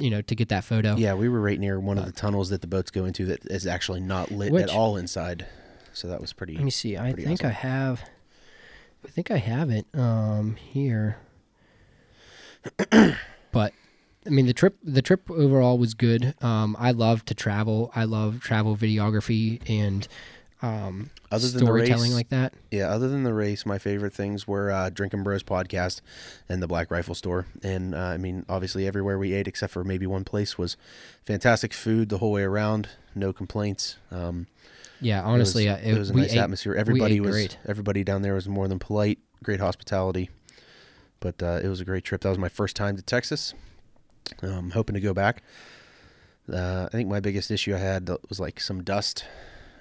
you 0.00 0.10
know 0.10 0.22
to 0.22 0.34
get 0.34 0.48
that 0.48 0.64
photo 0.64 0.96
Yeah, 0.96 1.14
we 1.14 1.28
were 1.28 1.40
right 1.40 1.58
near 1.60 1.78
one 1.78 1.98
of 1.98 2.06
the 2.06 2.12
tunnels 2.12 2.48
that 2.50 2.60
the 2.60 2.66
boats 2.66 2.90
go 2.90 3.04
into 3.04 3.26
that 3.26 3.44
is 3.46 3.66
actually 3.66 4.00
not 4.00 4.30
lit 4.30 4.52
Which- 4.52 4.64
at 4.64 4.70
all 4.70 4.96
inside. 4.96 5.46
So 5.92 6.08
that 6.08 6.20
was 6.20 6.32
pretty. 6.32 6.54
let 6.54 6.64
me 6.64 6.70
see 6.70 6.96
i 6.96 7.12
think 7.12 7.40
awesome. 7.40 7.46
i 7.48 7.50
have 7.52 8.04
i 9.04 9.08
think 9.08 9.30
i 9.30 9.38
have 9.38 9.70
it 9.70 9.86
um 9.92 10.54
here 10.56 11.18
but 12.90 13.72
i 14.26 14.30
mean 14.30 14.46
the 14.46 14.52
trip 14.52 14.76
the 14.82 15.02
trip 15.02 15.30
overall 15.30 15.78
was 15.78 15.94
good 15.94 16.34
um 16.42 16.76
i 16.78 16.90
love 16.90 17.24
to 17.24 17.34
travel 17.34 17.90
i 17.94 18.04
love 18.04 18.40
travel 18.40 18.76
videography 18.76 19.60
and 19.68 20.06
um 20.62 21.10
Other 21.30 21.48
than 21.48 21.60
the 21.60 21.66
storytelling 21.66 22.10
race- 22.10 22.14
like 22.14 22.28
that 22.30 22.54
Yeah, 22.70 22.90
other 22.90 23.08
than 23.08 23.22
the 23.22 23.32
race, 23.32 23.64
my 23.64 23.78
favorite 23.78 24.12
things 24.12 24.46
were 24.46 24.70
uh, 24.70 24.90
Drinking 24.90 25.22
Bros 25.22 25.42
podcast 25.42 26.00
and 26.48 26.62
the 26.62 26.66
Black 26.66 26.90
Rifle 26.90 27.14
Store. 27.14 27.46
And 27.62 27.94
uh, 27.94 27.98
I 27.98 28.16
mean, 28.18 28.44
obviously, 28.48 28.86
everywhere 28.86 29.18
we 29.18 29.32
ate, 29.32 29.48
except 29.48 29.72
for 29.72 29.84
maybe 29.84 30.06
one 30.06 30.24
place, 30.24 30.58
was 30.58 30.76
fantastic 31.22 31.72
food 31.72 32.08
the 32.08 32.18
whole 32.18 32.32
way 32.32 32.42
around. 32.42 32.88
No 33.14 33.32
complaints. 33.32 33.96
Um, 34.10 34.46
yeah 35.02 35.22
honestly 35.22 35.66
it 35.66 35.70
uh, 35.70 35.76
was, 35.76 35.96
it 35.96 35.98
was 35.98 36.10
a 36.10 36.14
nice 36.14 36.32
ate- 36.32 36.38
atmosphere. 36.38 36.74
Everybody 36.74 37.20
was 37.20 37.30
great. 37.30 37.58
everybody 37.66 38.04
down 38.04 38.22
there 38.22 38.34
was 38.34 38.48
more 38.48 38.68
than 38.68 38.78
polite. 38.78 39.18
Great 39.42 39.60
hospitality. 39.60 40.28
But 41.20 41.42
uh, 41.42 41.60
it 41.62 41.68
was 41.68 41.80
a 41.80 41.84
great 41.84 42.04
trip. 42.04 42.20
That 42.22 42.28
was 42.30 42.38
my 42.38 42.48
first 42.48 42.76
time 42.76 42.96
to 42.96 43.02
Texas. 43.02 43.54
Um, 44.42 44.70
hoping 44.70 44.94
to 44.94 45.00
go 45.00 45.12
back. 45.14 45.42
Uh, 46.52 46.86
I 46.86 46.88
think 46.92 47.08
my 47.08 47.20
biggest 47.20 47.50
issue 47.50 47.74
I 47.74 47.78
had 47.78 48.10
was 48.28 48.40
like 48.40 48.60
some 48.60 48.82
dust 48.82 49.24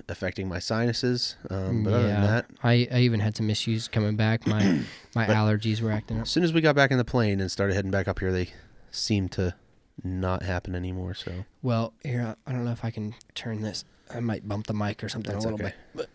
affecting 0.09 0.47
my 0.47 0.59
sinuses. 0.59 1.35
Um, 1.49 1.83
but 1.83 1.93
other 1.93 2.07
than 2.07 2.21
that, 2.21 2.45
I, 2.63 2.87
I 2.91 2.99
even 2.99 3.19
had 3.19 3.35
some 3.35 3.49
issues 3.49 3.87
coming 3.87 4.15
back. 4.15 4.45
My 4.47 4.81
my 5.15 5.25
allergies 5.25 5.81
were 5.81 5.91
acting 5.91 6.17
up. 6.17 6.23
As 6.23 6.29
soon 6.29 6.43
as 6.43 6.53
we 6.53 6.61
got 6.61 6.75
back 6.75 6.91
in 6.91 6.97
the 6.97 7.05
plane 7.05 7.39
and 7.39 7.51
started 7.51 7.73
heading 7.73 7.91
back 7.91 8.07
up 8.07 8.19
here, 8.19 8.31
they 8.31 8.49
seemed 8.91 9.31
to 9.33 9.55
not 10.03 10.43
happen 10.43 10.75
anymore. 10.75 11.13
So 11.13 11.45
Well, 11.61 11.93
here 12.03 12.35
I 12.45 12.51
don't 12.51 12.65
know 12.65 12.71
if 12.71 12.83
I 12.83 12.91
can 12.91 13.15
turn 13.35 13.61
this. 13.61 13.85
I 14.13 14.19
might 14.19 14.47
bump 14.47 14.67
the 14.67 14.73
mic 14.73 15.03
or 15.03 15.09
something 15.09 15.33
That's 15.33 15.45
a 15.45 15.49
little 15.49 15.65
okay. 15.65 15.75
bit. 15.95 16.07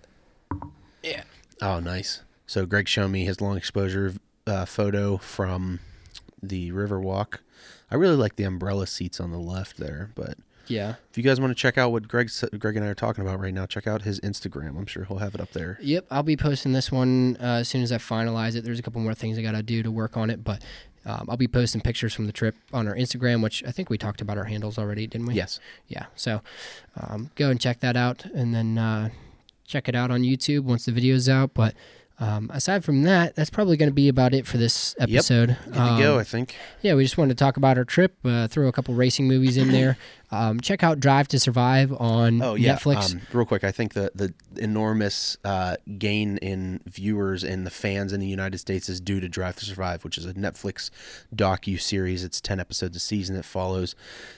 But 0.50 0.68
yeah, 1.02 1.22
oh, 1.62 1.80
nice. 1.80 2.22
So 2.46 2.66
Greg 2.66 2.88
showed 2.88 3.08
me 3.08 3.24
his 3.24 3.40
long 3.40 3.56
exposure 3.56 4.14
uh, 4.46 4.64
photo 4.64 5.16
from 5.16 5.80
the 6.42 6.72
river 6.72 7.00
walk. 7.00 7.42
I 7.90 7.94
really 7.96 8.16
like 8.16 8.36
the 8.36 8.44
umbrella 8.44 8.86
seats 8.86 9.20
on 9.20 9.30
the 9.30 9.38
left 9.38 9.76
there, 9.78 10.10
but 10.14 10.36
yeah, 10.66 10.94
if 11.10 11.16
you 11.16 11.22
guys 11.22 11.40
want 11.40 11.50
to 11.50 11.54
check 11.54 11.78
out 11.78 11.92
what 11.92 12.08
Greg 12.08 12.30
Greg 12.58 12.76
and 12.76 12.84
I 12.84 12.88
are 12.88 12.94
talking 12.94 13.22
about 13.26 13.40
right 13.40 13.54
now, 13.54 13.66
check 13.66 13.86
out 13.86 14.02
his 14.02 14.20
Instagram. 14.20 14.76
I'm 14.78 14.86
sure 14.86 15.04
he'll 15.04 15.18
have 15.18 15.34
it 15.34 15.40
up 15.40 15.52
there. 15.52 15.78
yep. 15.80 16.06
I'll 16.10 16.22
be 16.22 16.36
posting 16.36 16.72
this 16.72 16.90
one 16.90 17.36
uh, 17.40 17.60
as 17.60 17.68
soon 17.68 17.82
as 17.82 17.92
I 17.92 17.98
finalize 17.98 18.56
it. 18.56 18.64
There's 18.64 18.78
a 18.78 18.82
couple 18.82 19.00
more 19.00 19.14
things 19.14 19.38
I 19.38 19.42
gotta 19.42 19.62
do 19.62 19.82
to 19.82 19.90
work 19.90 20.16
on 20.16 20.30
it, 20.30 20.42
but 20.44 20.62
um, 21.06 21.26
I'll 21.28 21.36
be 21.36 21.48
posting 21.48 21.80
pictures 21.80 22.14
from 22.14 22.26
the 22.26 22.32
trip 22.32 22.54
on 22.72 22.88
our 22.88 22.94
Instagram, 22.94 23.42
which 23.42 23.62
I 23.64 23.70
think 23.70 23.90
we 23.90 23.98
talked 23.98 24.20
about 24.20 24.38
our 24.38 24.44
handles 24.44 24.78
already, 24.78 25.06
didn't 25.06 25.26
we? 25.26 25.34
Yes. 25.34 25.60
Yeah. 25.86 26.06
So 26.14 26.40
um, 26.96 27.30
go 27.34 27.50
and 27.50 27.60
check 27.60 27.80
that 27.80 27.96
out, 27.96 28.24
and 28.26 28.54
then 28.54 28.78
uh, 28.78 29.10
check 29.66 29.88
it 29.88 29.94
out 29.94 30.10
on 30.10 30.22
YouTube 30.22 30.64
once 30.64 30.86
the 30.86 30.92
video's 30.92 31.28
out. 31.28 31.52
But 31.54 31.74
um, 32.20 32.50
aside 32.52 32.84
from 32.84 33.02
that, 33.02 33.34
that's 33.34 33.50
probably 33.50 33.76
going 33.76 33.88
to 33.90 33.94
be 33.94 34.08
about 34.08 34.34
it 34.34 34.46
for 34.46 34.56
this 34.56 34.94
episode. 34.98 35.56
Good 35.64 35.74
to 35.74 35.96
go, 35.98 36.14
Um, 36.14 36.20
I 36.20 36.24
think. 36.24 36.54
Yeah, 36.80 36.94
we 36.94 37.02
just 37.02 37.18
wanted 37.18 37.36
to 37.36 37.44
talk 37.44 37.56
about 37.56 37.76
our 37.76 37.84
trip, 37.84 38.16
uh, 38.24 38.46
throw 38.48 38.68
a 38.68 38.72
couple 38.72 38.94
racing 38.94 39.26
movies 39.26 39.56
in 39.56 39.70
there. 39.72 39.96
Um, 40.30 40.58
check 40.58 40.82
out 40.82 40.98
Drive 40.98 41.28
to 41.28 41.38
Survive 41.38 41.92
on 41.92 42.42
Oh 42.42 42.56
yeah, 42.56 42.74
Netflix. 42.74 43.14
Um, 43.14 43.20
real 43.32 43.46
quick, 43.46 43.62
I 43.62 43.70
think 43.70 43.92
the 43.92 44.10
the 44.16 44.34
enormous 44.56 45.36
uh, 45.44 45.76
gain 45.96 46.38
in 46.38 46.80
viewers 46.86 47.44
and 47.44 47.64
the 47.64 47.70
fans 47.70 48.12
in 48.12 48.18
the 48.18 48.26
United 48.26 48.58
States 48.58 48.88
is 48.88 49.00
due 49.00 49.20
to 49.20 49.28
Drive 49.28 49.54
to 49.56 49.64
Survive, 49.64 50.02
which 50.02 50.18
is 50.18 50.26
a 50.26 50.34
Netflix 50.34 50.90
docu 51.32 51.80
series. 51.80 52.24
It's 52.24 52.40
ten 52.40 52.58
episodes 52.58 52.96
a 52.96 53.00
season 53.00 53.36
that 53.36 53.44
follows 53.44 53.94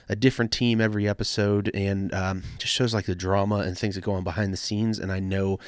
a 0.06 0.16
different 0.16 0.52
team 0.52 0.82
every 0.82 1.08
episode 1.08 1.70
and 1.72 2.12
um, 2.12 2.42
just 2.58 2.74
shows 2.74 2.92
like 2.92 3.06
the 3.06 3.14
drama 3.14 3.60
and 3.60 3.78
things 3.78 3.94
that 3.94 4.04
go 4.04 4.12
on 4.12 4.22
behind 4.24 4.52
the 4.52 4.58
scenes. 4.58 4.98
And 4.98 5.10
I 5.10 5.20
know 5.20 5.58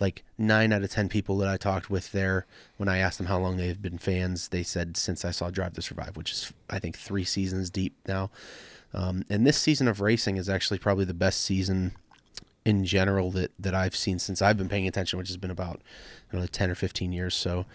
like 0.00 0.24
nine 0.36 0.72
out 0.72 0.82
of 0.82 0.90
ten 0.90 1.08
people 1.08 1.36
that 1.38 1.48
I 1.48 1.56
talked 1.56 1.90
with 1.90 2.12
there, 2.12 2.46
when 2.76 2.88
I 2.88 2.98
asked 2.98 3.18
them 3.18 3.28
how 3.28 3.38
long 3.38 3.56
they've 3.56 3.80
been 3.80 3.98
fans, 3.98 4.48
they 4.48 4.62
said 4.62 4.96
since 4.96 5.24
I 5.24 5.30
saw 5.30 5.50
Drive 5.50 5.72
to 5.74 5.82
Survive, 5.82 6.16
which 6.16 6.32
is 6.32 6.52
I 6.68 6.78
think 6.78 6.98
three 6.98 7.24
seasons 7.24 7.70
deep 7.70 7.94
now. 8.06 8.30
Um, 8.94 9.24
and 9.28 9.46
this 9.46 9.58
season 9.58 9.88
of 9.88 10.00
racing 10.00 10.36
is 10.36 10.48
actually 10.48 10.78
probably 10.78 11.04
the 11.04 11.14
best 11.14 11.40
season 11.40 11.92
in 12.64 12.84
general 12.84 13.30
that 13.32 13.52
that 13.58 13.74
I've 13.74 13.96
seen 13.96 14.18
since 14.18 14.42
I've 14.42 14.56
been 14.58 14.68
paying 14.68 14.88
attention, 14.88 15.18
which 15.18 15.28
has 15.28 15.36
been 15.36 15.50
about 15.50 15.80
I 16.32 16.36
know 16.36 16.46
ten 16.46 16.70
or 16.70 16.74
fifteen 16.74 17.12
years. 17.12 17.34
So. 17.34 17.66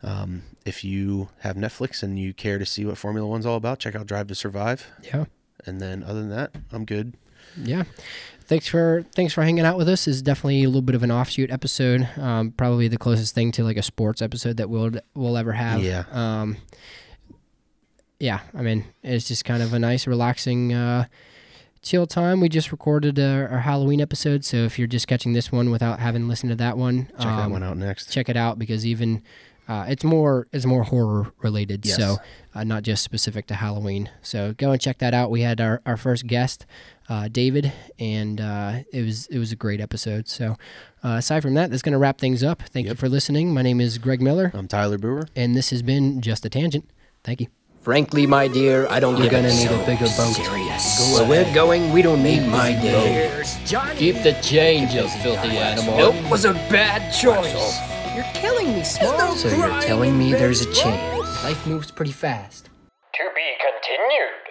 Um, 0.00 0.42
if 0.64 0.84
you 0.84 1.28
have 1.40 1.56
Netflix 1.56 2.04
and 2.04 2.16
you 2.16 2.32
care 2.32 2.60
to 2.60 2.64
see 2.64 2.84
what 2.84 2.96
Formula 2.96 3.26
One's 3.26 3.44
all 3.44 3.56
about, 3.56 3.80
check 3.80 3.96
out 3.96 4.06
Drive 4.06 4.28
to 4.28 4.34
Survive. 4.36 4.86
Yeah. 5.02 5.24
And 5.66 5.80
then 5.80 6.04
other 6.04 6.20
than 6.20 6.30
that, 6.30 6.54
I'm 6.70 6.84
good. 6.84 7.14
Yeah. 7.56 7.82
Thanks 8.48 8.66
for 8.66 9.04
thanks 9.14 9.34
for 9.34 9.42
hanging 9.42 9.66
out 9.66 9.76
with 9.76 9.88
us. 9.90 10.06
This 10.06 10.16
is 10.16 10.22
definitely 10.22 10.64
a 10.64 10.68
little 10.68 10.80
bit 10.82 10.94
of 10.94 11.02
an 11.02 11.10
offshoot 11.12 11.50
episode. 11.50 12.08
Um, 12.16 12.50
probably 12.52 12.88
the 12.88 12.96
closest 12.96 13.34
thing 13.34 13.52
to 13.52 13.62
like 13.62 13.76
a 13.76 13.82
sports 13.82 14.22
episode 14.22 14.56
that 14.56 14.70
we'll 14.70 14.90
we'll 15.14 15.36
ever 15.36 15.52
have. 15.52 15.82
Yeah. 15.82 16.04
Um, 16.10 16.56
yeah. 18.18 18.40
I 18.54 18.62
mean, 18.62 18.86
it's 19.02 19.28
just 19.28 19.44
kind 19.44 19.62
of 19.62 19.74
a 19.74 19.78
nice, 19.78 20.06
relaxing, 20.06 20.72
uh, 20.72 21.04
chill 21.82 22.06
time. 22.06 22.40
We 22.40 22.48
just 22.48 22.72
recorded 22.72 23.18
uh, 23.18 23.48
our 23.50 23.60
Halloween 23.60 24.00
episode, 24.00 24.44
so 24.46 24.56
if 24.58 24.78
you're 24.78 24.88
just 24.88 25.06
catching 25.08 25.34
this 25.34 25.52
one 25.52 25.70
without 25.70 26.00
having 26.00 26.26
listened 26.26 26.50
to 26.50 26.56
that 26.56 26.78
one, 26.78 27.06
Check 27.08 27.18
that 27.18 27.44
um, 27.44 27.52
one 27.52 27.62
out 27.62 27.76
next. 27.76 28.10
check 28.10 28.28
it 28.30 28.36
out 28.36 28.58
because 28.58 28.86
even 28.86 29.22
uh, 29.68 29.84
it's 29.88 30.02
more 30.04 30.48
it's 30.52 30.64
more 30.66 30.82
horror 30.82 31.32
related 31.42 31.84
Yes. 31.86 31.96
so 31.96 32.16
uh, 32.54 32.64
not 32.64 32.82
just 32.82 33.02
specific 33.04 33.46
to 33.48 33.54
halloween 33.54 34.10
so 34.22 34.52
go 34.54 34.72
and 34.72 34.80
check 34.80 34.98
that 34.98 35.14
out 35.14 35.30
we 35.30 35.42
had 35.42 35.60
our, 35.60 35.80
our 35.86 35.96
first 35.96 36.26
guest 36.26 36.66
uh, 37.08 37.28
david 37.28 37.72
and 37.98 38.40
uh, 38.40 38.80
it 38.92 39.02
was 39.02 39.26
it 39.28 39.38
was 39.38 39.52
a 39.52 39.56
great 39.56 39.80
episode 39.80 40.28
so 40.28 40.56
uh, 41.04 41.10
aside 41.18 41.42
from 41.42 41.54
that 41.54 41.70
that's 41.70 41.82
going 41.82 41.92
to 41.92 41.98
wrap 41.98 42.18
things 42.18 42.42
up 42.42 42.62
thank 42.62 42.86
you 42.86 42.94
for 42.94 43.08
listening 43.08 43.52
my 43.54 43.62
name 43.62 43.80
is 43.80 43.98
greg 43.98 44.20
miller 44.22 44.50
I'm 44.54 44.68
Tyler 44.68 44.98
Brewer. 44.98 45.26
and 45.36 45.54
this 45.54 45.70
has 45.70 45.82
been 45.82 46.20
just 46.20 46.44
a 46.44 46.48
tangent 46.48 46.88
thank 47.24 47.40
you 47.40 47.46
Frankly, 47.80 48.26
my 48.26 48.48
dear, 48.48 48.86
I 48.90 49.00
don't 49.00 49.16
You're 49.16 49.30
gonna 49.30 49.48
it 49.48 49.54
need 49.54 49.70
a 49.70 49.86
bigger 49.86 50.04
boat. 50.16 50.34
Serious. 50.34 51.14
Where 51.14 51.26
we're 51.26 51.54
going, 51.54 51.90
we 51.90 52.02
don't 52.02 52.22
need 52.22 52.46
my 52.46 52.72
boat. 52.82 53.96
Keep 53.96 54.16
the 54.24 54.36
change, 54.42 54.92
you 54.92 55.08
filthy 55.22 55.56
animal. 55.56 55.96
Nope, 55.96 56.30
was 56.30 56.44
a 56.44 56.52
bad 56.52 57.12
choice. 57.14 57.97
You're 58.18 58.34
killing 58.34 58.74
me 58.74 58.82
small 58.82 59.36
So 59.36 59.48
you're 59.48 59.80
telling 59.80 60.18
me 60.18 60.32
there's 60.32 60.62
a 60.62 60.72
chance? 60.72 61.44
Life 61.44 61.64
moves 61.68 61.92
pretty 61.92 62.10
fast. 62.10 62.68
To 63.14 63.24
be 63.32 63.48
continued. 63.62 64.47